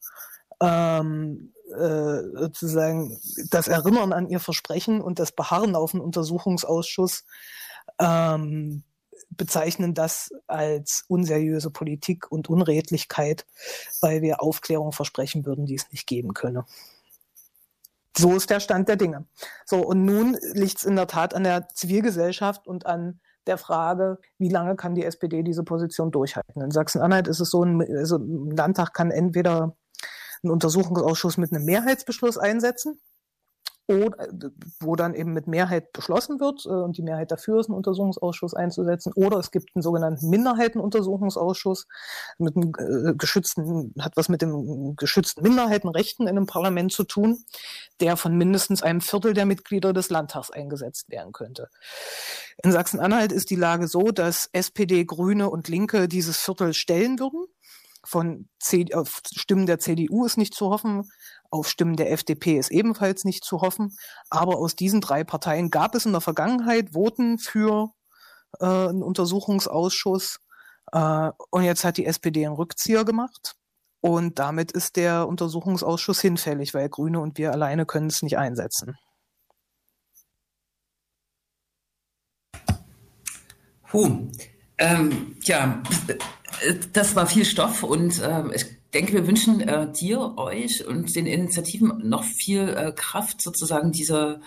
ähm, 0.63 1.53
äh, 1.73 2.23
sozusagen 2.39 3.19
das 3.51 3.67
Erinnern 3.67 4.13
an 4.13 4.29
ihr 4.29 4.41
Versprechen 4.41 5.01
und 5.01 5.19
das 5.19 5.33
Beharren 5.33 5.75
auf 5.75 5.93
einen 5.93 6.03
Untersuchungsausschuss 6.03 7.25
ähm, 7.99 8.85
bezeichnen 9.31 9.95
das 9.95 10.31
als 10.47 11.05
unseriöse 11.09 11.71
Politik 11.71 12.31
und 12.31 12.49
Unredlichkeit, 12.49 13.47
weil 14.01 14.23
wir 14.23 14.43
Aufklärung 14.43 14.93
versprechen 14.93 15.45
würden, 15.47 15.67
die 15.67 15.75
es 15.75 15.91
nicht 15.91 16.07
geben 16.07 16.35
könne. 16.35 16.65
So 18.17 18.37
ist 18.37 18.51
der 18.51 18.61
Stand 18.61 18.89
der 18.89 18.97
Dinge. 18.97 19.25
So, 19.65 19.79
und 19.79 20.05
nun 20.05 20.37
liegt 20.53 20.79
es 20.79 20.85
in 20.85 20.97
der 20.97 21.07
Tat 21.07 21.35
an 21.35 21.45
der 21.45 21.69
Zivilgesellschaft 21.71 22.67
und 22.67 22.85
an 22.85 23.21
der 23.47 23.57
Frage, 23.57 24.19
wie 24.39 24.51
lange 24.51 24.77
kann 24.77 24.95
die 24.95 25.05
SPD 25.05 25.43
diese 25.43 25.65
Position 25.65 26.11
durchhalten. 26.11 26.63
In 26.63 26.71
Sachsen-Anhalt 26.71 27.27
ist 27.27 27.41
es 27.41 27.51
so, 27.51 27.65
ein, 27.65 27.81
also 27.97 28.19
ein 28.19 28.51
Landtag 28.51 28.93
kann 28.93 29.11
entweder 29.11 29.75
einen 30.43 30.53
Untersuchungsausschuss 30.53 31.37
mit 31.37 31.53
einem 31.53 31.65
Mehrheitsbeschluss 31.65 32.39
einsetzen 32.39 33.01
oder, 33.89 34.29
wo 34.81 34.95
dann 34.95 35.15
eben 35.15 35.33
mit 35.33 35.49
Mehrheit 35.49 35.93
beschlossen 35.93 36.39
wird 36.39 36.65
äh, 36.67 36.69
und 36.69 36.97
die 36.97 37.03
Mehrheit 37.03 37.31
dafür 37.33 37.61
ist, 37.61 37.69
einen 37.69 37.77
Untersuchungsausschuss 37.77 38.55
einzusetzen. 38.55 39.13
Oder 39.15 39.39
es 39.39 39.51
gibt 39.51 39.71
einen 39.75 39.83
sogenannten 39.83 40.31
Minderheitenuntersuchungsausschuss 40.31 41.89
mit 42.39 42.57
einem 42.57 42.73
äh, 42.79 43.15
geschützten, 43.15 43.93
hat 43.99 44.17
was 44.17 44.29
mit 44.29 44.41
dem 44.41 44.95
geschützten 44.97 45.43
Minderheitenrechten 45.43 46.29
in 46.29 46.37
einem 46.37 46.47
Parlament 46.47 46.93
zu 46.93 47.05
tun, 47.05 47.45
der 48.01 48.17
von 48.17 48.37
mindestens 48.37 48.83
einem 48.83 49.01
Viertel 49.01 49.35
der 49.35 49.47
Mitglieder 49.47 49.93
des 49.93 50.11
Landtags 50.11 50.51
eingesetzt 50.51 51.11
werden 51.11 51.33
könnte. 51.33 51.69
In 52.63 52.71
Sachsen-Anhalt 52.71 53.33
ist 53.33 53.51
die 53.51 53.57
Lage 53.57 53.89
so, 53.89 54.13
dass 54.13 54.49
SPD, 54.53 55.05
Grüne 55.05 55.51
und 55.51 55.69
Linke 55.69 56.07
dieses 56.07 56.39
Viertel 56.39 56.73
stellen 56.73 57.19
würden. 57.19 57.47
Von 58.05 58.49
C 58.59 58.93
auf 58.95 59.23
Stimmen 59.33 59.67
der 59.67 59.79
CDU 59.79 60.25
ist 60.25 60.37
nicht 60.37 60.55
zu 60.55 60.71
hoffen, 60.71 61.09
auf 61.51 61.69
Stimmen 61.69 61.97
der 61.97 62.11
FDP 62.11 62.59
ist 62.59 62.71
ebenfalls 62.71 63.25
nicht 63.25 63.45
zu 63.45 63.61
hoffen. 63.61 63.97
Aber 64.31 64.57
aus 64.59 64.75
diesen 64.75 65.01
drei 65.01 65.23
Parteien 65.23 65.71
gab 65.71 65.95
es 65.95 66.07
in 66.07 66.13
der 66.13 66.21
Vergangenheit 66.21 66.95
Voten 66.95 67.39
für 67.39 67.93
äh, 68.59 68.65
einen 68.65 69.03
Untersuchungsausschuss. 69.03 70.41
Äh, 70.93 71.31
und 71.51 71.63
jetzt 71.63 71.85
hat 71.85 71.97
die 71.97 72.07
SPD 72.07 72.45
einen 72.47 72.55
Rückzieher 72.55 73.05
gemacht. 73.05 73.57
Und 74.01 74.41
damit 74.41 74.73
ist 74.73 74.97
der 74.97 75.29
Untersuchungsausschuss 75.29 76.21
hinfällig, 76.21 76.75
weil 76.75 76.89
Grüne 76.89 77.21
und 77.21 77.39
wir 77.39 77.53
alleine 77.53 77.87
können 77.87 78.09
es 78.09 78.23
nicht 78.23 78.37
einsetzen. 78.37 78.97
Puh. 83.89 84.27
Ähm, 84.79 85.37
ja, 85.43 85.83
das 86.93 87.17
war 87.17 87.27
viel 87.27 87.45
Stoff 87.45 87.83
und 87.83 88.21
äh, 88.21 88.43
ich 88.55 88.67
denke, 88.95 89.15
wir 89.15 89.27
wünschen 89.27 89.61
äh, 89.61 89.91
dir, 89.91 90.37
euch 90.37 90.87
und 90.87 91.15
den 91.17 91.27
Initiativen 91.27 92.09
noch 92.09 92.25
viel 92.25 92.69
äh, 92.69 92.93
Kraft, 92.93 93.41
sozusagen 93.41 93.93
diese 93.93 94.41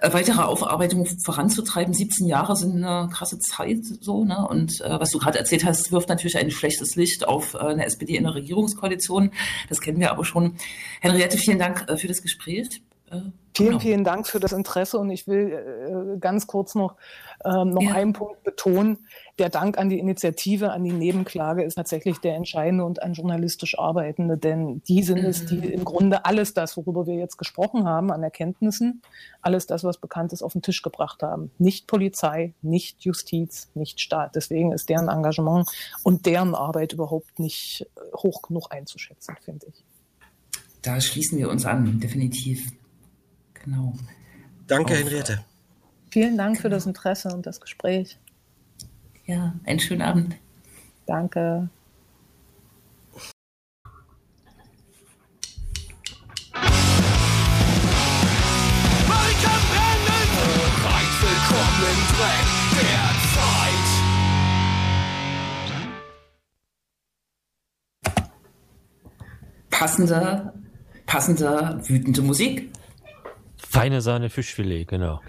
äh, 0.00 0.12
weitere 0.12 0.42
Aufarbeitung 0.42 1.06
voranzutreiben. 1.24 1.94
17 1.94 2.26
Jahre 2.26 2.56
sind 2.56 2.84
eine 2.84 3.08
krasse 3.08 3.38
Zeit, 3.38 3.84
so, 4.00 4.24
ne? 4.24 4.46
Und 4.46 4.80
äh, 4.80 5.00
was 5.00 5.10
du 5.10 5.18
gerade 5.18 5.38
erzählt 5.38 5.64
hast, 5.64 5.90
wirft 5.90 6.08
natürlich 6.08 6.36
ein 6.36 6.50
schlechtes 6.50 6.96
Licht 6.96 7.26
auf 7.26 7.54
äh, 7.54 7.58
eine 7.58 7.86
SPD 7.86 8.16
in 8.16 8.24
der 8.24 8.34
Regierungskoalition. 8.34 9.30
Das 9.68 9.80
kennen 9.80 10.00
wir 10.00 10.10
aber 10.10 10.24
schon. 10.24 10.56
Henriette, 11.00 11.38
vielen 11.38 11.58
Dank 11.58 11.86
für 11.98 12.08
das 12.08 12.22
Gespräch. 12.22 12.82
Vielen, 13.10 13.32
genau. 13.54 13.78
vielen 13.78 14.04
Dank 14.04 14.26
für 14.26 14.40
das 14.40 14.52
Interesse 14.52 14.98
und 14.98 15.10
ich 15.10 15.26
will 15.26 16.16
ganz 16.18 16.46
kurz 16.46 16.74
noch, 16.74 16.96
ähm, 17.44 17.70
noch 17.70 17.82
ja. 17.82 17.92
einen 17.92 18.14
Punkt 18.14 18.41
betonen. 18.62 18.98
Der 19.38 19.48
Dank 19.48 19.78
an 19.78 19.88
die 19.88 19.98
Initiative, 19.98 20.72
an 20.72 20.84
die 20.84 20.92
Nebenklage 20.92 21.62
ist 21.62 21.74
tatsächlich 21.74 22.18
der 22.18 22.34
entscheidende 22.34 22.84
und 22.84 23.02
an 23.02 23.14
journalistisch 23.14 23.78
Arbeitende, 23.78 24.36
denn 24.36 24.82
die 24.86 25.02
sind 25.02 25.18
es, 25.18 25.46
die 25.46 25.56
mhm. 25.56 25.62
im 25.64 25.84
Grunde 25.84 26.24
alles 26.24 26.54
das, 26.54 26.76
worüber 26.76 27.06
wir 27.06 27.14
jetzt 27.14 27.38
gesprochen 27.38 27.86
haben, 27.86 28.12
an 28.12 28.22
Erkenntnissen, 28.22 29.02
alles 29.40 29.66
das, 29.66 29.84
was 29.84 29.98
bekannt 29.98 30.32
ist, 30.32 30.42
auf 30.42 30.52
den 30.52 30.62
Tisch 30.62 30.82
gebracht 30.82 31.22
haben. 31.22 31.50
Nicht 31.58 31.86
Polizei, 31.86 32.52
nicht 32.62 33.02
Justiz, 33.04 33.70
nicht 33.74 34.00
Staat. 34.00 34.36
Deswegen 34.36 34.72
ist 34.72 34.88
deren 34.88 35.08
Engagement 35.08 35.68
und 36.02 36.26
deren 36.26 36.54
Arbeit 36.54 36.92
überhaupt 36.92 37.38
nicht 37.38 37.86
äh, 37.96 38.00
hoch 38.16 38.42
genug 38.42 38.68
einzuschätzen, 38.70 39.36
finde 39.40 39.66
ich. 39.68 39.84
Da 40.82 41.00
schließen 41.00 41.38
wir 41.38 41.48
uns 41.48 41.64
an, 41.64 42.00
definitiv. 42.00 42.72
Genau. 43.54 43.94
Danke, 44.66 44.94
Auf, 44.94 45.00
Henriette. 45.00 45.44
Vielen 46.10 46.36
Dank 46.36 46.56
genau. 46.56 46.62
für 46.62 46.68
das 46.68 46.86
Interesse 46.86 47.28
und 47.30 47.46
das 47.46 47.60
Gespräch. 47.60 48.18
Ja, 49.32 49.54
einen 49.64 49.80
schönen 49.80 50.02
Abend. 50.02 50.36
Danke. 51.06 51.70
Passende, 69.70 70.52
passende, 71.06 71.80
wütende 71.88 72.20
Musik. 72.20 72.70
Feine 73.56 74.02
Sahne 74.02 74.28
Fischfilet, 74.28 74.84
genau. 74.84 75.22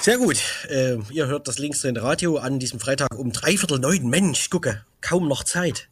Sehr 0.00 0.16
gut. 0.16 0.38
Äh, 0.70 0.96
ihr 1.12 1.26
hört 1.26 1.46
das 1.46 1.58
linksdrehen 1.58 1.98
Radio 1.98 2.38
an 2.38 2.58
diesem 2.58 2.80
Freitag 2.80 3.18
um 3.18 3.32
dreiviertel 3.32 3.78
neun. 3.78 4.08
Mensch, 4.08 4.48
gucke, 4.48 4.82
kaum 5.02 5.28
noch 5.28 5.44
Zeit. 5.44 5.88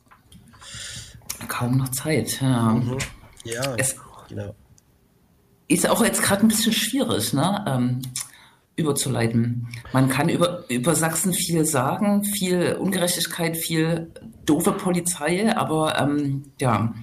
Kaum 1.47 1.77
noch 1.77 1.91
Zeit, 1.91 2.41
ja. 2.41 2.73
Mhm. 2.73 2.97
Ja, 3.45 3.75
es 3.77 3.97
genau. 4.29 4.55
Ist 5.69 5.87
auch 5.87 6.03
jetzt 6.03 6.23
gerade 6.23 6.41
ein 6.41 6.49
bisschen 6.49 6.73
schwierig, 6.73 7.35
ne? 7.35 7.63
Ähm, 7.69 8.01
überzuleiten. 8.77 9.69
Man 9.93 10.09
kann 10.09 10.31
über, 10.31 10.65
über 10.71 10.95
Sachsen 10.95 11.35
viel 11.35 11.67
sagen, 11.67 12.25
viel 12.25 12.77
Ungerechtigkeit, 12.81 13.59
viel 13.59 14.11
doofe 14.47 14.73
Polizei, 14.73 15.55
aber 15.55 15.99
ähm, 16.01 16.45
ja. 16.59 16.95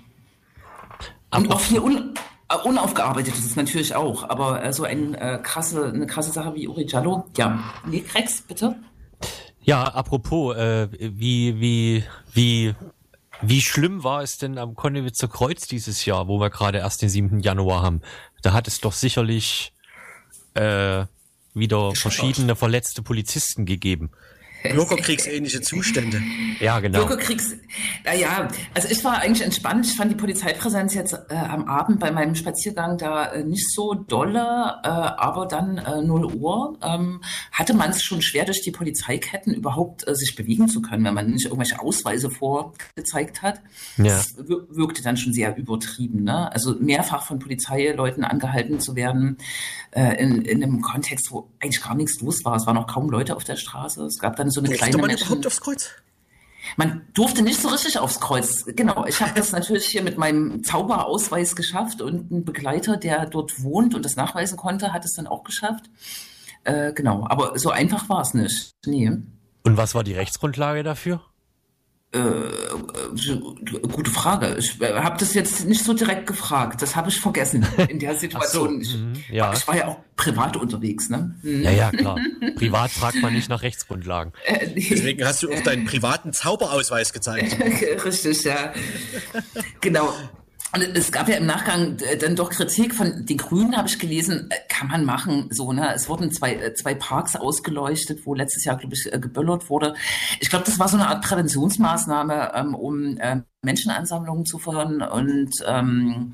Und 1.30 1.52
auch 1.52 1.60
viel 1.60 1.80
un, 1.80 2.16
äh, 2.64 2.68
Unaufgearbeitetes 2.68 3.56
natürlich 3.56 3.96
auch, 3.96 4.28
aber 4.30 4.64
äh, 4.64 4.74
so 4.74 4.84
ein, 4.84 5.14
äh, 5.16 5.40
krasse, 5.42 5.92
eine 5.94 6.08
krasse 6.08 6.32
Sache 6.32 6.56
wie 6.56 6.68
Uri 6.68 6.86
Jallo, 6.88 7.26
ja. 7.38 7.64
Nee, 7.86 8.02
Krex, 8.02 8.42
bitte. 8.42 8.76
Ja, 9.62 9.84
apropos, 9.84 10.56
äh, 10.56 10.88
wie, 10.92 11.60
wie, 11.60 12.04
wie, 12.34 12.76
wie 13.42 13.62
schlimm 13.62 14.04
war 14.04 14.22
es 14.22 14.38
denn 14.38 14.58
am 14.58 14.76
Konnewitzer 14.76 15.28
Kreuz 15.28 15.68
dieses 15.68 16.06
Jahr, 16.06 16.28
wo 16.28 16.40
wir 16.40 16.50
gerade 16.50 16.80
erst 16.80 17.02
den 17.02 17.10
7. 17.10 17.40
Januar 17.40 17.82
haben? 17.82 18.02
Da 18.42 18.54
hat 18.54 18.68
es 18.68 18.80
doch 18.80 18.94
sicherlich 18.94 19.74
äh, 20.54 21.06
wieder 21.56 21.96
verschiedene 21.96 22.56
verletzte 22.56 23.02
Polizisten 23.02 23.66
gegeben. 23.66 24.12
Bürgerkriegsähnliche 24.74 25.62
Zustände. 25.62 26.22
Ja, 26.60 26.80
genau. 26.80 27.00
Bürgerkriegs, 27.00 27.54
naja, 28.04 28.48
also 28.74 28.88
ich 28.90 29.04
war 29.04 29.20
eigentlich 29.20 29.44
entspannt. 29.46 29.86
Ich 29.86 29.96
fand 29.96 30.12
die 30.12 30.16
Polizeipräsenz 30.16 30.94
jetzt 30.94 31.14
äh, 31.14 31.36
am 31.36 31.66
Abend 31.68 32.00
bei 32.00 32.12
meinem 32.12 32.36
Spaziergang 32.36 32.98
da 32.98 33.26
äh, 33.34 33.44
nicht 33.44 33.72
so 33.74 33.94
dolle, 33.94 34.40
äh, 34.84 34.88
aber 34.88 35.46
dann 35.48 35.78
äh, 35.78 36.02
0 36.02 36.26
Uhr 36.36 36.78
ähm, 36.82 37.22
hatte 37.52 37.74
man 37.74 37.92
es 37.92 38.04
schon 38.04 38.22
schwer 38.22 38.46
durch 38.46 38.62
die 38.62 38.72
Polizeiketten 38.72 39.54
überhaupt 39.54 40.08
äh, 40.08 40.16
sich 40.16 40.36
bewegen 40.36 40.68
zu 40.68 40.82
können, 40.82 41.04
wenn 41.06 41.14
man 41.14 41.30
nicht 41.32 41.46
irgendwelche 41.46 41.80
Ausweise 41.80 42.30
vorgezeigt 42.30 43.42
hat. 43.42 43.62
Ja. 43.98 44.06
Das 44.06 44.36
wir- 44.38 44.66
wirkte 44.70 45.02
dann 45.04 45.18
schon 45.18 45.34
sehr 45.34 45.56
übertrieben. 45.58 46.24
Ne? 46.24 46.52
Also 46.52 46.76
mehrfach 46.80 47.26
von 47.26 47.40
Polizeileuten 47.40 48.24
angehalten 48.24 48.80
zu 48.80 48.96
werden 48.96 49.38
äh, 49.92 50.16
in, 50.22 50.42
in 50.44 50.64
einem 50.64 50.82
Kontext, 50.82 51.32
wo 51.32 51.50
eigentlich 51.62 51.82
gar 51.84 51.96
nichts 51.96 52.22
los 52.22 52.44
war. 52.46 52.56
Es 52.56 52.66
waren 52.66 52.78
auch 52.78 52.88
kaum 52.88 53.10
Leute 53.10 53.36
auf 53.36 53.44
der 53.44 53.56
Straße. 53.56 54.04
Es 54.06 54.20
gab 54.20 54.36
dann 54.36 54.50
so 54.56 54.62
eine 54.62 54.70
Durfte 54.70 54.84
kleine 54.84 54.98
man 54.98 55.08
Menschen 55.08 55.28
überhaupt 55.28 55.48
aufs 55.48 55.62
Kreuz? 55.62 55.90
man 56.78 57.02
durfte 57.14 57.42
nicht 57.42 57.62
so 57.62 57.70
richtig 57.70 57.98
aufs 58.00 58.20
Kreuz. 58.20 58.66
Genau, 58.66 59.06
ich 59.06 59.22
habe 59.22 59.34
das 59.36 59.52
natürlich 59.52 59.86
hier 59.86 60.04
mit 60.04 60.18
meinem 60.18 60.64
Zauberausweis 60.64 61.56
geschafft 61.56 62.02
und 62.02 62.32
ein 62.32 62.46
Begleiter, 62.46 62.98
der 62.98 63.26
dort 63.26 63.62
wohnt 63.64 63.96
und 63.96 64.04
das 64.04 64.16
nachweisen 64.16 64.58
konnte, 64.58 64.94
hat 64.94 65.06
es 65.06 65.14
dann 65.14 65.28
auch 65.28 65.44
geschafft. 65.44 65.86
Äh, 66.64 66.94
genau, 66.94 67.26
aber 67.30 67.58
so 67.60 67.70
einfach 67.70 68.10
war 68.10 68.22
es 68.22 68.34
nicht. 68.34 68.72
Nee. 68.86 69.12
Und 69.64 69.78
was 69.78 69.96
war 69.96 70.04
die 70.04 70.14
Rechtsgrundlage 70.14 70.84
dafür? 70.84 71.22
Gute 73.92 74.12
Frage. 74.12 74.56
Ich 74.58 74.82
äh, 74.82 74.94
habe 74.94 75.18
das 75.20 75.34
jetzt 75.34 75.66
nicht 75.66 75.84
so 75.84 75.94
direkt 75.94 76.28
gefragt. 76.28 76.82
Das 76.82 76.96
habe 76.96 77.10
ich 77.10 77.20
vergessen 77.20 77.66
in 77.90 78.00
der 78.00 78.16
Situation. 78.16 78.82
ich, 78.82 78.96
mhm, 78.96 79.14
ja. 79.32 79.54
ich 79.54 79.68
war 79.68 79.76
ja 79.76 79.88
auch 79.88 79.98
privat 80.16 80.58
unterwegs, 80.58 81.10
ne? 81.10 81.36
Hm. 81.42 81.64
Ja, 81.64 81.72
ja, 81.72 81.92
klar. 81.92 82.18
Privat 82.56 82.92
fragt 82.92 83.22
man 83.22 83.34
nicht 83.34 83.50
nach 83.50 83.62
Rechtsgrundlagen. 83.62 84.34
Äh, 84.46 84.68
nee. 84.76 84.88
Deswegen 84.90 85.26
hast 85.26 85.42
du 85.42 85.52
auch 85.52 85.60
deinen 85.62 85.86
privaten 85.86 86.32
Zauberausweis 86.32 87.14
gezeigt. 87.14 87.58
Richtig, 88.06 88.44
ja. 88.44 88.74
genau. 89.82 90.14
Und 90.76 90.98
es 90.98 91.10
gab 91.10 91.30
ja 91.30 91.38
im 91.38 91.46
Nachgang 91.46 91.98
äh, 92.00 92.18
dann 92.18 92.36
doch 92.36 92.50
Kritik 92.50 92.94
von 92.94 93.26
den 93.26 93.38
Grünen, 93.38 93.78
habe 93.78 93.88
ich 93.88 93.98
gelesen, 93.98 94.50
äh, 94.52 94.56
kann 94.68 94.90
man 94.90 95.06
machen, 95.06 95.48
so, 95.50 95.72
ne? 95.72 95.94
Es 95.96 96.10
wurden 96.10 96.34
zwei, 96.34 96.56
äh, 96.56 96.74
zwei 96.74 96.94
Parks 96.94 97.38
ausgeleuchtet, 97.38 98.26
wo 98.26 98.34
letztes 98.34 98.66
Jahr, 98.66 98.76
glaube 98.76 98.94
ich, 98.94 99.10
geböllert 99.22 99.70
wurde. 99.70 99.96
Ich 100.42 100.50
glaube, 100.50 100.66
das 100.66 100.78
war 100.78 100.90
so 100.90 100.98
eine 100.98 101.08
Art 101.08 101.24
Präventionsmaßnahme, 101.24 102.52
ähm, 102.54 102.76
um 102.76 103.18
äh, 103.20 103.42
Menschenansammlungen 103.62 104.46
zu 104.46 104.60
verhindern 104.60 105.10
und 105.10 105.52
ähm, 105.66 106.34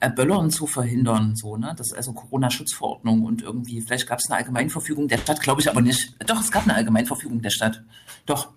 äh, 0.00 0.08
Böllern 0.08 0.50
zu 0.50 0.66
verhindern, 0.66 1.36
so, 1.36 1.58
ne? 1.58 1.74
Das 1.76 1.88
ist 1.88 1.94
also 1.94 2.14
Corona-Schutzverordnung 2.14 3.22
und 3.24 3.42
irgendwie, 3.42 3.82
vielleicht 3.82 4.06
gab 4.06 4.18
es 4.18 4.30
eine 4.30 4.38
Allgemeinverfügung 4.38 5.08
der 5.08 5.18
Stadt, 5.18 5.42
glaube 5.42 5.60
ich 5.60 5.68
aber 5.68 5.82
nicht. 5.82 6.14
Doch, 6.26 6.40
es 6.40 6.50
gab 6.50 6.62
eine 6.62 6.74
Allgemeinverfügung 6.74 7.42
der 7.42 7.50
Stadt. 7.50 7.82
Doch. 8.24 8.48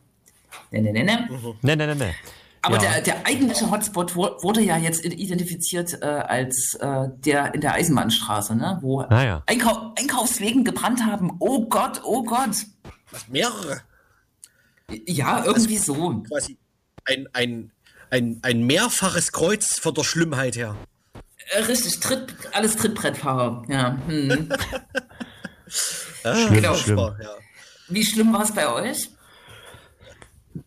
Ne, 0.72 0.82
ne, 0.82 0.94
ne, 0.94 1.04
ne. 1.04 1.28
Ne, 1.62 1.76
ne, 1.76 1.88
ne, 1.88 1.96
ne. 1.96 2.14
Aber 2.62 2.76
Ja. 2.76 2.82
der, 2.94 3.02
der 3.02 3.26
eigentliche 3.28 3.70
Hotspot 3.72 4.16
wu- 4.16 4.42
wurde 4.42 4.62
ja 4.62 4.78
jetzt 4.78 5.06
identifiziert 5.06 6.02
äh, 6.02 6.06
als 6.06 6.74
äh, 6.80 7.08
der 7.18 7.54
in 7.54 7.62
der 7.62 7.74
Eisenbahnstraße, 7.74 8.56
ne? 8.56 8.80
wo 8.82 9.02
Ah, 9.02 9.24
ja. 9.24 9.44
Einkau 9.46 9.94
Einkaufswegen 9.98 10.64
gebrannt 10.64 11.06
haben. 11.06 11.36
Oh 11.40 11.66
Gott, 11.68 12.02
oh 12.04 12.24
Gott. 12.24 12.56
Was, 13.12 13.28
mehrere. 13.30 13.82
Ja, 15.06 15.44
irgendwie 15.46 15.78
so. 15.78 16.24
Quasi 16.28 16.58
ein, 17.06 17.28
ein, 17.34 17.72
ein, 18.10 18.40
ein 18.42 18.64
mehrfaches 18.66 19.32
Kreuz 19.32 19.80
von 19.80 19.94
der 19.94 20.04
Schlimmheit 20.04 20.56
her. 20.56 20.76
Äh, 21.52 21.60
richtig, 21.64 22.00
Tritt, 22.00 22.34
alles 22.54 22.76
Trittbrettfahrer. 22.76 23.64
Ja. 23.70 23.98
Hm. 24.08 24.50
Ah, 26.24 26.36
Schlimm, 26.36 26.54
genau, 26.54 26.76
schlimm. 26.76 27.12
Wie 27.90 28.04
schlimm 28.06 28.34
war 28.34 28.42
es 28.44 28.52
bei 28.54 28.68
euch? 28.72 29.10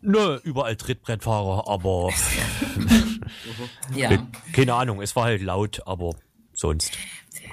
Nö, 0.00 0.38
überall 0.42 0.76
Trittbrettfahrer, 0.76 1.68
aber 1.68 2.10
Ja. 3.94 4.10
äh, 4.12 4.18
keine 4.52 4.74
Ahnung, 4.74 5.00
es 5.02 5.14
war 5.16 5.24
halt 5.24 5.42
laut, 5.42 5.82
aber 5.86 6.14
sonst. 6.52 6.96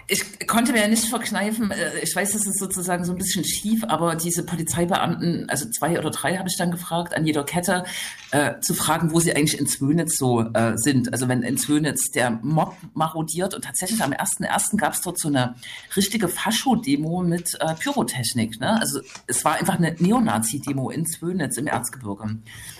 Ich 0.09 0.47
konnte 0.47 0.71
mir 0.71 0.79
ja 0.81 0.87
nicht 0.87 1.05
verkneifen, 1.05 1.69
äh, 1.71 1.99
ich 2.01 2.15
weiß, 2.15 2.31
das 2.31 2.45
ist 2.45 2.59
sozusagen 2.59 3.03
so 3.03 3.11
ein 3.11 3.17
bisschen 3.17 3.43
schief, 3.43 3.83
aber 3.89 4.15
diese 4.15 4.45
Polizeibeamten, 4.45 5.49
also 5.49 5.69
zwei 5.69 5.99
oder 5.99 6.11
drei 6.11 6.37
habe 6.37 6.47
ich 6.47 6.55
dann 6.57 6.71
gefragt, 6.71 7.13
an 7.13 7.25
jeder 7.25 7.43
Kette, 7.43 7.83
äh, 8.31 8.59
zu 8.61 8.73
fragen, 8.73 9.11
wo 9.11 9.19
sie 9.19 9.35
eigentlich 9.35 9.59
in 9.59 9.67
Zwönitz 9.67 10.17
so 10.17 10.41
äh, 10.53 10.77
sind. 10.77 11.11
Also 11.11 11.27
wenn 11.27 11.43
in 11.43 11.57
Zwönitz 11.57 12.11
der 12.11 12.31
Mob 12.31 12.75
marodiert 12.93 13.53
und 13.53 13.63
tatsächlich 13.65 14.01
am 14.01 14.11
1.1. 14.13 14.77
gab 14.77 14.93
es 14.93 15.01
dort 15.01 15.19
so 15.19 15.27
eine 15.27 15.55
richtige 15.95 16.27
Fascho-Demo 16.29 17.21
mit 17.23 17.57
äh, 17.59 17.73
Pyrotechnik. 17.75 18.59
Ne? 18.61 18.79
Also 18.79 19.01
es 19.27 19.43
war 19.43 19.55
einfach 19.55 19.75
eine 19.77 19.93
Neonazi-Demo 19.97 20.89
in 20.89 21.05
Zwönitz 21.05 21.57
im 21.57 21.67
Erzgebirge. 21.67 22.37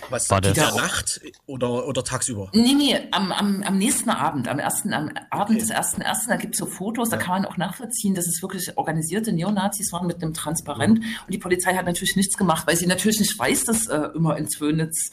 Was, 0.08 0.30
War 0.30 0.38
in 0.38 0.44
das- 0.44 0.54
der 0.54 0.74
Nacht 0.74 1.20
oder, 1.46 1.86
oder 1.86 2.04
tagsüber? 2.04 2.48
Nee, 2.54 2.72
nee, 2.74 2.98
am, 3.10 3.32
am, 3.32 3.62
am 3.62 3.76
nächsten 3.76 4.08
Abend, 4.10 4.48
am 4.48 4.58
ersten, 4.58 4.94
am 4.94 5.10
Abend 5.30 5.60
des 5.60 5.68
ersten 5.70 6.00
ersten, 6.00 6.30
da 6.30 6.36
gibt's 6.36 6.56
so 6.58 6.64
Fotos, 6.66 7.10
da 7.10 7.17
kann 7.18 7.42
man 7.42 7.50
auch 7.50 7.56
nachvollziehen, 7.56 8.14
dass 8.14 8.26
es 8.26 8.40
wirklich 8.42 8.76
organisierte 8.76 9.32
Neonazis 9.32 9.92
waren 9.92 10.06
mit 10.06 10.22
einem 10.22 10.34
Transparent. 10.34 10.98
Und 10.98 11.32
die 11.34 11.38
Polizei 11.38 11.74
hat 11.74 11.86
natürlich 11.86 12.16
nichts 12.16 12.36
gemacht, 12.36 12.66
weil 12.66 12.76
sie 12.76 12.86
natürlich 12.86 13.20
nicht 13.20 13.38
weiß, 13.38 13.64
dass 13.64 13.86
äh, 13.86 14.08
immer 14.14 14.36
in 14.36 14.48
Zwönitz 14.48 15.10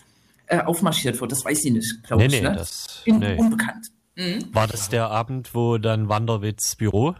äh, 0.48 0.60
aufmarschiert 0.60 1.20
wird. 1.22 1.32
Das 1.32 1.44
weiß 1.44 1.60
sie 1.62 1.72
nicht, 1.72 2.04
glaube 2.04 2.24
Nee, 2.28 2.36
ich. 2.36 2.42
nee, 2.42 2.48
ne? 2.50 2.56
das- 2.56 3.02
In, 3.06 3.20
nee. 3.20 3.36
Unbekannt. 3.38 3.88
Mhm. 4.16 4.54
War 4.54 4.68
das 4.68 4.90
der 4.90 5.10
Abend, 5.10 5.54
wo 5.54 5.78
dann 5.78 6.08
Wanderwitz 6.08 6.76
Büro? 6.76 7.16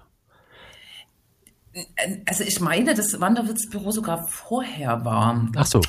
Also 2.26 2.44
ich 2.46 2.62
meine, 2.62 2.94
dass 2.94 3.20
Wanderwitz-Büro 3.20 3.92
sogar 3.92 4.28
vorher 4.30 5.04
war. 5.04 5.46
Ach 5.58 5.66
so. 5.66 5.82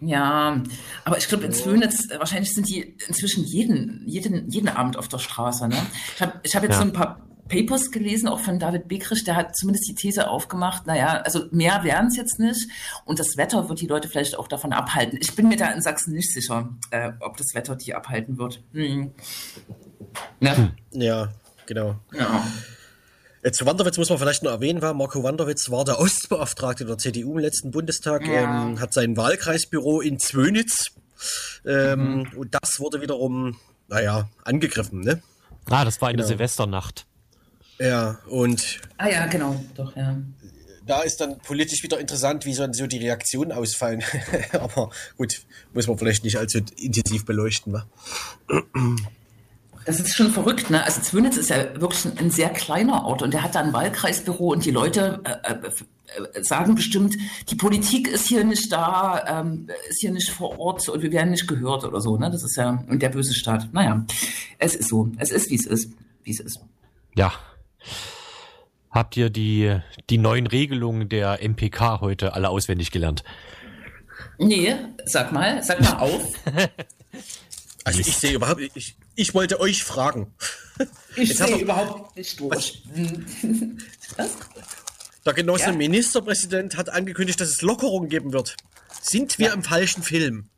Ja, 0.00 0.62
aber 1.04 1.18
ich 1.18 1.28
glaube, 1.28 1.44
in 1.44 1.52
Zwönitz, 1.52 2.08
äh, 2.10 2.18
wahrscheinlich 2.18 2.54
sind 2.54 2.68
die 2.68 2.96
inzwischen 3.08 3.44
jeden, 3.44 4.04
jeden, 4.06 4.48
jeden 4.48 4.68
Abend 4.68 4.96
auf 4.96 5.08
der 5.08 5.18
Straße. 5.18 5.68
Ne? 5.68 5.76
Ich 6.14 6.22
habe 6.22 6.40
ich 6.44 6.54
hab 6.56 6.62
jetzt 6.62 6.72
Ja. 6.74 6.78
so 6.78 6.84
ein 6.84 6.92
paar 6.92 7.20
Papers 7.48 7.90
gelesen, 7.90 8.28
auch 8.28 8.40
von 8.40 8.58
David 8.58 8.88
Bekrich, 8.88 9.24
der 9.24 9.36
hat 9.36 9.56
zumindest 9.56 9.88
die 9.88 9.94
These 9.94 10.28
aufgemacht, 10.28 10.86
naja, 10.86 11.22
also 11.22 11.46
mehr 11.50 11.82
wären 11.84 12.06
es 12.08 12.16
jetzt 12.16 12.38
nicht 12.38 12.68
und 13.04 13.18
das 13.18 13.36
Wetter 13.36 13.68
wird 13.68 13.80
die 13.80 13.86
Leute 13.86 14.08
vielleicht 14.08 14.38
auch 14.38 14.48
davon 14.48 14.72
abhalten. 14.72 15.18
Ich 15.20 15.34
bin 15.34 15.48
mir 15.48 15.56
da 15.56 15.70
in 15.70 15.80
Sachsen 15.82 16.12
nicht 16.14 16.32
sicher, 16.32 16.68
äh, 16.90 17.12
ob 17.20 17.36
das 17.36 17.54
Wetter 17.54 17.76
die 17.76 17.94
abhalten 17.94 18.38
wird. 18.38 18.62
Hm. 18.72 19.12
Ne? 20.40 20.74
Ja, 20.92 21.28
genau. 21.66 21.96
Ja. 22.12 22.44
Zu 23.52 23.64
Wanderwitz 23.66 23.96
muss 23.96 24.10
man 24.10 24.18
vielleicht 24.18 24.42
noch 24.42 24.50
erwähnen, 24.50 24.82
war 24.82 24.92
Marco 24.94 25.22
Wanderwitz 25.22 25.70
war 25.70 25.84
der 25.84 25.98
Ostbeauftragte 26.00 26.84
der 26.84 26.98
CDU 26.98 27.32
im 27.32 27.38
letzten 27.38 27.70
Bundestag, 27.70 28.26
Ja. 28.26 28.66
ähm, 28.66 28.80
hat 28.80 28.92
sein 28.92 29.16
Wahlkreisbüro 29.16 30.00
in 30.00 30.18
Zwönitz 30.18 30.90
ähm, 31.66 32.18
Mhm. 32.18 32.28
und 32.38 32.54
das 32.54 32.78
wurde 32.78 33.00
wiederum, 33.00 33.56
naja, 33.88 34.28
angegriffen, 34.44 35.00
ne? 35.00 35.22
Ah, 35.70 35.84
das 35.84 36.00
war 36.00 36.08
eine 36.08 36.16
Genau. 36.18 36.28
Silvesternacht. 36.28 37.06
Ja, 37.78 38.18
und 38.28 38.80
Ah 38.96 39.08
ja, 39.08 39.26
genau, 39.26 39.58
doch, 39.74 39.94
ja. 39.96 40.16
da 40.86 41.02
ist 41.02 41.20
dann 41.20 41.38
politisch 41.38 41.82
wieder 41.82 42.00
interessant, 42.00 42.44
wie 42.44 42.54
so, 42.54 42.66
so 42.72 42.86
die 42.86 42.98
Reaktionen 42.98 43.52
ausfallen. 43.52 44.02
Aber 44.52 44.90
gut, 45.16 45.42
muss 45.72 45.86
man 45.86 45.98
vielleicht 45.98 46.24
nicht 46.24 46.36
allzu 46.36 46.60
intensiv 46.76 47.24
beleuchten, 47.24 47.72
wa? 47.72 47.86
Das 49.84 50.00
ist 50.00 50.16
schon 50.16 50.30
verrückt, 50.30 50.70
ne? 50.70 50.84
Also 50.84 51.00
Zwönitz 51.00 51.36
ist 51.36 51.50
ja 51.50 51.80
wirklich 51.80 52.04
ein, 52.04 52.18
ein 52.18 52.30
sehr 52.30 52.50
kleiner 52.50 53.06
Ort 53.06 53.22
und 53.22 53.32
der 53.32 53.42
hat 53.42 53.54
da 53.54 53.60
ein 53.60 53.72
Wahlkreisbüro 53.72 54.52
und 54.52 54.64
die 54.64 54.70
Leute 54.70 55.22
äh, 55.24 55.54
äh, 55.54 56.38
äh, 56.38 56.42
sagen 56.42 56.74
bestimmt, 56.74 57.16
die 57.48 57.54
Politik 57.54 58.08
ist 58.08 58.26
hier 58.26 58.44
nicht 58.44 58.70
da, 58.72 59.40
ähm, 59.40 59.68
ist 59.88 60.00
hier 60.00 60.10
nicht 60.10 60.30
vor 60.30 60.58
Ort 60.58 60.86
und 60.88 61.00
wir 61.00 61.12
werden 61.12 61.30
nicht 61.30 61.46
gehört 61.46 61.84
oder 61.84 62.00
so, 62.00 62.18
ne? 62.18 62.30
Das 62.30 62.42
ist 62.42 62.56
ja 62.56 62.84
und 62.88 63.00
der 63.00 63.08
böse 63.08 63.34
Staat. 63.34 63.72
Naja, 63.72 64.04
es 64.58 64.74
ist 64.74 64.88
so, 64.88 65.10
es 65.16 65.30
ist 65.30 65.48
wie 65.48 65.56
es 65.56 65.64
ist, 65.64 65.92
wie 66.24 66.32
es 66.32 66.40
ist. 66.40 66.60
Ja. 67.14 67.32
Habt 68.90 69.16
ihr 69.16 69.30
die, 69.30 69.78
die 70.10 70.18
neuen 70.18 70.46
Regelungen 70.46 71.08
der 71.08 71.42
MPK 71.42 72.00
heute 72.00 72.32
alle 72.34 72.48
auswendig 72.48 72.90
gelernt? 72.90 73.22
Nee, 74.38 74.74
sag 75.04 75.32
mal, 75.32 75.62
sag 75.62 75.80
mal 75.80 75.98
auf. 75.98 76.32
Also 77.84 78.00
ich 78.00 78.16
sehe 78.18 78.32
überhaupt, 78.34 78.60
ich, 78.74 78.96
ich 79.14 79.32
wollte 79.32 79.60
euch 79.60 79.82
fragen. 79.82 80.34
Ich 81.16 81.34
sehe 81.38 81.56
überhaupt 81.56 82.14
nicht 82.18 82.38
durch. 82.38 82.82
Was? 84.18 84.36
Der 85.24 85.32
Der 85.32 85.32
Genosse 85.32 85.70
Ja. 85.70 85.72
Ministerpräsident 85.72 86.76
hat 86.76 86.90
angekündigt, 86.90 87.40
dass 87.40 87.48
es 87.48 87.62
Lockerungen 87.62 88.10
geben 88.10 88.34
wird. 88.34 88.56
Sind 89.00 89.38
wir 89.38 89.54
im 89.54 89.62
falschen 89.62 90.02
Film? 90.02 90.50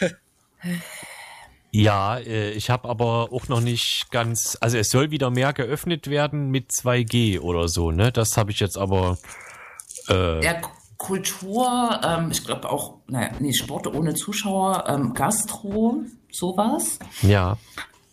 Ja, 1.82 2.18
äh, 2.18 2.50
ich 2.52 2.70
habe 2.70 2.88
aber 2.88 3.32
auch 3.32 3.48
noch 3.48 3.60
nicht 3.60 4.10
ganz, 4.10 4.56
also 4.60 4.78
es 4.78 4.88
soll 4.88 5.10
wieder 5.10 5.30
mehr 5.30 5.52
geöffnet 5.52 6.08
werden 6.08 6.50
mit 6.50 6.70
2G 6.70 7.40
oder 7.40 7.68
so, 7.68 7.90
ne? 7.90 8.12
Das 8.12 8.36
habe 8.36 8.50
ich 8.50 8.60
jetzt 8.60 8.78
aber 8.78 9.18
äh, 10.08 10.44
Ja, 10.44 10.54
Kultur, 10.96 12.00
ähm, 12.02 12.30
ich 12.30 12.44
glaube 12.44 12.70
auch, 12.70 12.94
naja, 13.06 13.30
nee, 13.40 13.52
Sport 13.52 13.86
ohne 13.88 14.14
Zuschauer, 14.14 14.84
ähm, 14.88 15.12
Gastro, 15.12 16.02
sowas. 16.30 16.98
ja. 17.22 17.58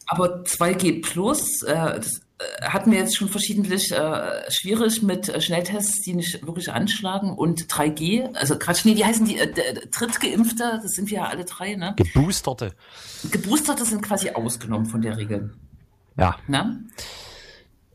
Aber 0.08 0.44
2G 0.44 1.02
Plus, 1.02 1.64
äh, 1.64 1.74
das 1.96 2.22
hatten 2.62 2.92
wir 2.92 3.00
jetzt 3.00 3.16
schon 3.16 3.30
verschiedentlich 3.30 3.92
äh, 3.92 4.52
schwierig 4.52 5.02
mit 5.02 5.30
äh, 5.30 5.40
Schnelltests, 5.42 6.02
die 6.02 6.14
nicht 6.14 6.46
wirklich 6.46 6.72
anschlagen 6.72 7.32
und 7.32 7.68
3G, 7.68 8.34
also 8.36 8.58
Quatsch, 8.58 8.86
nee, 8.86 8.96
wie 8.96 9.06
heißen 9.06 9.26
die? 9.26 9.38
Äh, 9.38 9.88
Drittgeimpfte, 9.90 10.80
das 10.82 10.92
sind 10.92 11.10
wir 11.10 11.20
ja 11.20 11.26
alle 11.26 11.46
drei, 11.46 11.76
ne? 11.76 11.94
Geboosterte. 11.96 12.74
Geboosterte 13.32 13.86
sind 13.86 14.02
quasi 14.02 14.32
ausgenommen 14.32 14.86
von 14.86 15.02
der 15.02 15.18
Regel. 15.18 15.54
Ja, 16.18 16.38
Ne? 16.48 16.84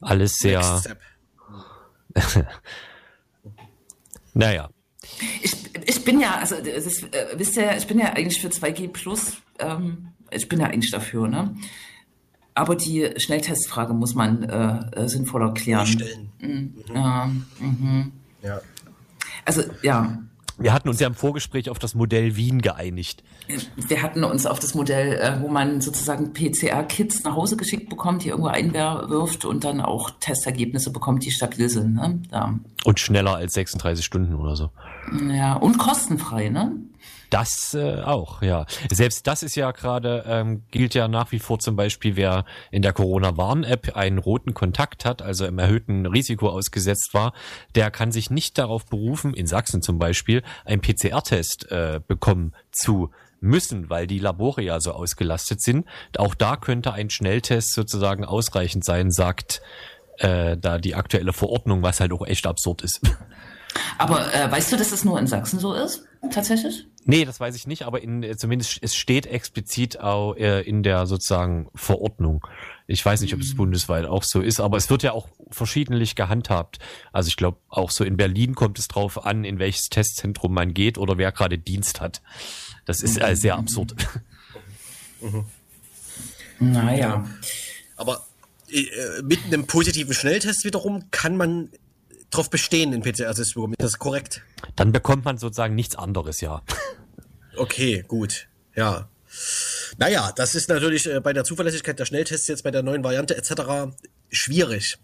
alles 0.00 0.36
sehr, 0.36 0.60
Next 0.60 0.80
Step. 0.80 1.00
naja. 4.34 4.70
Ich, 5.42 5.54
ich 5.86 6.04
bin 6.04 6.20
ja, 6.20 6.36
also 6.36 6.56
das 6.56 6.86
ist, 6.86 7.02
äh, 7.14 7.26
wisst 7.34 7.56
ihr, 7.56 7.76
ich 7.76 7.86
bin 7.86 7.98
ja 7.98 8.12
eigentlich 8.12 8.40
für 8.40 8.48
2G 8.48 8.88
Plus, 8.88 9.38
ähm, 9.58 10.12
ich 10.30 10.48
bin 10.48 10.60
ja 10.60 10.66
eigentlich 10.66 10.90
dafür, 10.90 11.28
ne? 11.28 11.56
Aber 12.58 12.74
die 12.74 13.08
Schnelltestfrage 13.18 13.94
muss 13.94 14.16
man 14.16 14.42
äh, 14.42 15.04
äh, 15.04 15.08
sinnvoller 15.08 15.54
klären. 15.54 15.86
Stellen. 15.86 16.74
Ja, 16.92 17.30
mhm. 17.60 18.10
Ja. 18.42 18.60
Also 19.44 19.62
ja, 19.82 20.18
Wir 20.58 20.72
hatten 20.72 20.88
uns 20.88 20.98
ja 20.98 21.06
im 21.06 21.14
Vorgespräch 21.14 21.70
auf 21.70 21.78
das 21.78 21.94
Modell 21.94 22.34
Wien 22.34 22.60
geeinigt. 22.60 23.22
wir 23.76 24.02
hatten 24.02 24.24
uns 24.24 24.44
auf 24.44 24.58
das 24.58 24.74
Modell, 24.74 25.18
äh, 25.18 25.40
wo 25.40 25.46
man 25.46 25.80
sozusagen 25.80 26.32
PCR-Kits 26.32 27.22
nach 27.22 27.36
Hause 27.36 27.56
geschickt 27.56 27.90
bekommt, 27.90 28.24
die 28.24 28.30
irgendwo 28.30 28.48
einwirft 28.48 29.44
und 29.44 29.62
dann 29.62 29.80
auch 29.80 30.10
Testergebnisse 30.18 30.90
bekommt, 30.90 31.24
die 31.24 31.30
stabil 31.30 31.68
sind. 31.68 31.94
Ne? 31.94 32.20
Ja. 32.32 32.58
Und 32.84 32.98
schneller 32.98 33.36
als 33.36 33.54
36 33.54 34.04
Stunden 34.04 34.34
oder 34.34 34.56
so. 34.56 34.70
ja, 35.30 35.54
und 35.54 35.78
kostenfrei, 35.78 36.48
ne? 36.48 36.72
Das 37.30 37.74
äh, 37.74 38.00
auch, 38.00 38.42
ja. 38.42 38.66
Selbst 38.90 39.26
das 39.26 39.42
ist 39.42 39.54
ja 39.54 39.70
gerade, 39.72 40.24
ähm, 40.26 40.62
gilt 40.70 40.94
ja 40.94 41.08
nach 41.08 41.32
wie 41.32 41.38
vor 41.38 41.58
zum 41.58 41.76
Beispiel, 41.76 42.16
wer 42.16 42.44
in 42.70 42.82
der 42.82 42.92
Corona-Warn-App 42.92 43.96
einen 43.96 44.18
roten 44.18 44.54
Kontakt 44.54 45.04
hat, 45.04 45.20
also 45.20 45.44
im 45.46 45.58
erhöhten 45.58 46.06
Risiko 46.06 46.48
ausgesetzt 46.48 47.12
war, 47.12 47.32
der 47.74 47.90
kann 47.90 48.12
sich 48.12 48.30
nicht 48.30 48.56
darauf 48.56 48.86
berufen, 48.86 49.34
in 49.34 49.46
Sachsen 49.46 49.82
zum 49.82 49.98
Beispiel, 49.98 50.42
einen 50.64 50.80
PCR-Test 50.80 51.70
äh, 51.70 52.00
bekommen 52.06 52.54
zu 52.72 53.10
müssen, 53.40 53.90
weil 53.90 54.06
die 54.06 54.18
Labore 54.18 54.62
ja 54.62 54.80
so 54.80 54.92
ausgelastet 54.92 55.62
sind. 55.62 55.86
Auch 56.16 56.34
da 56.34 56.56
könnte 56.56 56.92
ein 56.92 57.10
Schnelltest 57.10 57.72
sozusagen 57.74 58.24
ausreichend 58.24 58.84
sein, 58.84 59.10
sagt 59.10 59.60
äh, 60.18 60.56
da 60.56 60.78
die 60.78 60.94
aktuelle 60.94 61.32
Verordnung, 61.32 61.82
was 61.82 62.00
halt 62.00 62.12
auch 62.12 62.26
echt 62.26 62.46
absurd 62.46 62.82
ist. 62.82 63.00
Aber 63.98 64.32
äh, 64.34 64.50
weißt 64.50 64.72
du, 64.72 64.76
dass 64.76 64.92
es 64.92 65.04
nur 65.04 65.18
in 65.18 65.26
Sachsen 65.26 65.58
so 65.58 65.74
ist? 65.74 66.07
Tatsächlich? 66.30 66.86
Nee, 67.04 67.24
das 67.24 67.40
weiß 67.40 67.54
ich 67.54 67.66
nicht, 67.66 67.82
aber 67.82 68.02
in, 68.02 68.22
äh, 68.22 68.36
zumindest 68.36 68.78
es 68.82 68.94
steht 68.94 69.26
explizit 69.26 70.00
auch 70.00 70.34
äh, 70.34 70.62
in 70.62 70.82
der 70.82 71.06
sozusagen 71.06 71.68
Verordnung. 71.74 72.46
Ich 72.86 73.04
weiß 73.04 73.20
nicht, 73.20 73.34
ob 73.34 73.40
es 73.40 73.54
bundesweit 73.54 74.04
auch 74.04 74.24
so 74.24 74.40
ist, 74.40 74.60
aber 74.60 74.76
es 74.76 74.90
wird 74.90 75.02
ja 75.02 75.12
auch 75.12 75.28
verschiedentlich 75.50 76.16
gehandhabt. 76.16 76.78
Also 77.12 77.28
ich 77.28 77.36
glaube, 77.36 77.58
auch 77.68 77.90
so 77.90 78.04
in 78.04 78.16
Berlin 78.16 78.54
kommt 78.54 78.78
es 78.78 78.88
drauf 78.88 79.24
an, 79.24 79.44
in 79.44 79.58
welches 79.58 79.88
Testzentrum 79.88 80.52
man 80.52 80.74
geht 80.74 80.98
oder 80.98 81.18
wer 81.18 81.32
gerade 81.32 81.58
Dienst 81.58 82.00
hat. 82.00 82.20
Das 82.84 83.00
ist 83.00 83.20
äh, 83.20 83.36
sehr 83.36 83.56
absurd. 83.56 83.94
Naja. 86.60 87.24
Aber 87.96 88.26
äh, 88.70 89.22
mit 89.22 89.44
einem 89.44 89.66
positiven 89.66 90.12
Schnelltest 90.12 90.64
wiederum 90.64 91.10
kann 91.10 91.36
man 91.36 91.70
drauf 92.30 92.50
bestehen, 92.50 92.90
den 92.92 93.02
PCR-Test 93.02 93.50
zu 93.50 93.54
bekommen. 93.54 93.74
Ist 93.78 93.84
das 93.84 93.98
korrekt? 93.98 94.42
Dann 94.76 94.92
bekommt 94.92 95.24
man 95.24 95.38
sozusagen 95.38 95.74
nichts 95.74 95.96
anderes, 95.96 96.40
ja. 96.40 96.62
Okay, 97.56 98.04
gut. 98.06 98.48
Ja. 98.74 99.08
Naja, 99.98 100.32
das 100.34 100.54
ist 100.54 100.68
natürlich 100.68 101.06
äh, 101.06 101.20
bei 101.20 101.32
der 101.32 101.44
Zuverlässigkeit 101.44 101.98
der 101.98 102.06
Schnelltests 102.06 102.46
jetzt 102.48 102.62
bei 102.64 102.70
der 102.70 102.82
neuen 102.82 103.02
Variante 103.04 103.36
etc. 103.36 103.92
schwierig. 104.30 104.98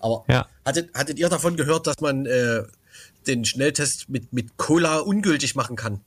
Aber 0.00 0.24
Ja. 0.28 0.46
hattet, 0.64 0.94
hattet 0.94 1.18
ihr 1.18 1.28
davon 1.28 1.56
gehört, 1.56 1.86
dass 1.86 2.00
man 2.00 2.26
äh, 2.26 2.62
den 3.26 3.44
Schnelltest 3.44 4.08
mit, 4.08 4.32
mit 4.32 4.56
Cola 4.56 4.98
ungültig 4.98 5.54
machen 5.54 5.76
kann? 5.76 6.00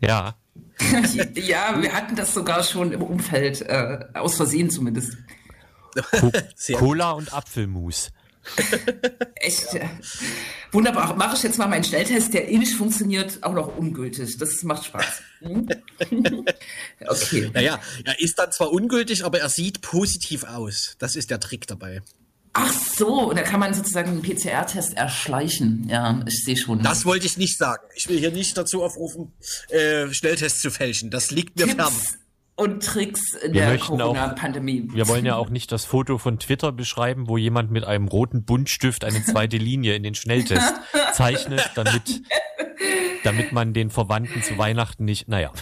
Ja. 0.00 0.36
ja, 1.34 1.80
wir 1.80 1.92
hatten 1.92 2.16
das 2.16 2.32
sogar 2.32 2.62
schon 2.62 2.92
im 2.92 3.02
Umfeld, 3.02 3.60
äh, 3.62 3.98
aus 4.14 4.36
Versehen 4.36 4.70
zumindest. 4.70 5.16
Co 6.12 6.32
Cola 6.78 7.10
und 7.12 7.32
Apfelmus. 7.34 8.10
Echt 9.36 9.74
äh, 9.74 9.88
wunderbar. 10.72 11.14
Mache 11.16 11.36
ich 11.36 11.42
jetzt 11.42 11.58
mal 11.58 11.66
meinen 11.66 11.84
Schnelltest, 11.84 12.34
der 12.34 12.48
eh 12.48 12.58
nicht 12.58 12.74
funktioniert, 12.74 13.42
auch 13.42 13.52
noch 13.52 13.76
ungültig. 13.76 14.36
Das 14.38 14.62
macht 14.62 14.86
Spaß. 14.86 15.22
Hm? 15.40 15.68
okay. 17.06 17.50
Naja, 17.52 17.80
er 18.04 18.20
ist 18.20 18.38
dann 18.38 18.52
zwar 18.52 18.72
ungültig, 18.72 19.24
aber 19.24 19.40
er 19.40 19.48
sieht 19.48 19.80
positiv 19.82 20.44
aus. 20.44 20.96
Das 20.98 21.16
ist 21.16 21.30
der 21.30 21.40
Trick 21.40 21.66
dabei. 21.66 22.02
Ach 22.52 22.72
so, 22.72 23.30
und 23.30 23.36
da 23.36 23.42
kann 23.42 23.60
man 23.60 23.72
sozusagen 23.74 24.10
einen 24.10 24.22
PCR-Test 24.22 24.96
erschleichen. 24.96 25.86
Ja, 25.88 26.20
ich 26.26 26.44
sehe 26.44 26.56
schon. 26.56 26.82
Das 26.82 27.04
wollte 27.04 27.26
ich 27.26 27.36
nicht 27.36 27.56
sagen. 27.56 27.84
Ich 27.94 28.08
will 28.08 28.18
hier 28.18 28.32
nicht 28.32 28.56
dazu 28.56 28.82
aufrufen, 28.82 29.32
äh, 29.68 30.12
Schnelltests 30.12 30.60
zu 30.60 30.72
fälschen. 30.72 31.10
Das 31.10 31.30
liegt 31.30 31.56
mir 31.56 31.68
fern. 31.76 31.92
Und 32.60 32.84
Tricks 32.84 33.32
in 33.36 33.54
Wir 33.54 33.62
der 33.62 33.78
Corona-Pandemie. 33.78 34.90
Wir 34.92 35.08
wollen 35.08 35.24
ja 35.24 35.36
auch 35.36 35.48
nicht 35.48 35.72
das 35.72 35.86
Foto 35.86 36.18
von 36.18 36.38
Twitter 36.38 36.72
beschreiben, 36.72 37.26
wo 37.26 37.38
jemand 37.38 37.70
mit 37.70 37.84
einem 37.84 38.06
roten 38.06 38.44
Buntstift 38.44 39.02
eine 39.02 39.24
zweite 39.24 39.56
Linie 39.56 39.94
in 39.94 40.02
den 40.02 40.14
Schnelltest 40.14 40.74
zeichnet, 41.14 41.70
damit, 41.74 42.20
damit 43.24 43.52
man 43.52 43.72
den 43.72 43.88
Verwandten 43.88 44.42
zu 44.42 44.58
Weihnachten 44.58 45.06
nicht, 45.06 45.26
naja. 45.26 45.52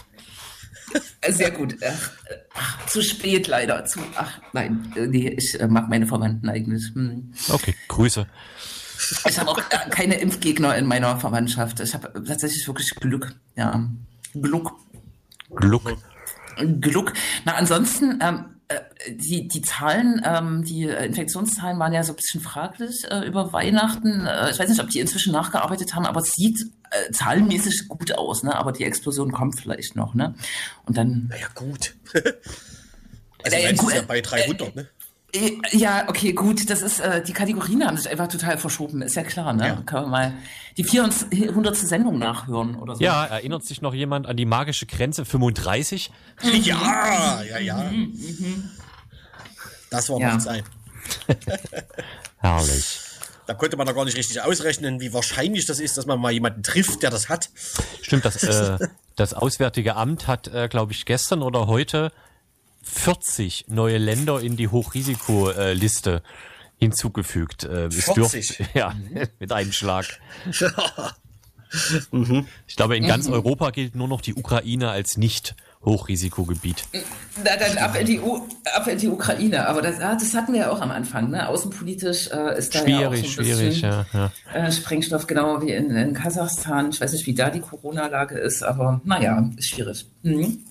Sehr 1.25 1.51
gut. 1.51 1.77
Ach, 1.87 2.11
ach, 2.53 2.85
zu 2.87 3.01
spät 3.01 3.47
leider. 3.47 3.85
Zu, 3.85 4.01
ach, 4.15 4.41
nein, 4.51 4.91
äh, 4.97 5.07
nee, 5.07 5.29
ich 5.29 5.57
äh, 5.57 5.67
mag 5.67 5.87
meine 5.87 6.05
Verwandten 6.05 6.49
eigentlich. 6.49 6.83
Hm. 6.93 7.31
Okay, 7.47 7.75
Grüße. 7.87 8.27
Ich 9.25 9.39
habe 9.39 9.51
auch 9.51 9.57
äh, 9.57 9.89
keine 9.89 10.15
Impfgegner 10.15 10.75
in 10.75 10.85
meiner 10.85 11.17
Verwandtschaft. 11.17 11.79
Ich 11.79 11.93
habe 11.93 12.11
tatsächlich 12.25 12.67
wirklich 12.67 12.93
Glück. 12.95 13.33
Ja, 13.55 13.89
Glück. 14.33 14.71
Gluck. 15.55 15.97
Glück. 16.81 17.13
Na, 17.45 17.55
ansonsten, 17.55 18.19
ähm, 18.21 18.45
äh, 18.69 18.79
die, 19.13 19.47
die 19.47 19.61
Zahlen, 19.61 20.21
ähm, 20.23 20.63
die 20.63 20.83
äh, 20.83 21.05
Infektionszahlen 21.05 21.79
waren 21.79 21.91
ja 21.91 22.03
so 22.03 22.13
ein 22.13 22.17
bisschen 22.17 22.41
fraglich 22.41 23.05
äh, 23.09 23.25
über 23.25 23.51
Weihnachten. 23.51 24.27
Äh, 24.27 24.51
ich 24.51 24.59
weiß 24.59 24.69
nicht, 24.69 24.81
ob 24.81 24.89
die 24.89 24.99
inzwischen 24.99 25.33
nachgearbeitet 25.33 25.95
haben, 25.95 26.05
aber 26.05 26.21
es 26.21 26.33
sieht 26.33 26.59
äh, 26.91 27.11
zahlenmäßig 27.11 27.87
gut 27.87 28.11
aus, 28.17 28.43
ne? 28.43 28.55
Aber 28.55 28.71
die 28.71 28.83
Explosion 28.83 29.31
kommt 29.31 29.59
vielleicht 29.59 29.95
noch, 29.95 30.13
ne? 30.13 30.35
Und 30.85 30.97
dann 30.97 31.27
Naja, 31.29 31.47
gut. 31.55 31.95
also, 33.43 33.57
Ja, 33.57 33.71
gut, 33.71 33.89
ist 33.89 33.95
ja 33.95 34.01
bei 34.03 34.21
300, 34.21 34.75
ne? 34.75 34.87
Ja, 35.71 36.09
okay, 36.09 36.33
gut. 36.33 36.69
Das 36.69 36.81
ist, 36.81 36.99
äh, 36.99 37.21
die 37.23 37.33
Kategorien 37.33 37.85
haben 37.85 37.97
sich 37.97 38.09
einfach 38.09 38.27
total 38.27 38.57
verschoben, 38.57 39.01
ist 39.01 39.15
ja 39.15 39.23
klar, 39.23 39.53
ne? 39.53 39.67
Ja. 39.67 39.75
Können 39.85 40.05
wir 40.05 40.07
mal 40.09 40.33
die 40.77 40.83
400. 40.83 41.75
Sendung 41.75 42.17
nachhören 42.17 42.75
oder 42.75 42.95
so. 42.95 43.03
Ja, 43.03 43.25
erinnert 43.25 43.63
sich 43.63 43.81
noch 43.81 43.93
jemand 43.93 44.25
an 44.27 44.37
die 44.37 44.45
magische 44.45 44.85
Grenze 44.85 45.25
35? 45.25 46.11
Ja, 46.63 47.41
ja, 47.43 47.57
ja. 47.59 47.91
Das 49.91 50.09
war 50.09 50.19
Ja. 50.19 50.33
noch 50.33 50.39
Zeit. 50.43 50.63
Herrlich. 52.37 52.99
Da 53.45 53.53
konnte 53.55 53.77
man 53.77 53.87
doch 53.87 53.95
gar 53.95 54.05
nicht 54.05 54.15
richtig 54.17 54.41
ausrechnen, 54.41 54.99
wie 54.99 55.11
wahrscheinlich 55.11 55.65
das 55.65 55.79
ist, 55.79 55.97
dass 55.97 56.05
man 56.05 56.19
mal 56.19 56.31
jemanden 56.31 56.61
trifft, 56.61 57.01
der 57.01 57.09
das 57.09 57.29
hat. 57.29 57.49
Stimmt, 58.01 58.25
das, 58.25 58.43
äh, 58.43 58.87
das 59.15 59.33
Auswärtige 59.33 59.95
Amt 59.95 60.27
hat, 60.27 60.47
äh, 60.47 60.67
glaube 60.69 60.91
ich, 60.91 61.05
gestern 61.05 61.41
oder 61.41 61.65
heute 61.67 62.11
40 62.81 63.65
neue 63.67 63.97
Länder 63.97 64.39
in 64.41 64.55
die 64.55 64.67
Hochrisikoliste 64.67 66.21
hinzugefügt. 66.77 67.63
Äh, 67.65 67.87
es 67.87 68.05
40? 68.05 68.15
dürfte- 68.57 68.65
ja, 68.77 68.93
mit 69.39 69.51
einem 69.51 69.71
Schlag. 69.71 70.05
Ich 72.67 72.75
glaube, 72.75 72.97
in 72.97 73.05
ganz 73.05 73.27
Europa 73.29 73.69
gilt 73.69 73.93
nur 73.93 74.07
noch 74.07 74.21
die 74.21 74.33
Ukraine 74.33 74.89
als 74.89 75.17
nicht 75.17 75.55
Hochrisikogebiet. 75.85 76.83
Na, 77.43 77.55
dann 77.57 77.77
ab 77.77 77.95
in, 77.95 78.07
die 78.07 78.19
U 78.19 78.41
ab 78.73 78.87
in 78.87 78.97
die 78.97 79.07
Ukraine. 79.07 79.67
Aber 79.67 79.83
das, 79.83 79.99
ah, 80.01 80.15
das 80.15 80.33
hatten 80.33 80.53
wir 80.53 80.61
ja 80.61 80.71
auch 80.71 80.81
am 80.81 80.89
Anfang, 80.89 81.29
ne? 81.29 81.47
Außenpolitisch 81.47 82.31
äh, 82.31 82.57
ist 82.57 82.73
da 82.73 82.85
ja 82.87 83.07
auch 83.09 83.13
so 83.15 83.21
Schwierig, 83.23 83.23
ein 83.23 83.45
schwierig, 83.45 83.69
bisschen 83.81 83.91
ja, 83.91 84.05
ja. 84.13 84.31
Äh, 84.65 84.71
Sprengstoff, 84.71 85.27
genau 85.27 85.61
wie 85.61 85.71
in, 85.71 85.91
in 85.91 86.13
Kasachstan. 86.15 86.89
Ich 86.89 86.99
weiß 86.99 87.13
nicht, 87.13 87.27
wie 87.27 87.35
da 87.35 87.51
die 87.51 87.61
Corona-Lage 87.61 88.39
ist, 88.39 88.63
aber 88.63 88.99
naja, 89.05 89.47
ist 89.55 89.69
schwierig. 89.69 90.07
Mhm. 90.23 90.65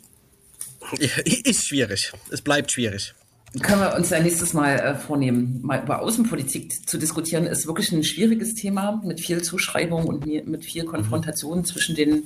Ist 1.44 1.66
schwierig. 1.66 2.12
Es 2.30 2.40
bleibt 2.40 2.72
schwierig. 2.72 3.14
Können 3.62 3.80
wir 3.80 3.94
uns 3.94 4.10
ja 4.10 4.20
nächstes 4.20 4.52
Mal 4.52 4.78
äh, 4.78 4.94
vornehmen, 4.94 5.60
mal 5.62 5.82
über 5.82 6.02
Außenpolitik 6.02 6.86
zu 6.86 6.98
diskutieren, 6.98 7.46
ist 7.46 7.66
wirklich 7.66 7.90
ein 7.92 8.04
schwieriges 8.04 8.54
Thema 8.54 9.00
mit 9.02 9.20
viel 9.20 9.42
Zuschreibung 9.42 10.04
und 10.04 10.26
mit 10.26 10.64
viel 10.66 10.84
Konfrontation 10.84 11.64
zwischen 11.64 11.96
den 11.96 12.24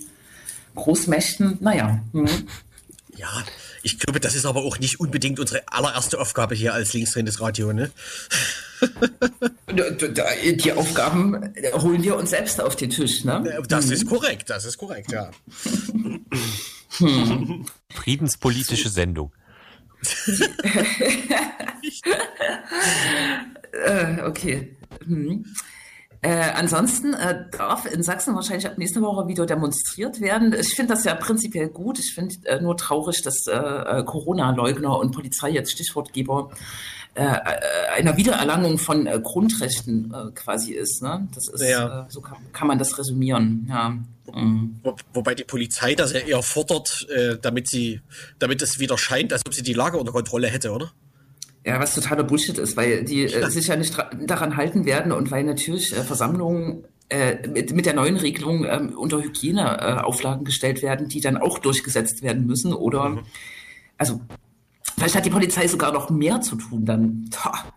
Großmächten. 0.75 1.59
Naja. 1.61 2.03
Hm. 2.13 2.27
Ja, 3.17 3.29
ich 3.85 4.01
glaube, 4.01 4.19
das 4.19 4.35
ist 4.35 4.47
aber 4.47 4.65
auch 4.65 4.81
nicht 4.81 4.99
unbedingt 4.99 5.39
unsere 5.39 5.63
allererste 5.67 6.19
Aufgabe 6.19 6.57
hier 6.57 6.75
als 6.75 6.93
linksdrehendes 6.93 7.41
Radio, 7.41 7.73
ne? 7.73 7.93
Die 9.71 10.73
Aufgaben 10.73 11.53
holen 11.75 12.03
wir 12.03 12.17
uns 12.17 12.31
selbst 12.31 12.61
auf 12.61 12.75
den 12.75 12.91
Tisch, 12.91 13.25
ne? 13.25 13.63
Das 13.69 13.91
ist 13.91 14.07
korrekt, 14.07 14.51
das 14.51 14.65
ist 14.65 14.79
korrekt, 14.79 15.13
ja. 15.13 15.31
Hm. 16.99 17.67
Friedenspolitische 17.91 18.89
Sendung. 18.89 19.33
äh, 23.73 24.21
okay. 24.23 24.77
Hm. 25.05 25.45
Äh, 26.25 26.53
ansonsten 26.55 27.15
äh, 27.15 27.47
darf 27.51 27.85
in 27.85 28.05
Sachsen 28.05 28.37
wahrscheinlich 28.37 28.69
ab 28.69 28.79
nächste 28.79 29.03
Woche 29.03 29.27
wieder 29.27 29.45
demonstriert 29.45 30.21
werden. 30.21 30.55
Ich 30.55 30.77
finde 30.77 30.95
das 30.95 31.03
ja 31.03 31.17
prinzipiell 31.17 31.69
gut. 31.69 31.99
Ich 31.99 32.15
finde 32.15 32.37
äh, 32.45 32.61
nur 32.61 32.77
traurig, 32.77 33.23
dass 33.23 33.49
äh, 33.49 33.57
äh, 33.57 34.05
Corona-Leugner 34.05 34.97
und 35.01 35.11
Polizei 35.11 35.51
jetzt 35.51 35.73
Stichwortgeber 35.73 36.51
äh, 37.15 37.27
einer 37.97 38.17
Wiedererlangung 38.17 38.79
von 38.79 39.05
Grundrechten 39.23 40.15
quasi 40.37 40.73
ist. 40.73 41.03
Ne? 41.03 41.27
Das 41.35 41.49
ist 41.49 41.69
ja. 41.69 42.07
so 42.09 42.21
kann, 42.21 42.39
kann, 42.53 42.69
man 42.69 42.79
das 42.79 42.97
resümieren. 42.99 43.67
Ja. 43.69 43.99
Mhm. 44.33 44.79
Wo, 44.85 44.95
wobei 45.13 45.35
die 45.35 45.43
Polizei 45.43 45.97
das 45.97 46.13
ja 46.13 46.21
eher 46.21 46.43
fordert, 46.43 47.07
damit 47.43 47.69
sie, 47.69 48.01
damit 48.39 48.63
es 48.63 48.79
wieder 48.79 48.97
scheint, 48.97 49.33
als 49.33 49.43
ob 49.45 49.53
sie 49.53 49.63
die 49.63 49.75
Lage 49.75 49.99
unter 49.99 50.13
Kontrolle 50.13 50.47
hätte, 50.47 50.71
oder? 50.71 50.93
Ja, 51.65 51.79
was 51.79 51.95
totaler 51.95 52.25
Bullshit 52.25 52.59
ist, 52.59 52.77
weil 52.77 53.05
die 53.05 53.25
äh, 53.25 53.49
sich 53.49 53.69
ja 53.69 53.77
nicht 53.77 53.97
daran 54.25 54.57
halten 54.57 54.85
werden 54.85 55.13
und 55.13 55.31
weil 55.31 55.45
natürlich 55.45 55.93
äh, 55.97 56.03
Versammlungen 56.03 56.85
äh, 57.09 57.47
mit, 57.47 57.73
mit 57.73 57.87
der 57.87 57.95
neuen 57.95 58.17
Regelung 58.17 58.65
äh, 58.65 58.81
unter 58.97 59.23
Hygieneauflagen 59.23 60.45
gestellt 60.45 60.83
werden, 60.83 61.09
die 61.09 61.21
dann 61.21 61.37
auch 61.37 61.59
durchgesetzt 61.59 62.23
werden 62.23 62.47
müssen. 62.47 62.73
Oder 62.73 63.11
mhm. 63.11 63.21
also 63.97 64.21
vielleicht 64.97 65.15
hat 65.15 65.25
die 65.25 65.31
Polizei 65.31 65.69
sogar 65.69 65.93
noch 65.93 66.11
mehr 66.11 66.41
zu 66.41 66.57
tun 66.57 66.85
dann. 66.85 67.29
Ta. 67.31 67.73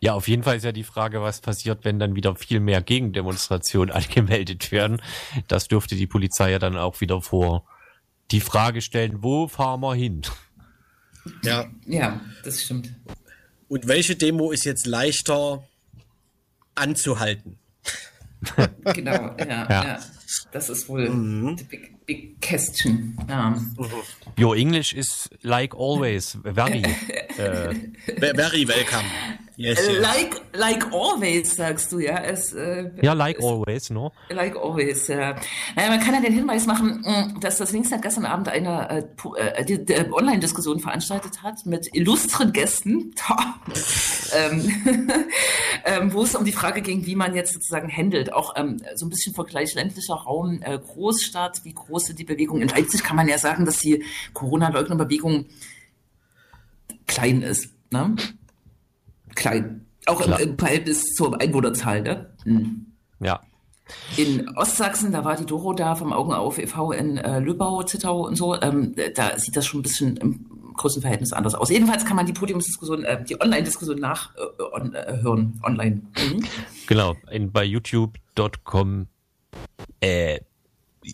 Ja, 0.00 0.14
auf 0.14 0.28
jeden 0.28 0.42
Fall 0.42 0.56
ist 0.56 0.64
ja 0.64 0.72
die 0.72 0.84
Frage, 0.84 1.22
was 1.22 1.40
passiert, 1.40 1.84
wenn 1.84 1.98
dann 1.98 2.14
wieder 2.14 2.36
viel 2.36 2.60
mehr 2.60 2.82
Gegendemonstrationen 2.82 3.92
angemeldet 3.94 4.70
werden. 4.70 5.02
Das 5.48 5.66
dürfte 5.66 5.96
die 5.96 6.06
Polizei 6.06 6.52
ja 6.52 6.58
dann 6.58 6.76
auch 6.76 7.00
wieder 7.00 7.20
vor 7.22 7.64
die 8.30 8.40
Frage 8.40 8.80
stellen, 8.80 9.22
wo 9.22 9.48
fahren 9.48 9.80
wir 9.80 9.94
hin? 9.94 10.22
Ja. 11.42 11.66
Ja, 11.86 12.20
das 12.44 12.62
stimmt. 12.62 12.90
Und 13.68 13.88
welche 13.88 14.16
Demo 14.16 14.52
ist 14.52 14.64
jetzt 14.64 14.86
leichter 14.86 15.66
anzuhalten? 16.74 17.58
genau, 18.94 19.34
ja, 19.38 19.46
ja, 19.46 19.68
ja. 19.68 19.98
Das 20.52 20.68
ist 20.68 20.88
wohl 20.88 21.08
mhm. 21.08 21.56
the 21.56 21.64
big, 21.64 22.06
big 22.06 22.40
question. 22.40 23.16
Ja. 23.28 23.60
Your 24.38 24.56
English 24.56 24.92
is 24.92 25.28
like 25.42 25.74
always, 25.74 26.36
very. 26.42 26.84
uh, 27.38 27.72
very 28.34 28.66
welcome. 28.66 29.04
Yes, 29.58 29.88
yes. 29.88 30.02
Like, 30.02 30.42
like 30.52 30.92
always, 30.92 31.56
sagst 31.56 31.90
du, 31.90 31.98
ja. 31.98 32.18
Es, 32.18 32.52
äh, 32.52 32.90
ja, 33.00 33.14
like 33.14 33.38
es, 33.38 33.44
always, 33.44 33.88
no? 33.88 34.12
Like 34.28 34.54
always, 34.54 35.08
ja. 35.08 35.34
Naja, 35.74 35.88
man 35.88 36.00
kann 36.00 36.12
ja 36.12 36.20
den 36.20 36.34
Hinweis 36.34 36.66
machen, 36.66 37.02
mm, 37.02 37.40
dass 37.40 37.56
das 37.56 37.72
Linksnet 37.72 38.02
gestern 38.02 38.26
Abend 38.26 38.48
eine 38.48 38.90
äh, 38.90 39.60
äh, 39.60 39.64
die 39.64 40.12
Online-Diskussion 40.12 40.78
veranstaltet 40.78 41.42
hat 41.42 41.64
mit 41.64 41.88
illustren 41.94 42.52
Gästen, 42.52 43.14
ähm, 44.36 44.70
ähm, 45.86 46.12
wo 46.12 46.22
es 46.22 46.36
um 46.36 46.44
die 46.44 46.52
Frage 46.52 46.82
ging, 46.82 47.06
wie 47.06 47.16
man 47.16 47.34
jetzt 47.34 47.54
sozusagen 47.54 47.90
handelt. 47.90 48.34
Auch 48.34 48.54
ähm, 48.56 48.76
so 48.94 49.06
ein 49.06 49.10
bisschen 49.10 49.32
Vergleich 49.32 49.74
ländlicher 49.74 50.14
Raum, 50.14 50.60
äh, 50.62 50.78
Großstadt, 50.78 51.64
wie 51.64 51.72
groß 51.72 52.08
sind 52.08 52.18
die 52.18 52.24
Bewegungen. 52.24 52.60
In 52.60 52.68
Leipzig 52.68 53.02
kann 53.02 53.16
man 53.16 53.26
ja 53.26 53.38
sagen, 53.38 53.64
dass 53.64 53.78
die 53.78 54.04
Corona-Leugner-Bewegung 54.34 55.46
klein 57.06 57.40
ist. 57.40 57.70
Ne? 57.90 58.16
Klein. 59.36 59.86
Auch 60.06 60.20
im, 60.20 60.32
im, 60.32 60.58
Verhältnis 60.58 61.04
zur 61.14 61.40
Einwohnerzahl, 61.40 62.02
ne? 62.02 62.30
Hm. 62.44 62.86
Ja. 63.20 63.40
In 64.16 64.56
Ostsachsen, 64.56 65.12
da 65.12 65.24
war 65.24 65.36
die 65.36 65.46
Doro 65.46 65.72
da 65.72 65.94
vom 65.94 66.12
Augen 66.12 66.32
auf 66.32 66.58
e.V. 66.58 66.92
in 66.92 67.18
äh, 67.18 67.38
Lübbau, 67.38 67.84
Zittau 67.84 68.26
und 68.26 68.36
so, 68.36 68.60
ähm, 68.60 68.94
da 69.14 69.38
sieht 69.38 69.56
das 69.56 69.66
schon 69.66 69.80
ein 69.80 69.82
bisschen 69.84 70.16
im 70.16 70.72
großen 70.76 71.02
Verhältnis 71.02 71.32
anders 71.32 71.54
aus. 71.54 71.70
Jedenfalls 71.70 72.04
kann 72.04 72.16
man 72.16 72.26
die 72.26 72.32
Podiumsdiskussion, 72.32 73.04
äh, 73.04 73.22
die 73.24 73.40
Online-Diskussion 73.40 73.98
nachhören, 73.98 74.94
äh, 74.94 74.98
äh, 74.98 75.22
hören, 75.22 75.60
online. 75.64 76.02
Mhm. 76.16 76.44
Genau, 76.86 77.16
in, 77.30 77.52
bei 77.52 77.64
youtube.com 77.64 79.06
äh, 80.00 80.40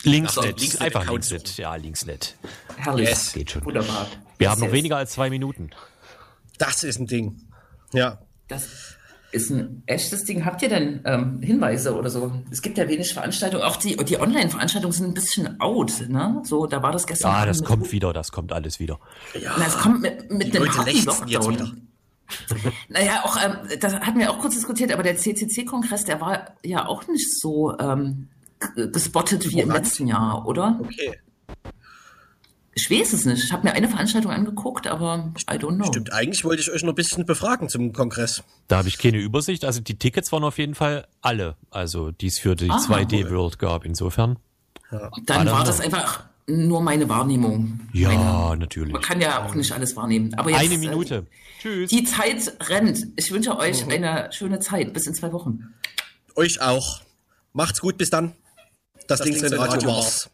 Linksnet, 0.04 0.58
Links 0.58 0.80
einfach 0.80 1.10
Linksnet, 1.10 1.56
ja, 1.58 1.74
Linksnet. 1.76 2.36
Herrlich, 2.76 3.08
yes. 3.08 3.32
geht 3.34 3.50
schon. 3.50 3.64
Wunderbar. 3.64 4.06
Wir 4.38 4.46
yes, 4.46 4.50
haben 4.50 4.60
noch 4.60 4.68
yes. 4.68 4.76
weniger 4.76 4.96
als 4.96 5.12
zwei 5.12 5.28
Minuten. 5.28 5.70
Das 6.58 6.82
ist 6.82 6.98
ein 6.98 7.06
Ding. 7.06 7.51
Ja. 7.92 8.18
Das 8.48 8.96
ist 9.32 9.50
ein 9.50 9.82
echtes 9.86 10.24
Ding. 10.24 10.44
Habt 10.44 10.62
ihr 10.62 10.68
denn 10.68 11.00
ähm, 11.04 11.40
Hinweise 11.40 11.96
oder 11.96 12.10
so? 12.10 12.32
Es 12.50 12.60
gibt 12.60 12.78
ja 12.78 12.88
wenig 12.88 13.14
Veranstaltungen. 13.14 13.64
Auch 13.64 13.76
die, 13.76 13.96
die 13.96 14.20
Online-Veranstaltungen 14.20 14.92
sind 14.92 15.06
ein 15.06 15.14
bisschen 15.14 15.60
out. 15.60 16.04
Ne? 16.08 16.42
So, 16.44 16.66
da 16.66 16.82
war 16.82 16.92
das 16.92 17.06
gestern. 17.06 17.32
Ja, 17.32 17.46
das 17.46 17.64
kommt 17.64 17.90
wieder. 17.92 18.12
Das 18.12 18.30
kommt 18.30 18.52
alles 18.52 18.78
wieder. 18.78 19.00
Ja. 19.40 19.54
Na, 19.58 19.66
es 19.66 19.78
kommt 19.78 20.02
mit, 20.02 20.30
mit 20.30 20.54
einem 20.54 20.76
harten 20.76 21.04
Lockdown. 21.04 21.88
naja, 22.88 23.22
auch, 23.24 23.36
ähm, 23.42 23.56
das 23.80 23.94
hatten 23.94 24.18
wir 24.18 24.30
auch 24.30 24.38
kurz 24.38 24.54
diskutiert, 24.54 24.92
aber 24.92 25.02
der 25.02 25.16
CCC-Kongress, 25.16 26.04
der 26.04 26.20
war 26.20 26.56
ja 26.64 26.86
auch 26.86 27.06
nicht 27.08 27.40
so 27.40 27.76
ähm, 27.78 28.28
gespottet 28.74 29.50
wie 29.50 29.60
im 29.60 29.70
letzten 29.70 30.06
Jahr, 30.06 30.46
oder? 30.46 30.78
Okay. 30.82 31.18
Ich 32.74 32.90
weiß 32.90 33.12
es 33.12 33.26
nicht. 33.26 33.44
Ich 33.44 33.52
habe 33.52 33.66
mir 33.66 33.74
eine 33.74 33.88
Veranstaltung 33.88 34.32
angeguckt, 34.32 34.86
aber 34.86 35.32
I 35.50 35.54
don't 35.54 35.76
know. 35.76 35.84
Stimmt, 35.84 36.12
eigentlich 36.12 36.42
wollte 36.44 36.62
ich 36.62 36.70
euch 36.70 36.82
noch 36.82 36.92
ein 36.92 36.94
bisschen 36.94 37.26
befragen 37.26 37.68
zum 37.68 37.92
Kongress. 37.92 38.42
Da 38.68 38.78
habe 38.78 38.88
ich 38.88 38.98
keine 38.98 39.18
Übersicht. 39.18 39.64
Also 39.64 39.80
die 39.80 39.98
Tickets 39.98 40.32
waren 40.32 40.44
auf 40.44 40.58
jeden 40.58 40.74
Fall 40.74 41.06
alle, 41.20 41.56
also 41.70 42.10
die 42.10 42.28
es 42.28 42.38
für 42.38 42.56
die 42.56 42.70
ah, 42.70 42.78
2D 42.78 43.30
World 43.30 43.58
gab. 43.58 43.84
Insofern. 43.84 44.38
Ja. 44.90 45.10
Dann 45.26 45.46
war 45.48 45.64
das 45.64 45.80
einfach 45.80 46.24
nur 46.46 46.80
meine 46.80 47.08
Wahrnehmung. 47.08 47.80
Ja, 47.92 48.08
meine. 48.08 48.60
natürlich. 48.60 48.92
Man 48.92 49.02
kann 49.02 49.20
ja 49.20 49.44
auch 49.44 49.54
nicht 49.54 49.70
alles 49.72 49.94
wahrnehmen. 49.94 50.32
Aber 50.34 50.50
jetzt, 50.50 50.60
eine 50.60 50.78
Minute. 50.78 51.14
Äh, 51.16 51.60
Tschüss. 51.60 51.90
Die 51.90 52.04
Zeit 52.04 52.56
rennt. 52.68 53.06
Ich 53.16 53.30
wünsche 53.30 53.56
euch 53.58 53.84
mhm. 53.84 53.92
eine 53.92 54.32
schöne 54.32 54.60
Zeit. 54.60 54.92
Bis 54.94 55.06
in 55.06 55.14
zwei 55.14 55.32
Wochen. 55.32 55.74
Euch 56.36 56.60
auch. 56.62 57.02
Macht's 57.52 57.80
gut. 57.80 57.98
Bis 57.98 58.08
dann. 58.08 58.32
Das, 59.08 59.18
das 59.18 59.28
Links 59.28 59.42
Radio 59.52 59.90
war's. 59.90 60.30